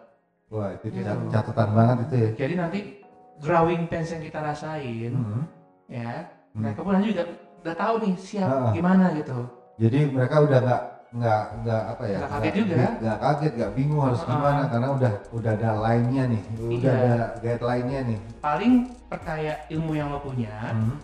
wah 0.50 0.70
itu 0.74 0.86
Gitu. 0.90 1.06
cat- 1.06 1.28
catatan 1.32 1.70
banget 1.72 1.98
itu 2.02 2.16
ya 2.16 2.30
jadi 2.36 2.54
nanti 2.58 2.80
growing 3.38 3.86
pains 3.86 4.10
yang 4.10 4.24
kita 4.24 4.40
rasain 4.42 5.14
Hmm. 5.14 5.44
ya 5.86 6.26
Hmm. 6.52 6.66
mereka 6.66 6.82
pun 6.82 6.92
nanti 6.94 7.14
juga 7.14 7.24
udah 7.62 7.76
tahu 7.76 7.96
nih 8.02 8.14
siap 8.18 8.50
Ah. 8.50 8.72
gimana 8.74 9.14
gitu 9.14 9.38
jadi 9.78 10.00
mereka 10.10 10.36
udah 10.42 10.60
nggak 10.60 10.84
nggak 11.18 11.42
nggak 11.60 11.84
apa 11.90 12.04
ya 12.06 12.18
Nggak 12.20 12.32
kaget 12.32 12.54
juga. 12.56 12.76
nggak- 12.96 13.20
kaget 13.20 13.54
nggak 13.56 13.72
bingung 13.74 14.02
harus 14.04 14.22
Ah. 14.22 14.28
gimana 14.30 14.62
karena 14.68 14.88
udah 14.92 15.14
udah 15.32 15.52
ada 15.52 15.70
line-nya 15.82 16.24
nih 16.28 16.42
udah 16.56 16.78
Iya. 16.78 16.92
ada 16.94 17.16
guideline-nya 17.40 18.00
nih 18.06 18.20
paling 18.40 18.74
perkaya 19.06 19.54
ilmu 19.68 19.94
yang 19.94 20.10
lo 20.10 20.20
punya 20.20 20.54
Hmm. 20.68 20.98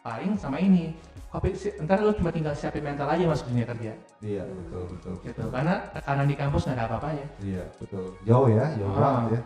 paling 0.00 0.32
sama 0.34 0.58
ini 0.58 0.92
kopi 1.26 1.52
si- 1.52 1.72
ntar 1.78 1.98
lo 1.98 2.12
cuma 2.12 2.28
tinggal 2.28 2.52
siapin 2.52 2.82
mental 2.82 3.06
aja 3.06 3.24
masuk 3.24 3.48
dunia 3.48 3.66
kerja 3.66 3.92
iya 4.20 4.42
betul 4.44 4.82
betul 4.88 5.12
gitu 5.22 5.42
karena 5.46 5.74
tekanan 5.90 6.26
di 6.26 6.34
kampus 6.34 6.62
nggak 6.64 6.76
ada 6.76 6.84
apa-apanya 6.86 7.26
iya 7.40 7.64
betul 7.76 8.04
jauh 8.22 8.46
ya 8.46 8.66
jauh 8.74 8.90
Ah. 8.90 8.98
banget 9.24 9.30
ya 9.30 9.40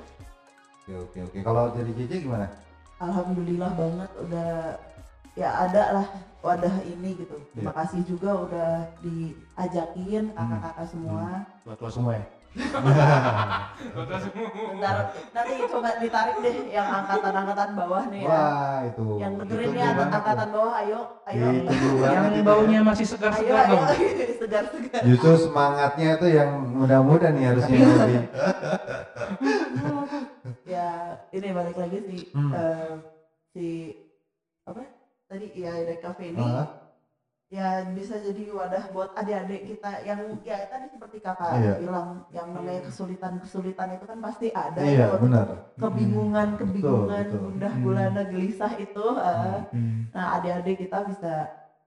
oke 0.97 1.03
oke 1.03 1.19
oke 1.25 1.39
kalau 1.41 1.65
dari 1.71 1.91
JJ 1.93 2.13
gimana 2.21 2.47
alhamdulillah 2.97 3.71
banget 3.71 4.11
udah 4.19 4.51
ya 5.35 5.49
ada 5.61 5.83
lah 5.93 6.07
wadah 6.41 6.75
ini 6.85 7.17
gitu. 7.17 7.37
Terima 7.51 7.73
Iya. 7.73 7.79
kasih 7.81 8.01
juga 8.05 8.31
udah 8.37 8.71
diajakin 9.01 10.25
kakak-kakak 10.31 10.87
semua. 10.87 11.25
Buat 11.63 11.79
lo 11.81 11.91
semua 11.91 12.13
ya? 12.15 12.27
Bentar 13.75 14.95
nanti 15.35 15.55
coba 15.67 15.91
ditarik 15.99 16.37
deh 16.39 16.57
yang 16.71 16.87
angkatan-angkatan 17.03 17.69
bawah 17.75 18.05
nih 18.07 18.23
ya. 18.23 18.31
Wah 18.31 18.79
itu. 18.87 19.05
Yang 19.19 19.33
dengerin 19.43 19.71
nih 19.75 19.83
angkatan 19.91 20.37
tuh. 20.39 20.53
bawah 20.55 20.75
ayo 20.79 21.01
ayo. 21.27 21.47
Itu 21.67 21.89
yang 21.99 22.27
itu. 22.31 22.43
baunya 22.47 22.81
masih 22.81 23.05
ayo 23.05 23.11
segar-segar 23.11 23.59
ayo 23.59 23.75
dong 23.75 23.85
segar-segar. 24.39 25.01
Justru 25.03 25.31
semangatnya 25.41 26.09
itu 26.15 26.27
yang 26.31 26.51
muda-muda 26.71 27.27
nih 27.35 27.45
harusnya 27.51 27.75
lebih. 27.99 28.23
Ya 30.65 30.89
ini 31.31 31.49
balik 31.51 31.77
lagi 31.77 31.99
sih 32.07 32.21
Hmm. 32.31 32.53
eh, 32.53 32.93
si 33.51 33.67
apa 34.63 34.81
tadi 35.25 35.47
ya 35.55 35.73
dari 35.75 35.99
cafe 35.99 36.31
ini 36.31 36.41
Ah, 36.41 36.67
ya 37.49 37.67
bisa 37.87 38.19
jadi 38.19 38.51
wadah 38.51 38.85
buat 38.91 39.15
adik-adik 39.15 39.63
kita 39.69 40.03
yang 40.03 40.21
ya 40.43 40.67
tadi 40.67 40.91
seperti 40.91 41.19
kakak 41.19 41.53
Iya. 41.55 41.75
bilang 41.79 42.09
yang 42.29 42.49
namanya 42.51 42.83
kesulitan-kesulitan 42.85 43.95
itu 43.95 44.05
kan 44.05 44.19
pasti 44.19 44.49
ada 44.51 44.81
iya 44.81 45.07
ya, 45.07 45.17
benar 45.17 45.47
kebingungan 45.77 46.49
kebingungan 46.57 47.25
betul. 47.25 47.41
gundah 47.47 47.73
Hmm. 47.73 47.83
gulana 47.83 48.23
gelisah 48.27 48.73
itu 48.77 49.07
eh. 49.15 49.61
Hmm. 49.71 50.11
nah 50.11 50.27
adik-adik 50.37 50.77
kita 50.83 50.99
bisa 51.07 51.33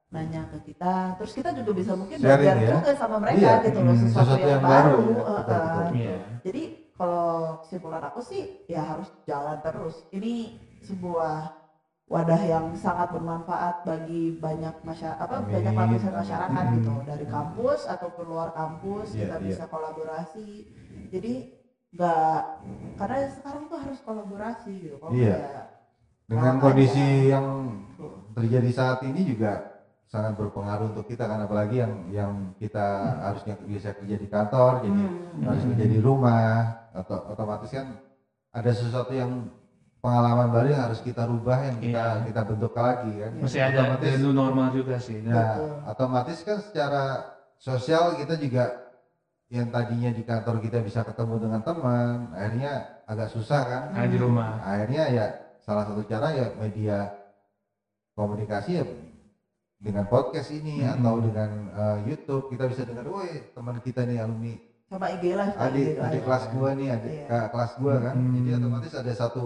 nanya 0.07 0.47
ke 0.47 0.71
kita 0.71 1.19
terus 1.19 1.35
kita 1.35 1.51
juga 1.51 1.71
bisa 1.75 1.91
mungkin 1.91 2.15
Sharing 2.15 2.31
belajar 2.39 2.55
ya. 2.57 2.69
juga 2.79 2.91
sama 2.95 3.17
mereka 3.19 3.39
Iya, 3.43 3.53
gitu 3.67 3.79
loh 3.83 3.91
hmm, 3.91 4.03
sesuatu, 4.07 4.23
sesuatu 4.23 4.39
yang, 4.39 4.49
yang 4.49 4.63
baru, 4.63 4.71
baru 4.71 5.03
ya. 5.03 5.11
eh, 5.11 5.11
Betul, 5.11 5.59
betul. 5.59 5.85
Iya. 5.99 6.15
jadi 6.47 6.63
kalau 6.95 7.27
kesimpulan 7.59 8.03
aku 8.07 8.19
sih 8.23 8.41
ya 8.65 8.81
harus 8.87 9.09
jalan 9.27 9.57
terus 9.59 9.95
ini 10.09 10.33
sebuah 10.79 11.35
wadah 12.07 12.39
yang 12.39 12.71
sangat 12.71 13.11
bermanfaat 13.11 13.83
bagi 13.83 14.39
banyak 14.39 14.79
masyarakat 14.79 15.19
apa 15.19 15.43
Amin, 15.43 15.51
banyak 15.51 15.73
lapisan 15.75 16.13
masyarakat 16.15 16.63
Hmm. 16.63 16.75
gitu 16.79 16.93
dari 17.03 17.25
kampus 17.27 17.79
atau 17.83 18.07
luar 18.23 18.55
kampus 18.55 19.11
Iya, 19.11 19.19
kita 19.27 19.35
iya. 19.35 19.43
bisa 19.43 19.63
kolaborasi 19.67 20.49
jadi 21.11 21.33
nggak 21.91 22.39
karena 22.95 23.17
sekarang 23.31 23.63
tuh 23.67 23.79
harus 23.83 23.99
kolaborasi 24.03 24.71
gitu 24.87 24.95
kalau 25.03 25.11
Iya. 25.11 25.35
nggak 25.35 25.65
dengan 26.27 26.53
kondisi 26.59 27.07
yang 27.27 27.47
terjadi 28.35 28.69
saat 28.71 28.99
ini 29.03 29.27
juga 29.27 29.83
sangat 30.07 30.39
berpengaruh 30.39 30.95
untuk 30.95 31.07
kita 31.07 31.27
kan 31.27 31.43
apalagi 31.43 31.83
yang 31.83 31.93
yang 32.15 32.31
kita 32.55 32.87
harusnya 33.19 33.59
bisa 33.67 33.91
kerja 33.91 34.15
di 34.15 34.27
kantor 34.27 34.79
jadi 34.79 34.95
Hmm. 35.03 35.43
harus 35.43 35.63
kerja 35.75 35.85
di 35.85 35.99
rumah 35.99 36.55
atau 36.95 37.35
otomatis 37.35 37.67
kan 37.67 37.99
ada 38.55 38.71
sesuatu 38.71 39.11
yang 39.11 39.51
pengalaman 40.07 40.47
baru 40.47 40.67
yang 40.71 40.83
harus 40.87 41.03
kita 41.03 41.27
rubah 41.27 41.59
yang 41.67 41.77
kita 41.77 41.99
Iya. 41.99 42.23
kita 42.31 42.41
bentuk 42.47 42.71
lagi 42.71 43.11
kan 43.11 43.31
Masih 43.43 43.59
ada 43.59 43.79
otomatis 43.83 44.13
new 44.17 44.31
normal 44.31 44.67
juga 44.71 44.95
sih. 44.97 45.19
Nah, 45.19 45.35
Betul. 45.35 45.69
otomatis 45.83 46.37
kan 46.41 46.57
secara 46.63 47.03
sosial 47.59 48.15
kita 48.15 48.39
juga 48.39 48.63
yang 49.47 49.67
tadinya 49.67 50.07
di 50.09 50.23
kantor 50.23 50.59
kita 50.59 50.79
bisa 50.79 51.03
ketemu 51.03 51.35
dengan 51.39 51.59
teman, 51.61 52.31
akhirnya 52.31 52.73
agak 53.03 53.27
susah 53.29 53.61
kan. 53.63 53.83
Karena 53.91 54.07
di 54.07 54.19
rumah. 54.19 54.49
Akhirnya 54.61 55.03
ya 55.07 55.25
salah 55.59 55.83
satu 55.83 56.03
cara 56.03 56.31
ya 56.31 56.47
media 56.55 57.11
komunikasi 58.15 58.71
ya 58.73 58.85
dengan 59.77 60.07
podcast 60.07 60.49
ini 60.49 60.81
Hmm. 60.81 60.97
atau 60.97 61.15
dengan 61.21 61.49
eh, 61.69 61.97
YouTube 62.07 62.49
kita 62.49 62.65
bisa 62.65 62.81
dengar, 62.81 63.05
woi 63.05 63.51
teman 63.51 63.77
kita 63.79 64.03
nih 64.03 64.19
alumni 64.19 64.55
Coba 64.87 65.11
IG 65.11 65.35
live. 65.35 65.55
Adik 65.59 65.83
IG 65.83 65.99
adik 65.99 65.99
live. 66.15 66.23
kelas 66.23 66.43
gua 66.49 66.69
nih 66.71 66.87
adik 66.89 67.11
Iya. 67.27 67.39
kelas 67.51 67.71
gua 67.77 67.93
kan 68.01 68.15
Hmm. 68.15 68.33
jadi 68.33 68.49
otomatis 68.57 68.93
ada 68.95 69.13
satu 69.13 69.43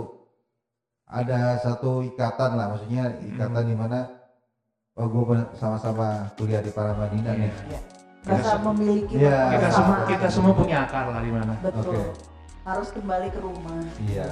ada 1.12 1.60
satu 1.60 2.08
ikatan 2.08 2.56
lah 2.56 2.72
maksudnya 2.72 3.12
ikatan 3.20 3.64
di 3.68 3.76
mana 3.76 4.08
oh 4.96 5.08
gua 5.12 5.44
sama-sama 5.60 6.32
kuliah 6.40 6.64
di 6.64 6.72
Paramadina 6.72 7.36
nih 7.36 7.52
Rasa 8.22 8.62
memiliki 8.62 9.18
Iya. 9.18 9.58
Kita 9.58 9.70
semua 9.74 9.96
kita 10.06 10.28
semua 10.30 10.54
punya 10.54 10.86
akar 10.86 11.10
lah 11.10 11.26
di 11.26 11.32
mana. 11.34 11.58
Betul. 11.58 11.82
Oke. 11.90 12.02
Harus 12.62 12.94
kembali 12.94 13.28
ke 13.34 13.40
rumah. 13.42 13.82
Iya. 13.98 14.30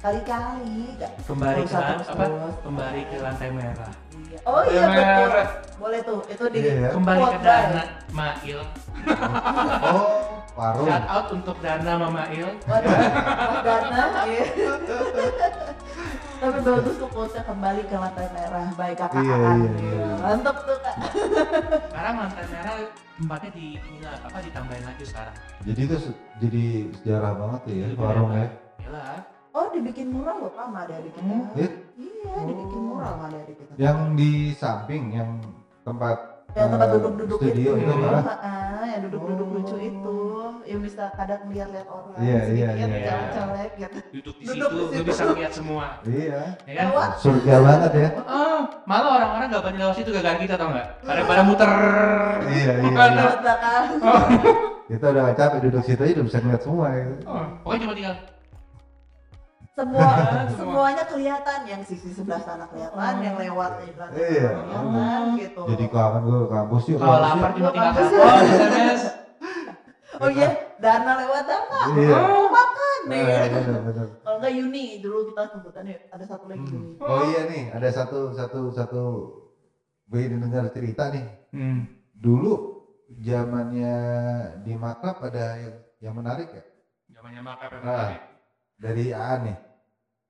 Kali-kali. 0.00 0.96
nggak 0.96 1.12
Kembali 1.28 1.60
ke 1.68 1.76
apa? 1.76 2.26
Kembali 2.64 3.00
ke 3.12 3.16
lantai 3.20 3.50
merah. 3.52 3.92
Iya. 4.16 4.38
Oh 4.48 4.62
iya 4.64 4.82
betul. 4.88 5.04
merah. 5.04 5.48
Boleh 5.76 6.00
tuh. 6.00 6.20
Itu 6.32 6.44
di 6.48 6.58
Iya, 6.64 6.72
ya. 6.80 6.88
Kembali 6.96 7.22
ke. 7.28 7.38
Dana 7.44 7.82
Mail. 8.16 8.60
oh 9.84 10.29
warung 10.60 10.86
Shout 10.86 11.06
out 11.06 11.26
untuk 11.32 11.56
Dana 11.58 11.92
Mama 11.96 12.24
Il. 12.28 12.48
Waduh, 12.62 12.92
Dana. 13.66 14.02
iya. 14.26 14.44
Tapi 16.36 16.58
bagus 16.58 16.96
tuh 16.96 17.08
quote-nya 17.08 17.42
kembali 17.42 17.80
ke 17.84 17.94
lantai 17.94 18.28
merah. 18.30 18.68
Baik 18.74 18.96
kakak 18.98 19.20
Iya, 19.20 19.36
Aan. 19.36 19.60
iya, 19.60 19.70
iya. 19.78 20.08
Mantap 20.18 20.56
tuh 20.62 20.76
kak. 20.78 20.96
Sekarang 21.86 22.14
lantai 22.18 22.44
merah 22.46 22.74
tempatnya 23.14 23.50
di 23.50 23.66
inilah 23.76 24.14
apa 24.18 24.38
ditambahin 24.40 24.84
lagi 24.86 25.04
sekarang. 25.04 25.36
jadi 25.60 25.80
itu 25.82 25.96
jadi 26.40 26.64
sejarah 26.96 27.32
banget 27.36 27.60
ya 27.66 27.74
Jadi 27.84 27.94
warung 27.96 28.32
ya 28.32 28.46
Iyalah. 28.80 29.20
Oh 29.50 29.66
dibikin 29.68 30.08
murah 30.08 30.34
loh 30.36 30.48
pak 30.48 30.64
sama 30.64 30.80
adik 30.86 31.10
kita. 31.10 31.20
Hmm. 31.20 31.44
Iya 31.52 31.68
dibikin 32.40 32.80
murah 32.82 33.08
sama 33.12 33.24
adik 33.28 33.56
kita. 33.56 33.72
yang 33.76 33.98
di 34.14 34.30
samping 34.54 35.02
yang 35.12 35.30
tempat 35.82 36.16
Yang 36.50 36.68
tempat 36.68 36.86
eh, 36.86 36.92
duduk-duduk 36.92 37.38
studio 37.38 37.70
itu, 37.72 37.80
itu 37.80 37.92
malah 37.96 38.24
Ah, 38.40 38.84
yang 38.86 39.00
duduk-duduk 39.06 39.46
Oh. 39.46 39.54
lucu 39.56 39.76
itu, 39.78 40.18
yang 40.64 40.80
bisa 40.80 41.04
kadang 41.12 41.40
lihat-lihat 41.46 41.86
orang 41.86 42.16
Iya, 42.16 42.38
iya, 42.48 42.68
sedikit, 42.72 42.88
iya. 42.88 42.98
colek-colek 43.06 43.70
gitu. 43.76 43.98
Duduk 44.10 44.34
di 44.34 44.44
Duduk 44.44 44.70
situ, 44.70 44.84
situ. 44.90 45.04
bisa 45.04 45.22
lihat 45.32 45.52
semua. 45.52 45.86
iya 46.02 46.40
Ya 46.64 46.82
kan? 46.88 47.08
Surga 47.16 47.54
banget 47.60 47.90
ya 47.94 48.08
Oh, 48.22 48.60
malah 48.84 49.10
orang-orang 49.12 49.46
gak 49.48 49.62
berani 49.62 49.78
lewat 49.78 49.94
situ 49.96 50.10
gara-gara 50.10 50.38
kita 50.38 50.54
tau 50.54 50.68
nggak? 50.70 50.86
Pada 51.00 51.22
pada 51.24 51.42
muter. 51.42 51.68
iya 52.48 52.72
iya, 52.78 52.90
iya. 53.06 53.26
Belakang. 53.36 53.84
kita 54.86 55.04
udah 55.06 55.22
gak 55.24 55.36
capek 55.36 55.58
duduk 55.62 55.82
situ 55.84 56.00
aja 56.00 56.12
udah 56.12 56.26
bisa 56.26 56.38
ngeliat 56.40 56.62
semua 56.62 56.86
gitu. 56.92 57.14
Oh, 57.24 57.44
pokoknya 57.62 57.80
cuma 57.80 57.94
tinggal. 57.94 58.16
Semua, 59.70 60.02
Semua. 60.50 60.50
semuanya 60.52 61.04
kelihatan. 61.06 61.58
Yang 61.64 61.82
sisi 61.88 62.10
sebelah 62.12 62.42
sana 62.42 62.66
kelihatan, 62.66 63.14
yang 63.20 63.36
lewat 63.38 63.70
di 63.80 63.92
belakang 63.92 64.18
Iya. 64.18 64.48
kelihatan 64.50 65.22
gitu. 65.38 65.60
jadi 65.68 65.84
kangen 65.88 66.20
gue 66.22 66.38
ke 66.38 66.48
kampus 66.48 66.82
yuk 66.86 66.98
Kalau 66.98 67.18
lapar 67.18 67.50
cuma 67.52 67.70
tinggal 67.70 67.92
telepon, 67.92 68.34
SMS. 68.44 69.02
Oh 70.20 70.28
iya, 70.28 70.48
Dana 70.76 71.12
lewat 71.16 71.42
Dana. 71.44 71.80
Iya. 71.94 72.16
Mau 72.18 72.44
makan 72.46 72.98
nih. 73.06 73.22
Bener, 73.24 73.80
bener. 73.80 74.06
Kalau 74.20 74.36
enggak 74.36 74.52
Yuni, 74.52 74.84
dulu 75.00 75.18
kita 75.30 75.42
sebutannya 75.48 75.94
ada 76.08 76.24
satu 76.24 76.44
lagi 76.44 76.66
Hmm. 76.66 76.98
Oh 77.00 77.22
iya 77.24 77.40
nih, 77.46 77.62
ada 77.70 77.88
satu 77.88 78.18
satu 78.30 78.60
satu 78.70 79.02
gue 80.04 80.22
dengar 80.26 80.66
cerita 80.70 81.08
nih. 81.08 81.24
Hmm. 81.50 81.86
Dulu 82.12 82.52
zamannya 83.16 83.96
di 84.60 84.72
Makrab 84.72 85.18
ada 85.22 85.56
yang 85.56 85.74
yang 86.00 86.14
menarik 86.14 86.48
ya 86.48 86.62
Zamannya 87.10 87.40
makap 87.40 87.70
yang 87.70 87.82
Ah. 87.82 87.86
menarik. 87.86 88.20
Dari 88.80 89.12
Aan 89.12 89.40
nih. 89.44 89.56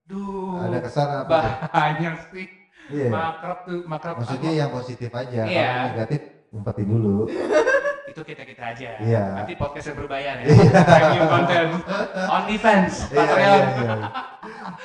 Duh, 0.05 0.59
Ada 0.59 0.79
kesan 0.83 1.09
apa? 1.23 1.39
tuh? 1.39 1.55
banyak 1.71 2.15
sih. 2.35 2.47
Iya. 2.91 3.09
Makrab 3.09 3.59
tuh, 3.63 3.81
makrab. 3.87 4.15
Maksudnya 4.19 4.51
yang 4.53 4.71
positif 4.75 5.11
aja. 5.15 5.43
Iya. 5.47 5.63
Kalau 5.71 5.87
negatif 5.95 6.21
umpetin 6.51 6.87
dulu. 6.91 7.17
itu 8.11 8.23
kita 8.27 8.43
kita 8.43 8.63
aja. 8.75 8.91
Iya. 8.99 9.25
Nanti 9.39 9.55
podcast 9.55 9.87
yang 9.87 9.99
berbayar 10.03 10.35
ya. 10.43 10.45
Iya. 10.51 10.71
Premium 10.83 11.27
content. 11.31 11.71
OnlyFans, 12.27 12.95
Iya, 13.07 13.15
Patreon. 13.15 13.39
iya, 13.39 13.71
iya. 13.71 13.95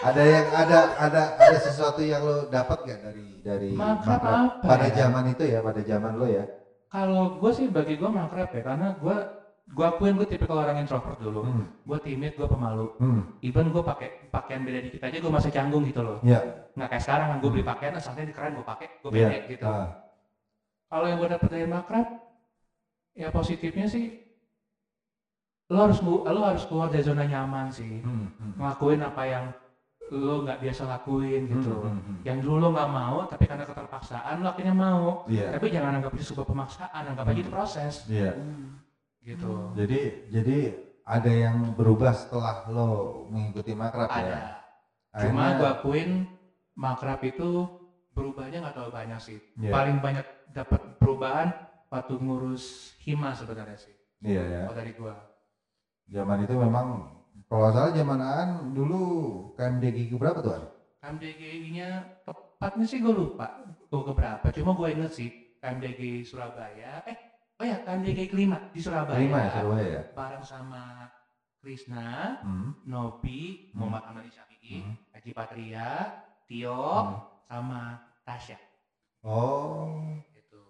Ada 0.05 0.21
yang 0.21 0.45
ada 0.53 0.79
ada 1.01 1.21
ada 1.41 1.57
sesuatu 1.57 2.01
yang 2.05 2.21
lo 2.21 2.45
dapat 2.45 2.77
gak 2.85 2.99
dari 3.01 3.25
dari 3.41 3.69
Makrab 3.73 4.21
Makrab? 4.21 4.61
apa 4.61 4.67
pada 4.69 4.87
ya? 4.87 4.93
zaman 5.01 5.23
itu 5.33 5.43
ya, 5.49 5.59
pada 5.65 5.81
zaman 5.81 6.13
lo 6.13 6.27
ya. 6.29 6.45
Kalau 6.85 7.41
gue 7.41 7.51
sih 7.51 7.67
bagi 7.67 7.97
gue 7.97 8.07
makrab 8.07 8.53
ya, 8.53 8.61
karena 8.61 8.93
gue 8.93 9.17
gue 9.65 9.81
akuin 9.81 10.13
gue 10.13 10.27
tipikal 10.29 10.61
orang 10.61 10.77
introvert 10.77 11.17
dulu. 11.17 11.41
Hmm. 11.41 11.65
Gue 11.81 11.97
timid, 11.97 12.37
gue 12.37 12.45
pemalu. 12.45 12.93
Hmm. 13.01 13.21
Even 13.41 13.73
gue 13.73 13.81
pakai 13.81 14.29
pakaian 14.29 14.61
beda 14.61 14.79
dikit 14.85 15.01
aja 15.01 15.17
gue 15.17 15.31
masih 15.33 15.49
canggung 15.49 15.81
gitu 15.89 16.05
loh. 16.05 16.21
Iya. 16.21 16.69
Nggak 16.77 16.89
kayak 16.93 17.03
sekarang 17.03 17.27
kan 17.33 17.37
gue 17.41 17.49
beli 17.49 17.65
pakaian, 17.65 17.93
asalnya 17.97 18.29
keren 18.29 18.53
gue 18.53 18.65
pakai, 18.65 18.87
gue 19.01 19.09
Iya. 19.09 19.27
pede 19.27 19.39
gitu. 19.57 19.65
Ah. 19.65 19.89
Kalau 20.85 21.05
yang 21.09 21.17
gue 21.17 21.29
dapet 21.33 21.49
dari 21.49 21.65
makrab, 21.65 22.07
ya 23.17 23.27
positifnya 23.33 23.89
sih 23.89 24.21
lo 25.65 25.89
harus 25.89 25.97
lo 26.05 26.21
harus 26.45 26.61
keluar 26.69 26.93
dari 26.93 27.01
zona 27.01 27.25
nyaman 27.25 27.73
sih, 27.73 28.05
Hmm. 28.05 28.29
Hmm. 28.37 28.53
ngelakuin 28.61 29.01
apa 29.01 29.23
yang 29.25 29.45
lo 30.13 30.45
nggak 30.45 30.61
biasa 30.61 30.85
lakuin 30.85 31.49
gitu. 31.49 31.73
Hmm, 31.73 31.89
hmm, 31.89 32.01
hmm. 32.05 32.17
Yang 32.21 32.37
dulu 32.45 32.55
lo 32.61 32.67
nggak 32.69 32.91
mau, 32.93 33.25
tapi 33.25 33.49
karena 33.49 33.65
keterpaksaan 33.65 34.45
lo 34.45 34.53
akhirnya 34.53 34.75
mau. 34.77 35.25
Iya. 35.25 35.57
Tapi 35.57 35.73
jangan 35.73 35.97
anggap 35.97 36.13
itu 36.13 36.23
sebuah 36.29 36.45
pemaksaan, 36.45 37.03
anggap 37.09 37.25
aja 37.25 37.41
itu 37.41 37.49
proses 37.49 37.93
Iya. 38.05 38.37
Gitu. 39.25 39.73
Jadi 39.73 39.99
jadi 40.29 40.57
ada 41.01 41.31
yang 41.31 41.73
berubah 41.73 42.13
setelah 42.13 42.65
lo 42.69 42.89
mengikuti 43.29 43.73
makrab 43.73 44.07
Ada. 44.07 44.21
ya. 44.21 44.43
Cuma 45.25 45.49
Akhirnya- 45.49 45.57
gue 45.57 45.69
akuin 45.69 46.11
makrab 46.75 47.21
itu 47.21 47.49
berubahnya 48.13 48.61
nggak 48.63 48.73
terlalu 48.73 48.93
banyak 48.93 49.19
sih. 49.19 49.39
Iya. 49.57 49.71
Paling 49.73 49.97
banyak 49.99 50.25
dapat 50.53 50.81
perubahan 50.97 51.49
waktu 51.89 52.13
ngurus 52.15 52.95
hima 53.01 53.33
sebenarnya 53.33 53.77
sih. 53.77 53.93
Iya 54.21 54.41
ya. 54.43 54.61
Kalau 54.69 54.77
dari 54.77 54.93
gua. 54.95 55.15
Zaman 56.05 56.45
itu 56.45 56.53
memang 56.53 56.87
kalau 57.49 57.69
salah 57.69 57.91
zaman 57.91 58.19
Aan 58.21 58.49
dulu 58.71 59.01
KMD 59.57 59.83
Gigu 59.91 60.15
berapa 60.17 60.39
tuh 60.41 60.53
Aan? 60.53 60.65
KMDG-nya 61.01 61.89
tepatnya 62.25 62.85
sih 62.85 62.97
gue 62.97 63.13
lupa 63.13 63.61
gue 63.85 64.01
keberapa. 64.01 64.45
Cuma 64.49 64.73
gue 64.73 64.87
inget 64.89 65.11
sih 65.13 65.29
KMDG 65.61 66.25
Surabaya. 66.25 67.05
Eh, 67.05 67.17
oh 67.55 67.65
ya 67.65 67.77
KMDG 67.81 68.19
kelima 68.27 68.57
di 68.69 68.79
Surabaya. 68.79 69.17
Lima 69.17 69.37
ya 69.39 69.49
Surabaya 69.51 69.87
ya. 69.87 70.01
Bareng 70.11 70.43
sama 70.43 70.83
Krisna, 71.57 72.37
Hmm. 72.39 72.77
Nobi, 72.85 73.71
Hmm. 73.71 73.81
Muhammad 73.81 74.03
Ahmad 74.05 74.25
Syafi'i, 74.27 74.81
Hmm. 74.81 74.93
Haji 75.11 75.31
Patria, 75.31 75.89
Tio, 76.45 76.77
Hmm. 76.77 77.17
sama 77.43 77.81
Tasya. 78.21 78.57
Oh. 79.21 79.89
Gitu. 80.29 80.61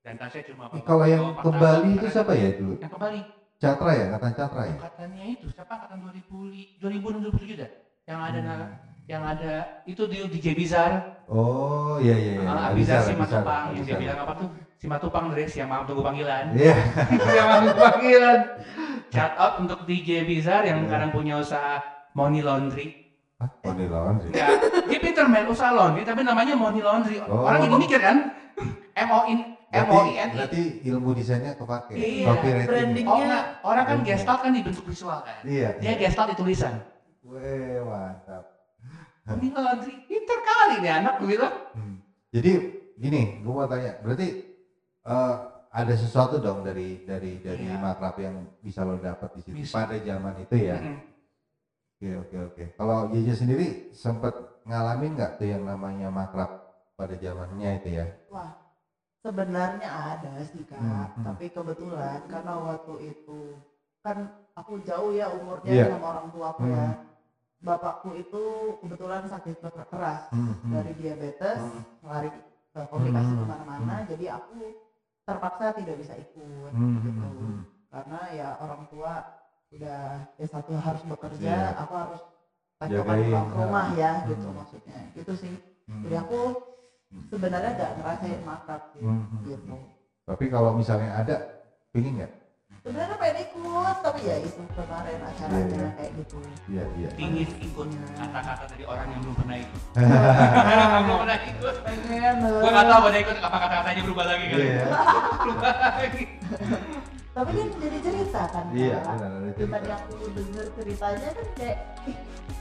Dan 0.00 0.16
Tasya 0.16 0.42
cuma 0.44 0.66
Eh, 0.70 0.82
kalau 0.82 1.06
yang 1.06 1.30
pas 1.32 1.44
kembali 1.44 1.88
itu 1.88 2.02
angkatan- 2.02 2.12
siapa 2.12 2.32
ya 2.34 2.50
dulu? 2.56 2.74
Yang 2.76 2.92
kembali. 2.92 3.20
Catra 3.60 3.90
ya, 3.92 4.06
kata 4.10 4.26
Catra 4.32 4.62
ya. 4.64 4.74
Angkatannya 4.74 5.24
itu 5.30 5.46
siapa 5.52 5.72
angkatan 5.76 5.98
2000 6.00 6.48
li- 6.48 6.70
2000 6.80 7.06
2007 7.12 7.54
dah. 7.54 7.70
Yang 8.08 8.20
ada 8.24 8.40
Hmm. 8.40 8.68
yang 9.06 9.22
ada 9.22 9.52
itu 9.84 10.02
di 10.06 10.18
DJ 10.26 10.46
Bizar, 10.56 10.90
Oh 11.30 12.02
iya 12.02 12.16
iya 12.16 12.32
iya. 12.36 12.42
Ah, 12.42 12.74
Abizar, 12.74 12.98
Bizar 12.98 13.00
si 13.04 13.12
Abizar, 13.12 13.38
Matupang 13.38 13.64
yang 13.70 13.74
dia 13.76 13.94
Abizar. 13.94 14.00
bilang 14.02 14.18
apa 14.18 14.32
tuh? 14.34 14.48
Si 14.80 14.88
Matupang 14.88 15.28
Dres 15.28 15.52
yang 15.52 15.68
maaf 15.68 15.84
tunggu 15.84 16.00
panggilan. 16.00 16.56
Iya. 16.56 16.72
yang 17.36 17.46
maaf 17.52 17.62
tunggu 17.68 17.84
panggilan. 17.84 18.38
Shout 19.12 19.34
out 19.36 19.54
untuk 19.60 19.84
DJ 19.84 20.24
Bizar 20.24 20.64
yang 20.64 20.80
Iya. 20.80 20.86
sekarang 20.88 21.10
punya 21.12 21.36
usaha 21.36 21.84
Money 22.16 22.40
Laundry. 22.40 23.12
Hah? 23.36 23.48
Oh 23.64 23.72
lawan 23.76 24.20
sih. 24.24 24.32
Enggak, 24.32 24.48
dia 24.88 25.00
pinter 25.00 25.24
men 25.28 25.48
usaha 25.48 25.72
laundry 25.72 26.04
tapi 26.04 26.20
namanya 26.24 26.52
Money 26.56 26.80
Laundry. 26.80 27.20
Oh. 27.24 27.44
Orang 27.44 27.64
ini 27.64 27.76
mikir 27.76 28.00
kan? 28.00 28.36
M 28.96 29.08
O 29.08 29.20
in 29.28 29.56
M 29.72 29.86
O 29.88 30.00
I 30.04 30.12
N 30.16 30.28
I. 30.28 30.36
Berarti 30.36 30.62
ilmu 30.84 31.16
desainnya 31.16 31.56
kepake. 31.56 31.96
Iya, 31.96 32.26
Copywriting. 32.36 32.68
branding. 32.68 33.06
Oh 33.08 33.16
enggak, 33.16 33.44
orang 33.64 33.84
kan 33.84 33.98
Iya. 34.00 34.06
gestalt 34.16 34.40
kan 34.44 34.52
dibentuk 34.52 34.84
visual 34.84 35.24
kan. 35.24 35.40
Iya. 35.44 35.76
Dia 35.80 35.92
gestalt 35.96 36.32
di 36.32 36.36
tulisan. 36.36 36.84
Weh, 37.24 37.80
mantap. 37.80 38.44
Money 39.24 39.48
Laundry, 39.52 39.94
pinter 40.04 40.38
kali 40.40 40.74
nih 40.84 40.92
anak 41.00 41.20
gue 41.20 41.28
bilang. 41.36 41.54
Hmm. 41.72 41.96
Jadi 42.32 42.50
gini, 43.00 43.40
gue 43.40 43.52
mau 43.52 43.64
tanya, 43.64 43.96
berarti 44.04 44.49
eh, 45.02 45.34
ada 45.70 45.94
sesuatu 45.94 46.42
dong 46.42 46.66
dari 46.66 47.06
dari 47.06 47.38
dari 47.38 47.66
Iya. 47.70 47.78
makrab 47.78 48.18
yang 48.18 48.36
bisa 48.58 48.82
lo 48.82 48.98
dapat 48.98 49.30
di 49.38 49.40
situ 49.40 49.56
Bisa. 49.62 49.74
pada 49.80 49.96
zaman 49.96 50.34
itu 50.42 50.56
ya. 50.58 50.76
Oke 52.00 52.08
oke 52.16 52.36
oke. 52.48 52.64
Kalau 52.74 53.12
JJ 53.12 53.28
sendiri 53.36 53.66
sempat 53.92 54.32
ngalamin 54.64 55.14
nggak 55.14 55.36
tuh 55.36 55.46
yang 55.46 55.62
namanya 55.62 56.08
makrab 56.08 56.50
pada 56.96 57.14
zamannya 57.14 57.70
itu 57.78 57.88
ya? 58.00 58.06
Wah, 58.32 58.50
sebenarnya 59.20 59.88
ada 59.88 60.32
sih 60.42 60.64
kak, 60.64 60.80
Hmm, 60.80 61.06
hmm. 61.06 61.24
tapi 61.28 61.44
kebetulan 61.52 62.24
karena 62.26 62.54
waktu 62.56 62.94
itu 63.12 63.40
kan 64.00 64.32
aku 64.56 64.80
jauh 64.82 65.12
ya 65.12 65.28
umurnya 65.28 65.70
Iya. 65.70 65.86
sama 65.92 66.06
orang 66.08 66.26
tuaku 66.32 66.62
ya. 66.66 66.86
Hmm. 66.88 67.08
Bapakku 67.60 68.16
itu 68.16 68.42
kebetulan 68.80 69.28
sakit 69.28 69.60
keras 69.92 70.32
Hmm, 70.32 70.56
hmm. 70.64 70.72
dari 70.72 70.92
diabetes, 70.96 71.60
Hmm. 71.60 71.84
lari 72.00 72.32
ke 72.72 72.80
komplikasi 72.88 73.28
Hmm, 73.28 73.38
ke 73.38 73.44
mana-mana, 73.44 73.94
jadi 74.08 74.26
aku 74.40 74.56
terpaksa 75.30 75.64
tidak 75.78 75.96
bisa 76.02 76.14
ikut 76.18 76.70
Hmm, 76.74 76.98
gitu. 77.02 77.22
hmm, 77.22 77.34
hmm. 77.38 77.60
Karena 77.90 78.20
ya 78.34 78.48
orang 78.58 78.82
tua 78.90 79.12
udah 79.70 80.02
ya 80.34 80.46
satu 80.50 80.72
harus 80.74 81.02
bekerja, 81.06 81.54
Iya. 81.70 81.78
aku 81.78 81.94
harus 81.94 82.20
Jagain, 82.80 83.28
tekokan 83.28 83.44
rumah 83.54 83.86
ya 83.94 84.12
hmm. 84.24 84.28
gitu 84.34 84.48
maksudnya. 84.56 84.98
Gitu 85.14 85.32
sih. 85.36 85.54
Hmm. 85.86 86.02
Jadi 86.06 86.14
aku 86.16 86.40
sebenarnya 87.28 87.70
gak 87.76 87.92
ngerasain 88.00 88.40
makrab 88.46 88.82
sih 88.94 89.02
Hmm, 89.02 89.24
hmm, 89.30 89.42
gitu. 89.46 89.74
Tapi 90.26 90.44
kalau 90.46 90.78
misalnya 90.78 91.10
ada, 91.18 91.36
pingin 91.90 92.22
nggak? 92.22 92.32
Sebenarnya 92.80 93.16
pengen 93.20 93.38
ikut 93.44 93.96
tapi 94.00 94.20
ya 94.24 94.36
itu 94.40 94.62
kemarin 94.72 95.20
acaranya 95.20 95.60
Iya, 95.60 95.76
iya. 95.76 95.88
kayak 95.92 96.12
gitu. 96.16 96.36
Iya 96.64 96.84
iya. 96.96 97.08
Ingin 97.20 97.48
ikut 97.60 97.88
kata-kata 98.16 98.64
dari 98.72 98.84
orang 98.88 99.06
yang 99.12 99.20
belum 99.20 99.36
pernah 99.36 99.56
ikut. 99.60 99.82
Iya. 100.00 100.86
belum 101.04 101.18
pernah 101.20 101.38
ikut. 101.44 101.74
pengen 101.84 102.34
Gue 102.40 102.70
nggak 102.72 102.86
tahu 102.88 103.00
pada 103.04 103.18
ikut 103.20 103.36
apa 103.38 103.56
kata-katanya 103.60 104.00
berubah 104.00 104.24
lagi 104.24 104.44
kali. 104.48 104.64
Iya. 104.64 104.84
Berubah 105.44 105.72
lagi. 105.76 106.24
tapi 107.36 107.50
kan 107.54 107.68
jadi 107.78 107.98
cerita 108.02 108.42
kan 108.50 108.64
Iya 108.74 108.98
benar 109.06 109.30
cerita. 109.54 109.94
aku 109.94 110.14
denger 110.34 110.66
ceritanya 110.74 111.28
kan 111.30 111.46
kayak 111.54 111.78
ih, 112.10 112.16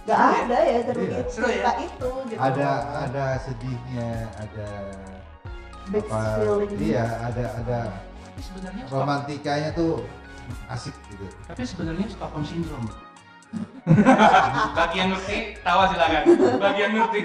gak 0.06 0.20
ada 0.46 0.58
ya 0.62 0.80
cerita, 0.86 1.10
Iya. 1.10 1.20
Seru 1.26 1.48
ya? 1.48 1.50
cerita 1.50 1.72
itu 1.80 2.10
gitu. 2.28 2.40
Ada 2.40 2.70
ada 3.02 3.26
sedihnya, 3.42 4.10
ada 4.36 4.68
Big 5.90 6.06
apa? 6.06 6.20
feeling. 6.38 6.72
Iya 6.78 7.06
ada 7.24 7.44
ada 7.56 7.80
Sebenarnya 8.40 8.84
romantikanya 8.88 9.70
tuh 9.76 10.04
asik 10.72 10.96
gitu. 11.14 11.26
tapi 11.46 11.62
sebenarnya 11.62 12.08
Stockholm 12.10 12.42
syndrome. 12.48 12.90
Bagi 14.78 14.98
yang 15.02 15.10
ngerti, 15.14 15.38
tawa 15.66 15.90
silakan. 15.90 16.24
Bagi 16.62 16.80
yang 16.86 16.94
ngerti. 16.98 17.20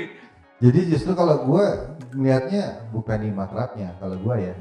Jadi 0.61 0.81
justru 0.89 1.13
kalau 1.13 1.45
gue 1.45 1.67
melihatnya 2.17 2.89
bukan 2.89 3.19
di 3.21 3.31
makrabnya, 3.33 3.93
kalau 4.01 4.17
gue 4.17 4.37
ya 4.41 4.55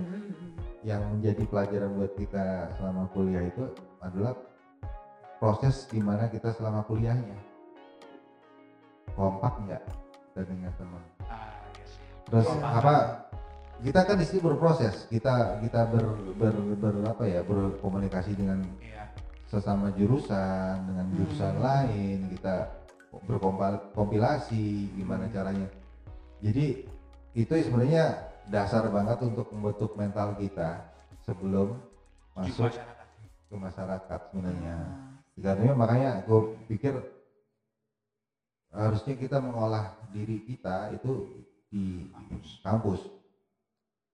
yang 0.83 0.99
menjadi 1.15 1.47
pelajaran 1.47 1.95
buat 1.95 2.11
kita 2.19 2.75
selama 2.75 3.07
kuliah 3.15 3.47
itu 3.47 3.63
adalah 4.03 4.35
proses 5.39 5.87
di 5.87 6.03
mana 6.03 6.27
kita 6.27 6.51
selama 6.51 6.83
kuliahnya 6.83 7.39
kompak 9.15 9.53
nggak 9.63 9.83
kita 9.87 10.41
dengan 10.43 10.71
teman. 10.75 11.03
Ah, 11.31 11.63
yes. 11.79 11.91
Terus 12.27 12.47
Iya. 12.51 12.67
apa? 12.67 12.95
Kita 13.83 14.07
kan 14.07 14.15
di 14.15 14.23
sini 14.23 14.39
berproses, 14.39 15.11
kita 15.11 15.59
kita 15.59 15.91
ber, 15.91 16.05
ber, 16.39 16.55
ber- 16.79 17.03
apa 17.03 17.27
ya 17.27 17.43
berkomunikasi 17.43 18.31
dengan 18.31 18.63
Iya. 18.79 19.11
sesama 19.51 19.91
jurusan 19.91 20.87
dengan 20.87 21.11
jurusan 21.13 21.59
Hmm. 21.59 21.65
lain 21.67 22.17
kita 22.31 22.55
berkompilasi 23.29 24.97
gimana 24.97 25.29
caranya 25.29 25.69
jadi 26.41 26.81
itu 27.37 27.53
sebenarnya 27.61 28.17
dasar 28.49 28.89
banget 28.89 29.21
untuk 29.21 29.53
membentuk 29.53 29.93
mental 29.93 30.33
kita 30.33 30.89
sebelum 31.21 31.77
masuk 32.33 32.73
masyarakat. 32.73 33.07
ke 33.45 33.55
masyarakat 33.55 34.19
sebenarnya 34.33 34.75
karena 35.37 35.73
makanya 35.77 36.11
gue 36.25 36.39
pikir 36.65 36.97
harusnya 38.73 39.13
kita 39.13 39.37
mengolah 39.37 39.93
diri 40.09 40.41
kita 40.41 40.89
itu 40.97 41.45
di 41.69 42.09
Kampus. 42.09 42.47
kampus 42.65 43.01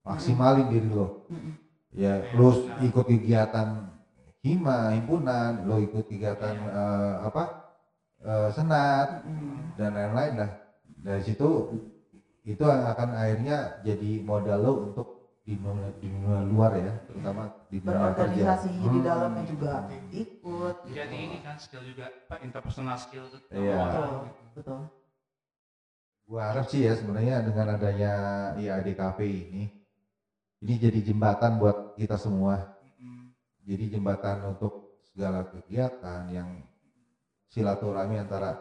maksimalin 0.09 0.67
diri 0.73 0.89
lo 0.89 1.29
mm-mm. 1.29 1.53
ya 1.93 2.25
lo 2.33 2.49
ikut 2.81 3.05
kegiatan 3.05 3.93
hima 4.41 4.97
himpunan 4.97 5.69
lo 5.69 5.77
ikut 5.77 6.09
kegiatan 6.09 6.55
eh, 6.57 7.15
apa 7.29 7.43
eh, 8.25 8.49
senat 8.49 9.21
Mm-mm. 9.23 9.77
dan 9.77 9.93
lain-lain 9.93 10.33
lah 10.41 10.51
dari 10.99 11.21
situ 11.21 11.49
itu 12.43 12.63
akan 12.65 13.13
akhirnya 13.13 13.85
jadi 13.85 14.25
modal 14.25 14.59
lo 14.65 14.73
untuk 14.89 15.07
di 15.45 15.57
dunia, 15.57 15.89
di 15.97 16.07
dunia 16.09 16.45
luar 16.45 16.71
ya 16.77 16.93
terutama 17.09 17.43
di 17.69 17.77
dunia 17.81 18.13
kerja 18.13 18.43
berorganisasi 18.45 18.69
di 18.69 18.85
Hmm. 18.85 19.01
dalamnya 19.01 19.43
juga 19.49 19.71
ikut 20.13 20.75
Jadi 20.93 21.17
ini 21.25 21.37
kan 21.41 21.57
skill 21.57 21.81
juga, 21.81 22.05
Pak, 22.29 22.45
interpersonal 22.45 22.97
skill. 23.01 23.25
Iya. 23.49 23.77
betul 23.81 24.09
betul 24.53 24.79
gua 26.29 26.41
harap 26.53 26.65
sih 26.69 26.85
ya 26.85 26.93
sebenarnya 26.93 27.41
dengan 27.41 27.67
adanya 27.73 28.11
IADKP 28.61 29.19
ini 29.25 29.63
ini 30.59 30.73
jadi 30.75 30.99
jembatan 31.03 31.57
buat 31.57 31.95
kita 31.95 32.15
semua 32.15 32.75
jadi 33.61 33.85
jembatan 33.91 34.49
untuk 34.49 34.97
segala 35.05 35.45
kegiatan 35.45 36.25
yang 36.27 36.49
silaturahmi 37.47 38.17
antara 38.17 38.57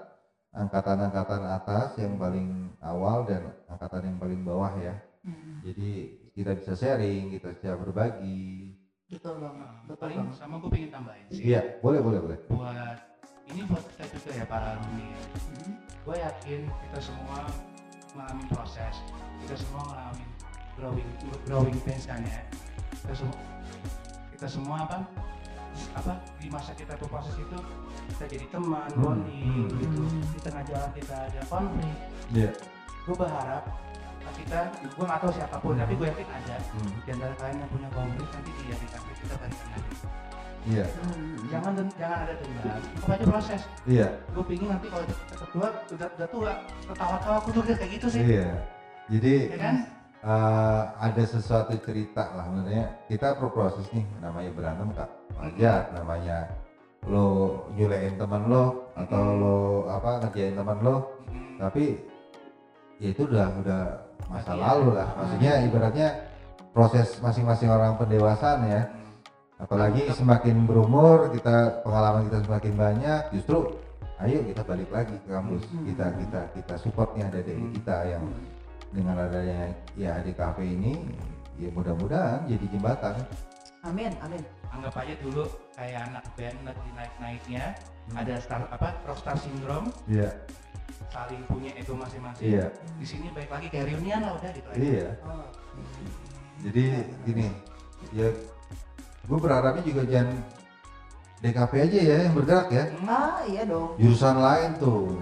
angkatan-angkatan 0.50 1.42
atas 1.44 1.96
yang 1.96 2.16
paling 2.16 2.72
awal 2.80 3.24
dan 3.24 3.52
angkatan 3.66 4.02
yang 4.06 4.18
paling 4.18 4.42
bawah 4.42 4.74
ya 4.78 4.96
Mm. 5.18 5.60
jadi 5.66 5.90
kita 6.30 6.50
bisa 6.54 6.72
sharing 6.72 7.34
kita 7.34 7.50
bisa 7.50 7.74
berbagi 7.74 8.78
betul 9.10 9.42
banget 9.42 9.66
Nah, 9.66 9.82
betul 9.82 9.98
paling 9.98 10.18
banget 10.22 10.36
sama 10.38 10.54
gue 10.56 10.70
pengen 10.70 10.90
tambahin 10.94 11.24
sih. 11.28 11.42
iya 11.42 11.60
boleh 11.82 11.98
boleh 11.98 12.20
boleh 12.22 12.38
Buat 12.46 13.02
ini 13.44 13.66
buat 13.66 13.82
kita 13.82 14.04
juga 14.14 14.30
ya 14.30 14.44
para 14.46 14.78
alumni. 14.78 15.10
ya. 15.10 15.20
Mm. 15.58 15.72
Gue 16.06 16.16
yakin 16.16 16.60
kita 16.70 16.98
semua 17.02 17.38
mengalami 18.14 18.44
proses, 18.46 18.94
kita 19.42 19.54
semua 19.58 19.82
mengalami 19.84 20.24
growing 20.78 21.08
growing 21.44 21.78
pains 21.82 22.06
kan 22.06 22.22
ya. 22.22 22.40
Kita 23.02 23.14
semua 23.14 23.36
kita 24.32 24.46
semua 24.46 24.76
apa 24.86 24.96
apa 25.94 26.12
di 26.38 26.48
masa 26.48 26.74
kita 26.74 26.94
berproses 26.96 27.34
itu 27.34 27.58
kita 28.08 28.24
jadi 28.26 28.46
teman, 28.50 28.88
Hmm, 28.94 29.02
bonding 29.02 29.66
hmm. 29.66 29.78
gitu. 29.78 30.02
Di 30.34 30.40
tengah 30.42 30.62
jalan 30.64 30.90
kita 30.94 31.14
ada 31.28 31.40
konflik. 31.46 31.96
iya 32.32 32.50
Gue 33.04 33.14
berharap 33.14 33.64
kita, 34.28 34.60
gue 34.76 35.04
nggak 35.08 35.20
tahu 35.24 35.32
siapa 35.32 35.56
pun, 35.56 35.72
tapi 35.74 35.96
gue 35.96 36.06
yakin 36.06 36.28
ada 36.28 36.56
Hmm, 36.70 36.92
di 37.00 37.10
antara 37.10 37.34
kalian 37.36 37.56
yang 37.58 37.70
punya 37.72 37.88
konflik 37.90 38.28
nanti 38.28 38.50
dia 38.54 38.76
di 38.76 38.86
sampai 38.86 39.14
kita 39.16 39.34
balikan 39.34 39.68
lagi. 39.72 39.94
iya 40.68 40.84
Mm. 40.84 41.36
Jangan 41.48 41.72
jangan 41.96 42.18
ada 42.28 42.34
dendam, 42.36 42.76
anggap 42.76 43.08
aja 43.08 43.24
proses. 43.24 43.60
iya 43.88 44.08
Gue 44.36 44.44
pingin 44.44 44.68
nanti 44.68 44.86
kalau 44.92 45.04
kita 45.08 45.46
tua, 45.48 45.68
udah, 45.88 46.08
udah 46.12 46.28
tua, 46.28 46.52
ketawa-tawa 46.84 47.36
aku 47.40 47.48
tuh 47.56 47.62
udah 47.64 47.76
kayak 47.80 47.92
gitu 47.96 48.06
sih, 48.12 48.20
iya 48.20 48.48
jadi 49.08 49.34
ya 49.48 49.58
kan? 49.58 49.76
Eh, 50.20 50.82
ada 50.98 51.22
sesuatu 51.24 51.74
cerita 51.80 52.34
lah 52.34 52.44
sebenarnya 52.46 52.84
kita 53.06 53.38
berproses 53.38 53.86
nih 53.92 54.04
namanya 54.18 54.50
berantem 54.54 54.88
kak 54.94 55.10
wajar 55.38 55.80
namanya 55.94 56.38
lo 57.06 57.26
nyulein 57.78 58.18
teman 58.18 58.50
lo 58.50 58.90
atau 58.98 59.22
lo 59.38 59.56
apa 59.86 60.26
ngerjain 60.26 60.58
teman 60.58 60.78
lo 60.82 60.96
tapi 61.56 61.98
ya 62.98 63.14
itu 63.14 63.22
udah 63.24 63.46
udah 63.62 63.82
masa 64.26 64.52
Bagian. 64.52 64.62
lalu 64.66 64.88
lah 64.98 65.08
maksudnya 65.14 65.52
ibaratnya 65.62 66.08
proses 66.74 67.18
masing-masing 67.18 67.70
orang 67.72 67.98
pendewasaan 67.98 68.62
ya. 68.70 68.82
Apalagi 69.58 70.06
semakin 70.14 70.70
berumur 70.70 71.34
kita 71.34 71.82
pengalaman 71.82 72.30
kita 72.30 72.46
semakin 72.46 72.74
banyak 72.78 73.20
justru 73.34 73.74
ayo 74.22 74.38
kita 74.46 74.62
balik 74.62 74.86
lagi 74.94 75.18
ke 75.18 75.26
kampus 75.26 75.62
Hmm. 75.66 75.82
kita 75.82 76.06
kita 76.14 76.40
kita 76.54 76.74
support 76.78 77.10
nih 77.18 77.26
ada 77.26 77.42
adik 77.42 77.58
kita 77.74 77.96
yang 78.06 78.22
dengan 78.88 79.16
adanya 79.20 79.68
ya 79.94 80.16
di 80.20 80.32
kafe 80.32 80.64
ini 80.64 80.96
ya 81.56 81.68
mudah-mudahan 81.70 82.46
jadi 82.46 82.64
jembatan. 82.70 83.14
Amin 83.84 84.10
amin. 84.20 84.42
Anggap 84.68 85.00
aja 85.00 85.14
dulu 85.18 85.44
kayak 85.72 86.10
anak 86.10 86.24
band 86.36 86.58
lagi 86.62 86.90
naik-naiknya, 86.92 87.64
Hmm. 88.08 88.20
ada 88.20 88.34
star 88.40 88.64
apa 88.68 88.96
rockstar 89.04 89.36
syndrome, 89.36 89.92
iya. 90.08 90.32
Saling 91.08 91.40
punya 91.44 91.72
ego 91.76 91.92
masing-masing. 91.92 92.56
iya. 92.56 92.66
Di 92.96 93.06
sini 93.06 93.28
baik 93.32 93.48
lagi 93.48 93.68
kayak 93.68 93.92
reunian 93.92 94.20
lah 94.24 94.32
udah 94.36 94.50
gitu 94.52 94.68
aja. 94.72 94.80
iya. 94.80 95.08
Oh. 95.24 95.46
jadi 96.58 96.84
gini 97.22 97.46
ya 98.10 98.26
gue 99.30 99.38
berharapnya 99.38 99.82
juga 99.86 100.02
jangan 100.10 100.34
DKP 101.38 101.72
aja 101.86 101.98
ya 102.02 102.16
yang 102.26 102.34
bergerak 102.34 102.66
ya. 102.74 102.84
Ah 103.06 103.38
iya 103.46 103.62
dong. 103.62 103.94
Jurusan 103.94 104.36
lain 104.42 104.70
tuh 104.82 105.14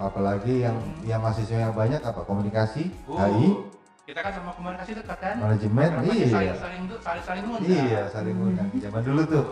apalagi 0.00 0.64
yang 0.64 0.76
yang 1.04 1.20
mahasiswa 1.20 1.68
yang 1.68 1.74
banyak 1.76 2.00
apa? 2.00 2.24
Komunikasi 2.24 2.88
uh, 3.04 3.20
HI 3.20 3.48
kita 4.08 4.26
kan 4.26 4.32
sama 4.34 4.50
komunikasi 4.58 4.90
dekat 4.98 5.18
kan? 5.22 5.34
manajemen 5.38 5.88
iya. 6.10 6.26
Saling 6.26 6.56
saling 6.58 6.82
saling 6.98 7.22
saling 7.22 7.44
ngundang. 7.46 7.70
iya 7.70 8.02
saling 8.10 8.34
ngundang 8.34 8.68
zaman 8.80 9.02
dulu 9.06 9.22
tuh. 9.28 9.44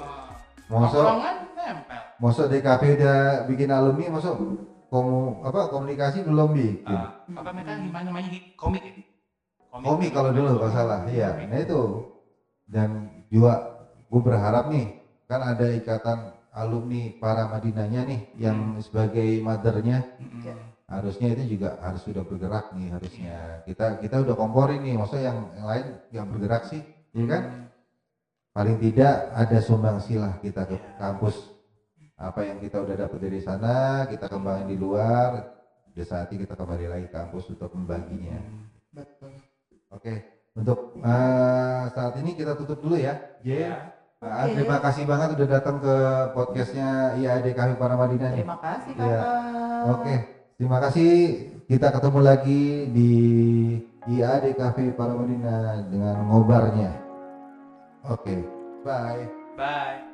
Oh, 0.68 0.82
mosok 0.82 1.05
Tongkrongan 1.05 1.36
nempel. 1.55 2.01
mosok 2.18 2.46
DKP 2.51 2.82
udah 2.99 3.18
bikin 3.46 3.70
alumni 3.70 4.05
mosok 4.18 4.34
komu 4.88 5.44
apa 5.44 5.61
komunikasi 5.68 6.24
belum 6.24 6.57
bikin. 6.57 6.90
Ah, 6.90 7.22
apa 7.22 7.51
mereka 7.55 7.72
gimana 7.78 8.05
namanya 8.09 8.28
komik 8.57 8.82
ya? 8.82 8.92
komik. 9.70 10.11
Kalau 10.11 10.30
dulu 10.32 10.59
kalau 10.59 10.72
salah. 10.72 11.01
Iya 11.07 11.44
nah 11.46 11.61
itu. 11.61 11.82
Dan 12.68 12.88
juga 13.30 13.78
gue 14.09 14.20
berharap 14.24 14.72
nih 14.72 14.99
kan 15.28 15.40
ada 15.44 15.66
ikatan 15.76 16.18
alumni 16.59 17.14
para 17.22 17.46
Madinahnya 17.46 18.02
nih 18.02 18.20
yang 18.34 18.82
sebagai 18.82 19.38
mothernya 19.38 20.02
Mm-mm. 20.18 20.42
Ya. 20.42 20.56
harusnya 20.90 21.38
itu 21.38 21.54
juga 21.54 21.78
harus 21.78 22.02
sudah 22.02 22.26
bergerak 22.26 22.74
nih 22.74 22.90
harusnya. 22.90 23.62
Kita 23.62 24.02
kita 24.02 24.16
udah 24.26 24.34
komporin 24.34 24.82
nih 24.82 24.98
maksudnya 24.98 25.30
yang, 25.30 25.38
yang 25.54 25.66
lain 25.70 25.86
yang 26.11 26.26
bergerak 26.26 26.66
sih 26.66 26.82
ya 27.14 27.24
kan? 27.30 27.42
Paling 28.50 28.76
tidak 28.82 29.14
ada 29.38 29.59
sumbangsi 29.62 30.18
lah 30.18 30.34
kita 30.42 30.66
ke 30.66 30.76
kampus. 30.98 31.54
Apa 32.18 32.42
yang 32.42 32.59
kita 32.59 32.82
udah 32.82 32.96
dapat 32.98 33.18
dari 33.22 33.38
sana 33.38 34.09
kita 34.11 34.26
kembangin 34.26 34.74
di 34.74 34.76
luar 34.76 35.54
di 35.94 36.02
saatnya 36.02 36.42
kita 36.42 36.54
kembali 36.59 36.86
lagi 36.90 37.06
ke 37.06 37.14
kampus 37.14 37.54
untuk 37.54 37.70
membaginya. 37.74 38.38
Betul. 38.90 39.30
oke 39.94 40.14
untuk 40.59 40.98
eh, 40.98 41.82
saat 41.94 42.18
ini 42.18 42.34
kita 42.34 42.59
tutup 42.59 42.82
dulu 42.82 42.98
ya. 42.98 43.14
J 43.46 43.70
Ah, 44.18 44.50
Oke. 44.50 44.58
terima 44.58 44.82
kasih 44.82 45.06
banget 45.06 45.28
udah 45.38 45.46
datang 45.46 45.78
ke 45.78 45.94
podcastnya 46.34 47.14
IAD 47.22 47.54
kami 47.54 47.78
para 47.78 47.94
Madinah 47.94 48.34
Terima 48.34 48.58
kasih 48.58 48.90
Iya. 48.98 49.18
kakak. 49.22 49.82
Oke, 49.94 50.14
terima 50.58 50.78
kasih. 50.82 51.12
Kita 51.70 51.88
ketemu 51.94 52.20
lagi 52.26 52.62
di 52.90 53.12
IAD 54.10 54.58
Cafe 54.58 54.90
Paramadina 54.90 55.86
dengan 55.86 56.26
ngobarnya. 56.26 56.90
Oke, 58.10 58.42
bye. 58.82 59.22
Bye. 59.54 60.07